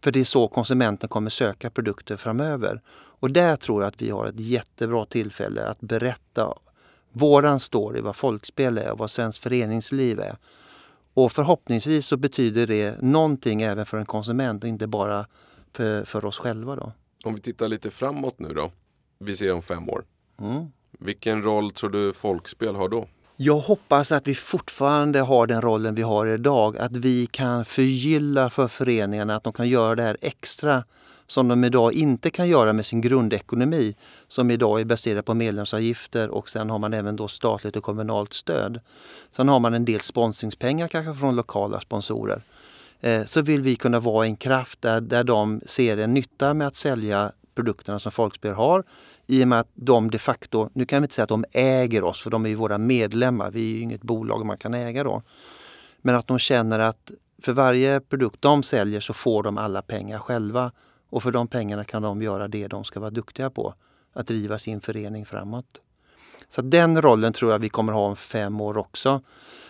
För 0.04 0.12
det 0.12 0.20
är 0.20 0.24
så 0.24 0.48
konsumenten 0.48 1.10
kommer 1.10 1.30
söka 1.30 1.70
produkter 1.70 2.18
framöver. 2.18 2.82
Och 3.20 3.32
där 3.32 3.56
tror 3.56 3.82
jag 3.82 3.88
att 3.88 4.02
vi 4.02 4.10
har 4.10 4.26
ett 4.26 4.40
jättebra 4.40 5.06
tillfälle 5.06 5.68
att 5.68 5.80
berätta 5.80 6.54
våran 7.12 7.60
story, 7.60 8.02
vad 8.02 8.16
folkspel 8.16 8.78
är 8.78 8.92
och 8.92 8.98
vad 8.98 9.12
svenskt 9.12 9.44
föreningsliv 9.44 10.20
är. 10.20 10.36
Och 11.14 11.32
förhoppningsvis 11.32 12.08
så 12.08 12.18
betyder 12.18 12.68
det 12.68 13.02
någonting 13.02 13.62
även 13.62 13.86
för 13.86 13.98
en 13.98 14.06
konsument 14.06 14.64
och 14.64 14.70
inte 14.70 14.88
bara 14.88 15.28
för, 15.74 16.04
för 16.04 16.26
oss 16.26 16.38
själva. 16.38 16.76
Då. 16.76 16.92
Om 17.24 17.36
vi 17.36 17.42
tittar 17.42 17.68
lite 17.68 17.92
framåt 17.92 18.40
nu 18.40 18.54
då. 18.54 18.72
Vi 19.18 19.36
ser 19.36 19.54
om 19.54 19.62
fem 19.62 19.90
år. 19.90 20.06
Mm. 20.40 20.66
Vilken 21.00 21.44
roll 21.44 21.72
tror 21.72 21.90
du 21.90 22.14
folkspel 22.14 22.76
har 22.76 22.90
då? 22.90 23.08
Jag 23.38 23.60
hoppas 23.60 24.12
att 24.12 24.28
vi 24.28 24.36
fortfarande 24.36 25.20
har 25.22 25.48
den 25.48 25.62
rollen 25.62 25.96
vi 25.96 26.02
har 26.02 26.28
idag. 26.28 26.78
Att 26.78 26.98
vi 26.98 27.28
kan 27.28 27.66
förgylla 27.66 28.50
för 28.50 28.68
föreningarna, 28.68 29.36
att 29.36 29.44
de 29.44 29.54
kan 29.54 29.70
göra 29.70 29.96
det 29.96 30.04
här 30.04 30.18
extra 30.22 30.84
som 31.28 31.48
de 31.48 31.64
idag 31.64 31.94
inte 31.94 32.30
kan 32.30 32.48
göra 32.48 32.74
med 32.74 32.86
sin 32.86 33.02
grundekonomi 33.02 33.96
som 34.28 34.52
idag 34.52 34.82
är 34.82 34.86
baserad 34.86 35.26
på 35.26 35.34
medlemsavgifter 35.34 36.30
och 36.30 36.50
sen 36.50 36.70
har 36.70 36.80
man 36.80 36.94
även 36.94 37.16
då 37.16 37.28
statligt 37.28 37.76
och 37.76 37.84
kommunalt 37.84 38.34
stöd. 38.34 38.80
Sen 39.32 39.48
har 39.48 39.60
man 39.60 39.74
en 39.74 39.86
del 39.86 40.00
sponsringspengar 40.00 40.88
kanske 40.88 41.14
från 41.14 41.36
lokala 41.36 41.80
sponsorer. 41.80 42.42
Eh, 43.00 43.26
så 43.26 43.42
vill 43.42 43.62
vi 43.62 43.76
kunna 43.76 44.00
vara 44.00 44.26
en 44.26 44.36
kraft 44.36 44.82
där, 44.82 45.02
där 45.02 45.24
de 45.24 45.62
ser 45.66 45.98
en 45.98 46.14
nytta 46.14 46.54
med 46.54 46.68
att 46.68 46.76
sälja 46.76 47.32
produkterna 47.56 48.00
som 48.00 48.12
Folkspel 48.12 48.54
har 48.54 48.84
i 49.28 49.44
och 49.44 49.48
med 49.48 49.60
att 49.60 49.70
de 49.74 50.12
de 50.12 50.18
facto, 50.18 50.70
nu 50.74 50.86
kan 50.86 51.02
vi 51.02 51.06
inte 51.06 51.16
säga 51.16 51.24
att 51.24 51.30
de 51.30 51.46
äger 51.52 52.04
oss 52.04 52.22
för 52.22 52.30
de 52.30 52.46
är 52.46 52.50
ju 52.50 52.56
våra 52.56 52.78
medlemmar, 52.78 53.52
vi 53.52 53.60
är 53.60 53.76
ju 53.76 53.82
inget 53.82 54.02
bolag 54.02 54.46
man 54.46 54.58
kan 54.58 54.74
äga 54.74 55.04
då. 55.04 55.22
Men 56.02 56.16
att 56.16 56.28
de 56.28 56.40
känner 56.40 56.80
att 56.80 57.12
för 57.42 57.54
varje 57.54 58.00
produkt 58.00 58.42
de 58.42 58.64
säljer 58.64 59.00
så 59.00 59.14
får 59.14 59.44
de 59.44 59.58
alla 59.58 59.82
pengar 59.82 60.20
själva 60.20 60.72
och 61.10 61.24
för 61.24 61.32
de 61.32 61.48
pengarna 61.48 61.84
kan 61.84 62.02
de 62.02 62.22
göra 62.22 62.48
det 62.48 62.68
de 62.68 62.84
ska 62.84 63.00
vara 63.00 63.10
duktiga 63.10 63.50
på, 63.50 63.74
att 64.14 64.28
driva 64.28 64.60
sin 64.60 64.82
förening 64.82 65.26
framåt. 65.26 65.82
Så 66.50 66.62
den 66.62 67.02
rollen 67.02 67.34
tror 67.34 67.52
jag 67.52 67.60
vi 67.60 67.70
kommer 67.70 67.94
ha 67.94 68.02
om 68.02 68.16
fem 68.16 68.62
år 68.62 68.78
också. 68.78 69.22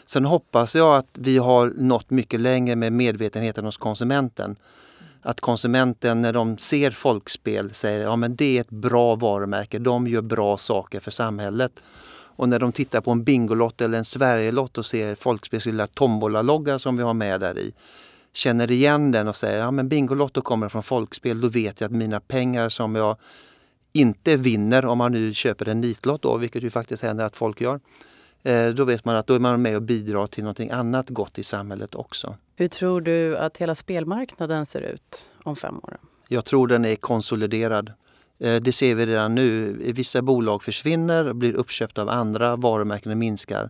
Sen 0.06 0.26
hoppas 0.26 0.76
jag 0.76 0.96
att 0.96 1.18
vi 1.20 1.38
har 1.38 1.74
nått 1.78 2.10
mycket 2.10 2.40
längre 2.40 2.76
med 2.76 2.94
medvetenheten 2.94 3.66
hos 3.66 3.78
konsumenten 3.78 4.56
att 5.26 5.42
konsumenten 5.42 6.22
när 6.22 6.34
de 6.34 6.58
ser 6.58 6.92
folkspel 6.92 7.74
säger 7.74 8.04
ja 8.04 8.16
men 8.16 8.36
det 8.36 8.58
är 8.58 8.62
ett 8.62 8.70
bra 8.70 9.16
varumärke, 9.16 9.80
de 9.80 10.08
gör 10.08 10.22
bra 10.22 10.58
saker 10.58 11.00
för 11.00 11.12
samhället. 11.12 11.72
Och 12.38 12.50
när 12.50 12.60
de 12.60 12.72
tittar 12.72 13.02
på 13.02 13.12
en 13.12 13.24
Bingolott 13.24 13.82
eller 13.82 13.98
en 13.98 14.06
Sverigelott 14.06 14.78
och 14.78 14.86
ser 14.86 15.16
folkspels 15.16 15.66
lilla 15.66 15.88
tombola-logga 15.88 16.80
som 16.80 16.98
vi 16.98 17.04
har 17.04 17.14
med 17.14 17.40
där 17.40 17.60
i 17.60 17.74
känner 18.34 18.72
igen 18.72 19.12
den 19.12 19.28
och 19.28 19.36
säger 19.36 19.60
ja 19.60 19.72
men 19.72 19.90
Bingolotto 19.90 20.42
kommer 20.42 20.70
från 20.70 20.84
folkspel, 20.84 21.42
då 21.42 21.48
vet 21.48 21.82
jag 21.82 21.88
att 21.88 21.98
mina 21.98 22.20
pengar 22.20 22.70
som 22.70 22.96
jag 22.96 23.18
inte 23.94 24.36
vinner 24.36 24.86
om 24.86 24.98
man 24.98 25.12
nu 25.12 25.34
köper 25.34 25.68
en 25.68 25.82
nitlott 25.82 26.22
då, 26.22 26.38
vilket 26.38 26.64
ju 26.64 26.70
faktiskt 26.70 27.04
händer 27.04 27.26
att 27.26 27.36
folk 27.36 27.62
gör. 27.62 27.80
Eh, 28.46 28.70
då 28.70 28.86
vet 28.86 29.06
man 29.06 29.16
att 29.16 29.28
då 29.28 29.34
är 29.34 29.40
man 29.40 29.62
med 29.62 29.76
och 29.76 29.82
bidrar 29.82 30.28
till 30.28 30.44
någonting 30.44 30.70
annat 30.70 31.10
gott 31.10 31.40
i 31.40 31.44
samhället 31.44 31.96
också. 31.96 32.36
Hur 32.56 32.68
tror 32.68 33.02
du 33.02 33.38
att 33.38 33.58
hela 33.58 33.76
spelmarknaden 33.76 34.66
ser 34.66 34.82
ut 34.82 35.32
om 35.44 35.56
fem 35.56 35.80
år? 35.84 35.98
Jag 36.28 36.46
tror 36.46 36.68
den 36.68 36.86
är 36.86 36.96
konsoliderad. 36.96 37.94
Eh, 38.40 38.56
det 38.56 38.72
ser 38.72 38.96
vi 38.96 39.06
redan 39.06 39.36
nu. 39.36 39.74
Vissa 39.94 40.22
bolag 40.22 40.64
försvinner 40.64 41.28
och 41.28 41.36
blir 41.36 41.54
uppköpta 41.54 42.02
av 42.02 42.10
andra, 42.10 42.56
varumärkena 42.56 43.16
minskar. 43.16 43.70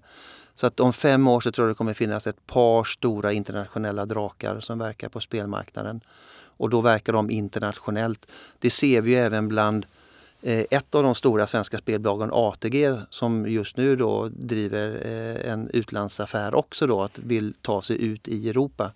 Så 0.56 0.68
att 0.68 0.80
om 0.80 0.93
fem 0.93 1.28
år 1.28 1.39
så 1.39 1.52
tror 1.52 1.68
jag 1.68 1.76
det 1.76 1.78
kommer 1.78 1.93
finnas 1.93 2.28
ett 2.28 2.47
par 2.47 2.84
stora 2.84 3.34
internationella 3.34 4.06
drakar 4.06 4.60
som 4.60 4.80
verkar 4.80 5.10
på 5.10 5.20
spelmarknaden. 5.20 6.02
Och 6.58 6.70
då 6.70 6.82
verkar 6.82 7.14
de 7.14 7.30
internationellt. 7.30 8.26
Det 8.60 8.70
ser 8.70 9.02
vi 9.02 9.16
även 9.16 9.47
bland 9.47 9.86
Eh, 10.46 10.66
ett 10.70 10.96
av 10.96 11.04
de 11.04 11.16
stora 11.16 11.48
svenska 11.48 11.78
spelbolagen, 11.78 12.30
ATG, 12.34 12.96
som 13.10 13.50
just 13.50 13.78
nu 13.78 13.96
då 13.96 14.30
driver 14.30 15.08
eh, 15.08 15.52
en 15.52 15.70
utlandsaffär 15.74 16.56
också 16.56 16.88
då, 16.88 17.02
att 17.02 17.20
vill 17.20 17.54
ta 17.62 17.82
sig 17.82 18.02
ut 18.02 18.28
i 18.28 18.50
Europa. 18.50 18.91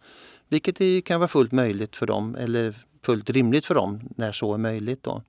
Vilket 0.47 1.05
kan 1.05 1.19
vara 1.19 1.27
fullt 1.27 1.51
möjligt 1.51 1.95
för 1.95 2.05
dem, 2.05 2.35
eller 2.35 2.75
fullt 3.01 3.29
rimligt 3.29 3.65
för 3.65 3.75
dem 3.75 3.99
när 4.15 4.31
så 4.31 4.53
är 4.53 4.57
möjligt. 4.57 5.03
Då. 5.03 5.21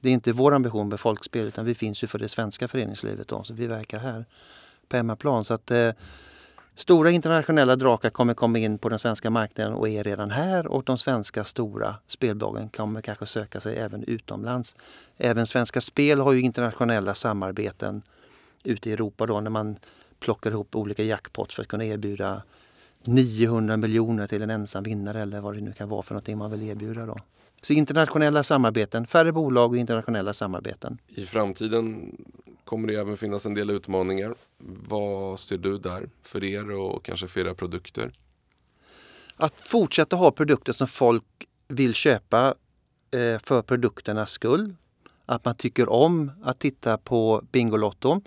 Det 0.00 0.08
är 0.08 0.12
inte 0.12 0.32
vår 0.32 0.54
ambition 0.54 0.88
med 0.88 1.00
folkspel 1.00 1.46
utan 1.46 1.64
vi 1.64 1.74
finns 1.74 2.02
ju 2.02 2.06
för 2.06 2.18
det 2.18 2.28
svenska 2.28 2.68
föreningslivet 2.68 3.28
då, 3.28 3.44
så 3.44 3.54
vi 3.54 3.66
verkar 3.66 3.98
här 3.98 4.24
på 4.88 4.96
hemmaplan. 4.96 5.44
Så 5.44 5.54
att, 5.54 5.70
eh, 5.70 5.90
Stora 6.80 7.10
internationella 7.10 7.76
drakar 7.76 8.10
kommer 8.10 8.34
komma 8.34 8.58
in 8.58 8.78
på 8.78 8.88
den 8.88 8.98
svenska 8.98 9.30
marknaden 9.30 9.72
och 9.72 9.88
är 9.88 10.04
redan 10.04 10.30
här 10.30 10.66
och 10.66 10.84
de 10.84 10.98
svenska 10.98 11.44
stora 11.44 11.94
spelbolagen 12.06 12.68
kommer 12.68 13.00
kanske 13.00 13.26
söka 13.26 13.60
sig 13.60 13.76
även 13.76 14.04
utomlands. 14.04 14.76
Även 15.16 15.46
Svenska 15.46 15.80
Spel 15.80 16.20
har 16.20 16.32
ju 16.32 16.40
internationella 16.40 17.14
samarbeten 17.14 18.02
ute 18.64 18.90
i 18.90 18.92
Europa 18.92 19.26
då 19.26 19.40
när 19.40 19.50
man 19.50 19.76
plockar 20.20 20.50
ihop 20.50 20.76
olika 20.76 21.02
jackpots 21.02 21.54
för 21.54 21.62
att 21.62 21.68
kunna 21.68 21.84
erbjuda 21.84 22.42
900 23.04 23.76
miljoner 23.76 24.26
till 24.26 24.42
en 24.42 24.50
ensam 24.50 24.82
vinnare 24.82 25.22
eller 25.22 25.40
vad 25.40 25.54
det 25.54 25.60
nu 25.60 25.72
kan 25.72 25.88
vara 25.88 26.02
för 26.02 26.14
någonting 26.14 26.38
man 26.38 26.50
vill 26.50 26.62
erbjuda. 26.62 27.06
Då. 27.06 27.16
Så 27.62 27.72
internationella 27.72 28.42
samarbeten, 28.42 29.06
färre 29.06 29.32
bolag 29.32 29.70
och 29.70 29.76
internationella 29.76 30.34
samarbeten. 30.34 30.98
I 31.08 31.26
framtiden 31.26 32.16
kommer 32.64 32.88
det 32.88 32.94
även 32.94 33.16
finnas 33.16 33.46
en 33.46 33.54
del 33.54 33.70
utmaningar. 33.70 34.34
Vad 34.88 35.40
ser 35.40 35.58
du 35.58 35.78
där 35.78 36.08
för 36.22 36.44
er 36.44 36.70
och 36.70 37.04
kanske 37.04 37.26
för 37.26 37.40
era 37.40 37.54
produkter? 37.54 38.12
Att 39.36 39.60
fortsätta 39.60 40.16
ha 40.16 40.30
produkter 40.30 40.72
som 40.72 40.86
folk 40.86 41.24
vill 41.68 41.94
köpa 41.94 42.54
eh, 43.10 43.38
för 43.38 43.62
produkternas 43.62 44.30
skull. 44.30 44.74
Att 45.26 45.44
man 45.44 45.54
tycker 45.54 45.88
om 45.88 46.30
att 46.42 46.58
titta 46.58 46.98
på 46.98 47.42
Bingolotto. 47.52 48.20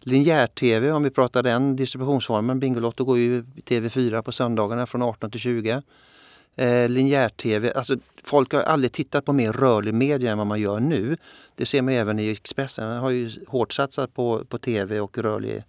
Linjär-tv, 0.00 0.92
om 0.92 1.02
vi 1.02 1.10
pratar 1.10 1.42
den 1.42 1.76
distributionsformen. 1.76 2.60
Bingolotto 2.60 3.04
går 3.04 3.18
ju 3.18 3.42
TV4 3.42 4.22
på 4.22 4.32
söndagarna 4.32 4.86
från 4.86 5.02
18 5.02 5.30
till 5.30 5.40
20 5.40 5.82
eh, 6.58 6.88
linjär-tv. 6.88 7.72
Alltså, 7.72 7.96
folk 8.24 8.52
har 8.52 8.60
aldrig 8.60 8.92
tittat 8.92 9.24
på 9.24 9.32
mer 9.32 9.52
rörlig 9.52 9.94
media 9.94 10.32
än 10.32 10.38
vad 10.38 10.46
man 10.46 10.60
gör 10.60 10.80
nu. 10.80 11.16
Det 11.54 11.66
ser 11.66 11.82
man 11.82 11.94
även 11.94 12.18
i 12.18 12.30
Expressen. 12.30 12.88
Man 12.88 12.98
har 12.98 13.10
ju 13.10 13.30
hårt 13.46 13.72
satsat 13.72 14.14
på, 14.14 14.44
på 14.44 14.58
tv 14.58 15.00
och 15.00 15.18
rörlig, 15.18 15.64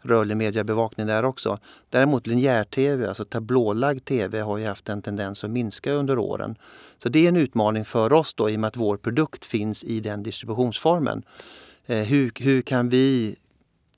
rörlig 0.00 0.36
mediebevakning 0.36 1.06
där 1.06 1.24
också. 1.24 1.58
Däremot 1.90 2.26
linjär-tv, 2.26 3.08
alltså 3.08 3.24
tablålagd 3.24 4.04
tv, 4.04 4.40
har 4.40 4.58
ju 4.58 4.66
haft 4.66 4.88
en 4.88 5.02
tendens 5.02 5.44
att 5.44 5.50
minska 5.50 5.92
under 5.92 6.18
åren. 6.18 6.56
Så 6.96 7.08
det 7.08 7.24
är 7.24 7.28
en 7.28 7.36
utmaning 7.36 7.84
för 7.84 8.12
oss 8.12 8.34
då 8.34 8.50
i 8.50 8.56
och 8.56 8.60
med 8.60 8.68
att 8.68 8.76
vår 8.76 8.96
produkt 8.96 9.44
finns 9.44 9.84
i 9.84 10.00
den 10.00 10.22
distributionsformen. 10.22 11.22
Eh, 11.86 11.98
hur, 11.98 12.32
hur 12.34 12.62
kan 12.62 12.88
vi 12.88 13.36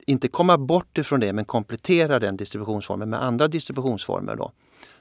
inte 0.05 0.27
komma 0.27 0.57
bort 0.57 0.97
ifrån 0.97 1.19
det 1.19 1.33
men 1.33 1.45
komplettera 1.45 2.19
den 2.19 2.35
distributionsformen 2.35 3.09
med 3.09 3.23
andra 3.23 3.47
distributionsformer 3.47 4.35
då. 4.35 4.51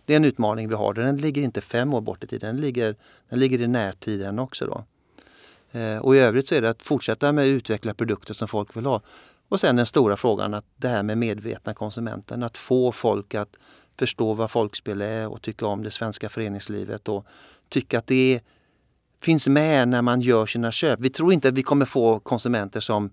Det 0.05 0.13
är 0.13 0.17
en 0.17 0.25
utmaning 0.25 0.69
vi 0.69 0.75
har. 0.75 0.95
Den 0.95 1.17
ligger 1.17 1.43
inte 1.43 1.61
fem 1.61 1.95
år 1.95 2.01
bort 2.01 2.25
i 2.25 2.27
tiden, 2.27 2.55
den 2.55 2.65
ligger, 2.65 2.97
den 3.29 3.39
ligger 3.39 3.63
i 3.63 3.67
närtiden 3.67 4.39
också. 4.39 4.67
Då. 4.67 4.85
Eh, 5.79 5.99
och 5.99 6.17
i 6.17 6.19
övrigt 6.19 6.47
så 6.47 6.55
är 6.55 6.63
det 6.63 6.71
att 6.71 6.83
fortsätta 6.83 7.33
med 7.33 7.43
att 7.45 7.49
utveckla 7.49 7.95
produkter 7.95 8.35
som 8.35 8.49
folk 8.49 8.77
vill 8.77 8.87
ha. 8.87 9.01
Och 9.49 9.61
sen 9.61 9.77
den 9.77 9.87
stora 9.87 10.17
frågan, 10.17 10.55
att 10.55 10.65
det 10.77 10.89
här 10.89 11.03
med 11.03 11.19
medvetna 11.19 11.75
konsumenten. 11.75 12.43
Att 12.43 12.59
få 12.59 12.93
folk 12.93 13.35
att 13.35 13.57
förstå 13.99 14.35
vad 14.35 14.51
folkspel 14.51 15.03
är 15.03 15.29
och 15.29 15.43
tycka 15.43 15.67
om 15.67 15.83
det 15.83 15.91
svenska 15.91 16.29
föreningslivet 16.29 17.09
och 17.09 17.27
tycka 17.69 17.99
att 17.99 18.07
det 18.07 18.41
finns 19.21 19.49
med 19.49 19.89
när 19.89 20.03
man 20.03 20.21
gör 20.21 20.47
sina 20.47 20.73
köp. 20.73 21.01
Vi 21.01 21.11
tror 21.11 21.33
inte 21.33 21.49
att 21.49 21.55
vi 21.55 21.63
kommer 21.63 21.85
få 21.85 22.19
konsumenter 22.21 22.81
som 22.81 23.11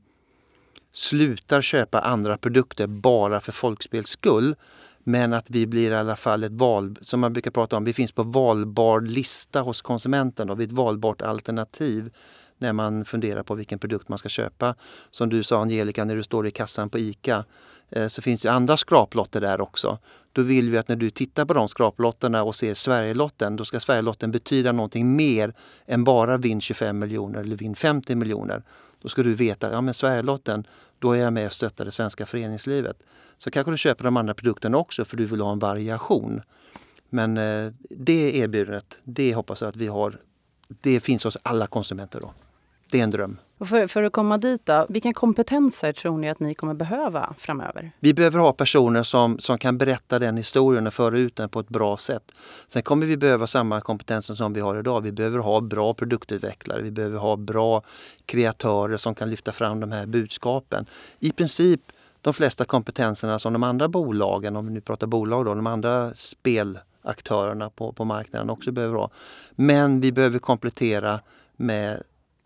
slutar 0.91 1.61
köpa 1.61 1.99
andra 1.99 2.37
produkter 2.37 2.87
bara 2.87 3.39
för 3.39 3.51
folkspels 3.51 4.09
skull. 4.09 4.55
Men 5.03 5.33
att 5.33 5.49
vi 5.49 5.67
blir 5.67 5.91
i 5.91 5.95
alla 5.95 6.15
fall 6.15 6.43
ett 6.43 6.51
val, 6.51 6.95
som 7.01 7.19
man 7.19 7.33
brukar 7.33 7.51
prata 7.51 7.77
om, 7.77 7.83
vi 7.83 7.93
finns 7.93 8.11
på 8.11 8.23
valbar 8.23 9.01
lista 9.01 9.61
hos 9.61 9.81
konsumenten 9.81 10.47
Då, 10.47 10.55
vi 10.55 10.63
är 10.63 10.67
ett 10.67 10.73
valbart 10.73 11.21
alternativ 11.21 12.11
när 12.57 12.73
man 12.73 13.05
funderar 13.05 13.43
på 13.43 13.55
vilken 13.55 13.79
produkt 13.79 14.09
man 14.09 14.17
ska 14.17 14.29
köpa. 14.29 14.75
Som 15.11 15.29
du 15.29 15.43
sa 15.43 15.61
Angelica, 15.61 16.05
när 16.05 16.15
du 16.15 16.23
står 16.23 16.47
i 16.47 16.51
kassan 16.51 16.89
på 16.89 16.99
ICA 16.99 17.45
eh, 17.89 18.07
så 18.07 18.21
finns 18.21 18.41
det 18.41 18.51
andra 18.51 18.77
skraplotter 18.77 19.41
där 19.41 19.61
också. 19.61 19.97
Då 20.31 20.41
vill 20.41 20.71
vi 20.71 20.77
att 20.77 20.87
när 20.87 20.95
du 20.95 21.09
tittar 21.09 21.45
på 21.45 21.53
de 21.53 21.69
skraplotterna 21.69 22.43
och 22.43 22.55
ser 22.55 22.73
Sverigelotten, 22.73 23.55
då 23.55 23.65
ska 23.65 23.79
Sverigelotten 23.79 24.31
betyda 24.31 24.71
någonting 24.71 25.15
mer 25.15 25.53
än 25.85 26.03
bara 26.03 26.37
vinn 26.37 26.61
25 26.61 26.99
miljoner 26.99 27.39
eller 27.39 27.55
vinn 27.55 27.75
50 27.75 28.15
miljoner. 28.15 28.63
Då 29.01 29.09
ska 29.09 29.23
du 29.23 29.35
veta 29.35 29.67
att 29.67 29.85
ja, 29.85 29.93
Sverigelotten, 29.93 30.67
då 30.99 31.11
är 31.11 31.19
jag 31.19 31.33
med 31.33 31.45
och 31.45 31.53
stöttar 31.53 31.85
det 31.85 31.91
svenska 31.91 32.25
föreningslivet. 32.25 32.97
Så 33.37 33.51
kanske 33.51 33.71
du 33.71 33.77
köper 33.77 34.03
de 34.03 34.17
andra 34.17 34.33
produkterna 34.33 34.77
också 34.77 35.05
för 35.05 35.17
du 35.17 35.25
vill 35.25 35.41
ha 35.41 35.51
en 35.51 35.59
variation. 35.59 36.41
Men 37.09 37.37
eh, 37.37 37.73
det 37.89 38.37
erbjudandet, 38.37 38.97
det 39.03 39.33
hoppas 39.35 39.61
jag 39.61 39.69
att 39.69 39.75
vi 39.75 39.87
har. 39.87 40.17
Det 40.67 40.99
finns 40.99 41.23
hos 41.23 41.37
alla 41.43 41.67
konsumenter 41.67 42.21
då. 42.21 42.33
Det 42.91 42.99
är 42.99 43.03
en 43.03 43.11
dröm. 43.11 43.37
Och 43.57 43.67
för, 43.67 43.87
för 43.87 44.03
att 44.03 44.13
komma 44.13 44.37
dit 44.37 44.65
då, 44.65 44.85
vilka 44.89 45.13
kompetenser 45.13 45.93
tror 45.93 46.17
ni 46.17 46.29
att 46.29 46.39
ni 46.39 46.53
kommer 46.53 46.73
behöva 46.73 47.33
framöver? 47.37 47.91
Vi 47.99 48.13
behöver 48.13 48.39
ha 48.39 48.53
personer 48.53 49.03
som, 49.03 49.39
som 49.39 49.57
kan 49.57 49.77
berätta 49.77 50.19
den 50.19 50.37
historien 50.37 50.87
och 50.87 50.93
föra 50.93 51.17
ut 51.17 51.35
den 51.35 51.49
på 51.49 51.59
ett 51.59 51.69
bra 51.69 51.97
sätt. 51.97 52.31
Sen 52.67 52.81
kommer 52.83 53.05
vi 53.05 53.17
behöva 53.17 53.47
samma 53.47 53.81
kompetenser 53.81 54.33
som 54.33 54.53
vi 54.53 54.61
har 54.61 54.79
idag. 54.79 55.01
Vi 55.01 55.11
behöver 55.11 55.39
ha 55.39 55.61
bra 55.61 55.93
produktutvecklare. 55.93 56.81
Vi 56.81 56.91
behöver 56.91 57.17
ha 57.17 57.35
bra 57.35 57.83
kreatörer 58.25 58.97
som 58.97 59.15
kan 59.15 59.29
lyfta 59.29 59.51
fram 59.51 59.79
de 59.79 59.91
här 59.91 60.05
budskapen. 60.05 60.85
I 61.19 61.31
princip 61.31 61.81
de 62.21 62.33
flesta 62.33 62.65
kompetenserna 62.65 63.39
som 63.39 63.53
de 63.53 63.63
andra 63.63 63.87
bolagen, 63.87 64.55
om 64.55 64.67
vi 64.67 64.73
nu 64.73 64.81
pratar 64.81 65.07
bolag 65.07 65.45
då, 65.45 65.53
de 65.53 65.67
andra 65.67 66.13
spelaktörerna 66.13 67.69
på, 67.69 67.93
på 67.93 68.05
marknaden 68.05 68.49
också 68.49 68.71
behöver 68.71 68.95
ha. 68.95 69.09
Men 69.51 70.01
vi 70.01 70.11
behöver 70.11 70.39
komplettera 70.39 71.19
med 71.55 72.03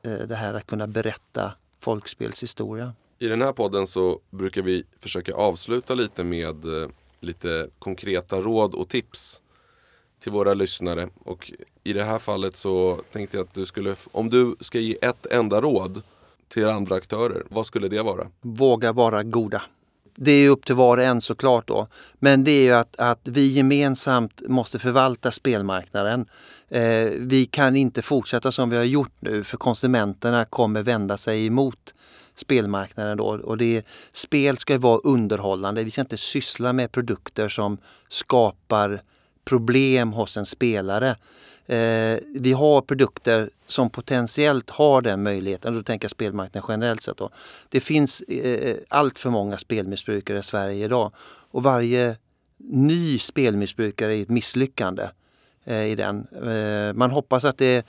det 0.10 0.36
här 0.36 0.54
att 0.54 0.68
kunna 0.68 0.88
berätta 0.88 1.54
folkspelshistoria. 1.80 2.94
I 3.20 3.28
den 3.28 3.42
här 3.42 3.54
podden 3.54 3.88
så 3.88 4.20
brukar 4.30 4.62
vi 4.62 4.84
försöka 5.00 5.34
avsluta 5.34 5.96
lite 5.96 6.24
med 6.24 6.66
eh, 6.66 6.90
lite 7.20 7.70
konkreta 7.80 8.42
råd 8.42 8.76
och 8.76 8.90
tips 8.90 9.42
till 10.20 10.32
våra 10.32 10.54
lyssnare. 10.54 11.10
Och 11.24 11.52
i 11.84 11.94
det 11.94 12.04
här 12.04 12.20
fallet 12.20 12.56
så 12.56 13.02
tänkte 13.12 13.38
jag 13.38 13.44
att 13.44 13.54
du 13.54 13.66
skulle, 13.66 13.96
om 14.12 14.30
du 14.30 14.56
ska 14.60 14.80
ge 14.80 14.98
ett 15.02 15.26
enda 15.26 15.62
råd 15.62 16.02
till 16.48 16.66
andra 16.66 16.96
aktörer, 16.96 17.44
vad 17.50 17.66
skulle 17.66 17.88
det 17.88 18.02
vara? 18.02 18.28
Våga 18.42 18.92
vara 18.92 19.24
goda. 19.24 19.62
Det 20.16 20.32
är 20.32 20.50
upp 20.50 20.66
till 20.66 20.76
var 20.76 20.98
och 20.98 21.04
en 21.04 21.22
såklart 21.22 21.68
då. 21.68 21.88
Men 22.14 22.44
det 22.44 22.52
är 22.52 22.64
ju 22.64 22.74
att, 22.74 22.96
att 22.96 23.28
vi 23.28 23.48
gemensamt 23.48 24.42
måste 24.48 24.80
förvalta 24.80 25.32
spelmarknaden. 25.32 26.30
Eh, 26.70 27.10
vi 27.18 27.46
kan 27.46 27.76
inte 27.76 28.02
fortsätta 28.02 28.52
som 28.52 28.70
vi 28.70 28.78
har 28.78 28.84
gjort 28.84 29.14
nu 29.20 29.44
för 29.44 29.58
konsumenterna 29.58 30.46
kommer 30.46 30.84
vända 30.84 31.18
sig 31.18 31.46
emot 31.46 31.94
spelmarknaden 32.36 33.18
då. 33.18 33.26
Och 33.26 33.58
det, 33.58 33.86
spel 34.14 34.58
ska 34.58 34.78
vara 34.78 35.00
underhållande. 35.04 35.84
Vi 35.84 35.92
ska 35.92 36.02
inte 36.02 36.18
syssla 36.18 36.74
med 36.74 36.92
produkter 36.92 37.50
som 37.50 37.78
skapar 38.10 39.02
problem 39.46 40.14
hos 40.14 40.38
en 40.38 40.46
spelare. 40.46 41.16
Eh, 41.66 42.20
vi 42.36 42.54
har 42.54 42.82
produkter 42.82 43.50
som 43.68 43.90
potentiellt 43.90 44.70
har 44.70 45.02
den 45.02 45.24
möjligheten. 45.24 45.76
Då 45.76 45.84
tänker 45.84 46.06
jag 46.06 46.12
spelmarknaden 46.12 46.68
generellt 46.70 47.02
sett. 47.02 47.18
Då. 47.18 47.30
Det 47.70 47.80
finns 47.80 48.22
eh, 48.22 48.76
allt 48.90 49.20
för 49.20 49.30
många 49.30 49.58
spelmissbrukare 49.58 50.40
i 50.40 50.44
Sverige 50.44 50.86
idag. 50.86 51.12
Och 51.52 51.64
varje 51.64 52.18
ny 52.58 53.20
spelmissbrukare 53.20 54.16
är 54.16 54.22
ett 54.22 54.30
misslyckande 54.30 55.10
Eh, 55.66 55.84
i 55.86 55.96
den. 55.96 56.28
Eh, 56.50 56.94
man 56.94 57.12
hoppas 57.12 57.46
att 57.46 57.58
det 57.58 57.86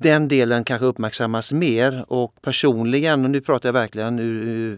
den 0.00 0.28
delen 0.28 0.64
kanske 0.64 0.86
uppmärksammas 0.86 1.52
mer 1.52 2.04
och 2.08 2.42
personligen, 2.42 3.24
och 3.24 3.30
nu 3.30 3.40
pratar 3.40 3.68
jag 3.68 3.72
verkligen 3.72 4.18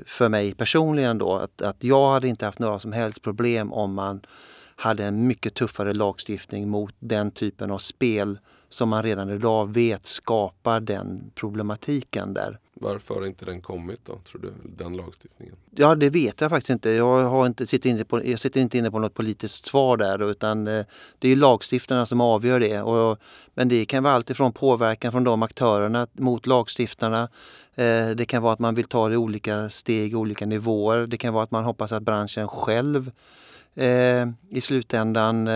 för 0.07 0.29
mig 0.29 0.55
personligen 0.55 1.19
då, 1.19 1.37
att, 1.37 1.63
att 1.63 1.85
jag 1.85 2.11
hade 2.11 2.29
inte 2.29 2.45
haft 2.45 2.59
några 2.59 2.79
som 2.79 2.93
helst 2.93 3.23
problem 3.23 3.73
om 3.73 3.95
man 3.95 4.21
hade 4.77 5.05
en 5.05 5.27
mycket 5.27 5.55
tuffare 5.55 5.95
lagstiftning 5.95 6.69
mot 6.69 6.95
den 6.99 7.31
typen 7.31 7.71
av 7.71 7.79
spel 7.79 8.39
som 8.69 8.89
man 8.89 9.03
redan 9.03 9.31
idag 9.31 9.75
vet 9.75 10.07
skapar 10.07 10.81
den 10.81 11.31
problematiken 11.35 12.35
där. 12.35 12.59
Varför 12.83 13.15
har 13.15 13.27
inte 13.27 13.45
den 13.45 13.61
kommit 13.61 14.01
då, 14.05 14.19
tror 14.19 14.41
du, 14.41 14.53
den 14.65 14.97
lagstiftningen? 14.97 15.57
Ja, 15.71 15.95
det 15.95 16.11
vet 16.11 16.41
jag 16.41 16.51
faktiskt 16.51 16.71
inte. 16.71 16.91
Jag, 16.91 17.25
har 17.25 17.47
inte, 17.47 17.67
sitter, 17.67 17.91
inne 17.91 18.05
på, 18.05 18.27
jag 18.27 18.41
sitter 18.41 18.61
inte 18.61 18.79
inne 18.79 18.91
på 18.91 18.99
något 18.99 19.15
politiskt 19.15 19.67
svar 19.67 19.97
där 19.97 20.31
utan 20.31 20.69
eh, 20.69 20.85
det 21.19 21.29
är 21.29 21.37
lagstiftarna 21.37 22.07
som 22.07 22.21
avgör 22.21 22.61
det. 22.61 22.83
Och, 22.83 23.19
men 23.55 23.69
det 23.69 23.85
kan 23.85 24.03
vara 24.03 24.15
alltifrån 24.15 24.53
påverkan 24.53 25.13
från 25.13 25.25
de 25.25 25.43
aktörerna 25.43 26.07
mot 26.13 26.47
lagstiftarna. 26.47 27.29
Eh, 27.75 28.09
det 28.09 28.25
kan 28.29 28.43
vara 28.43 28.53
att 28.53 28.59
man 28.59 28.75
vill 28.75 28.85
ta 28.85 29.09
det 29.09 29.15
i 29.15 29.17
olika 29.17 29.69
steg, 29.69 30.17
olika 30.17 30.47
nivåer. 30.47 31.07
Det 31.07 31.17
kan 31.17 31.35
vara 31.35 31.45
att 31.45 31.51
man 31.51 31.65
hoppas 31.65 31.93
att 31.93 32.03
branschen 32.03 32.49
själv 32.49 33.11
eh, 33.75 34.29
i 34.51 34.61
slutändan 34.61 35.49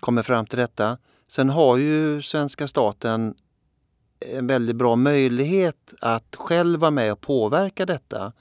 kommer 0.00 0.22
fram 0.22 0.46
till 0.46 0.58
detta. 0.58 0.98
Sen 1.28 1.50
har 1.50 1.76
ju 1.76 2.22
svenska 2.22 2.68
staten 2.68 3.34
en 4.32 4.46
väldigt 4.46 4.76
bra 4.76 4.96
möjlighet 4.96 5.94
att 6.00 6.36
själv 6.36 6.80
vara 6.80 6.90
med 6.90 7.12
och 7.12 7.20
påverka 7.20 7.86
detta 7.86 8.32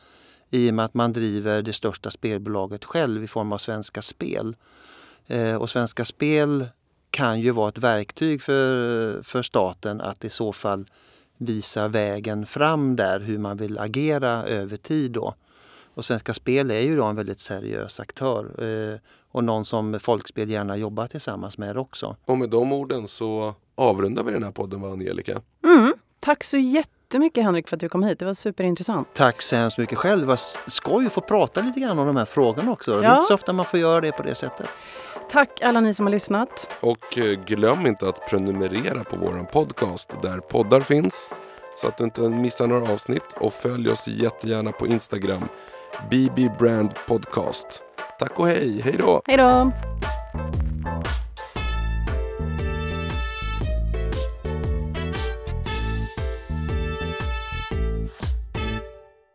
i 0.49 0.69
och 0.69 0.73
med 0.73 0.85
att 0.85 0.93
man 0.93 1.13
driver 1.13 1.61
det 1.61 1.73
största 1.73 2.11
spelbolaget 2.11 2.85
själv 2.85 3.23
i 3.23 3.27
form 3.27 3.53
av 3.53 3.57
Svenska 3.57 4.01
Spel. 4.01 4.55
Eh, 5.27 5.55
och 5.55 5.69
Svenska 5.69 6.05
Spel 6.05 6.67
kan 7.09 7.41
ju 7.41 7.51
vara 7.51 7.69
ett 7.69 7.77
verktyg 7.77 8.41
för, 8.41 9.21
för 9.23 9.41
staten 9.41 10.01
att 10.01 10.25
i 10.25 10.29
så 10.29 10.53
fall 10.53 10.85
visa 11.37 11.87
vägen 11.87 12.45
fram 12.45 12.95
där 12.95 13.19
hur 13.19 13.37
man 13.37 13.57
vill 13.57 13.79
agera 13.79 14.43
över 14.43 14.77
tid 14.77 15.11
då. 15.11 15.35
Och 15.93 16.05
Svenska 16.05 16.33
Spel 16.33 16.71
är 16.71 16.79
ju 16.79 16.97
då 16.97 17.05
en 17.05 17.15
väldigt 17.15 17.39
seriös 17.39 17.99
aktör 17.99 18.63
eh, 18.63 18.99
och 19.31 19.43
någon 19.43 19.65
som 19.65 19.99
Folkspel 19.99 20.49
gärna 20.49 20.77
jobbar 20.77 21.07
tillsammans 21.07 21.57
med 21.57 21.77
också. 21.77 22.15
Och 22.25 22.37
med 22.37 22.49
de 22.49 22.73
orden 22.73 23.07
så 23.07 23.55
avrundar 23.75 24.23
vi 24.23 24.31
den 24.31 24.43
här 24.43 24.51
podden 24.51 24.81
va 24.81 24.87
Angelica? 24.91 25.41
Mm. 25.65 25.93
Tack 26.19 26.43
så 26.43 26.57
jättemycket 26.57 27.43
Henrik 27.43 27.67
för 27.67 27.75
att 27.75 27.79
du 27.79 27.89
kom 27.89 28.03
hit. 28.03 28.19
Det 28.19 28.25
var 28.25 28.33
superintressant. 28.33 29.07
Tack 29.13 29.41
så 29.41 29.55
hemskt 29.55 29.77
mycket 29.77 29.97
själv. 29.97 30.21
Det 30.21 30.27
var 30.27 30.39
skoj 30.69 31.05
att 31.05 31.13
få 31.13 31.21
prata 31.21 31.61
lite 31.61 31.79
grann 31.79 31.99
om 31.99 32.07
de 32.07 32.15
här 32.15 32.25
frågorna 32.25 32.71
också. 32.71 32.91
Det 32.91 32.97
är 32.97 33.03
Ja. 33.09 33.15
inte 33.15 33.27
så 33.27 33.33
ofta 33.33 33.53
man 33.53 33.65
får 33.65 33.79
göra 33.79 34.01
det 34.01 34.11
på 34.11 34.23
det 34.23 34.35
sättet. 34.35 34.67
Tack 35.31 35.61
alla 35.61 35.79
ni 35.79 35.93
som 35.93 36.05
har 36.05 36.11
lyssnat. 36.11 36.69
Och 36.79 37.17
eh, 37.17 37.39
glöm 37.45 37.85
inte 37.87 38.07
att 38.09 38.27
prenumerera 38.29 39.03
på 39.03 39.15
våran 39.15 39.45
podcast 39.45 40.13
där 40.21 40.37
poddar 40.37 40.81
finns. 40.81 41.29
Så 41.77 41.87
att 41.87 41.97
du 41.97 42.03
inte 42.03 42.21
missar 42.21 42.67
några 42.67 42.93
avsnitt. 42.93 43.33
Och 43.39 43.53
följ 43.53 43.89
oss 43.89 44.07
jättegärna 44.07 44.71
på 44.71 44.87
Instagram. 44.87 45.43
BB 46.09 46.49
Brand 46.59 46.91
Podcast. 47.07 47.83
Tack 48.19 48.39
och 48.39 48.47
hej, 48.47 48.81
hej 48.81 48.95
då! 48.99 49.21
Hej 49.25 49.37
då! 49.37 49.71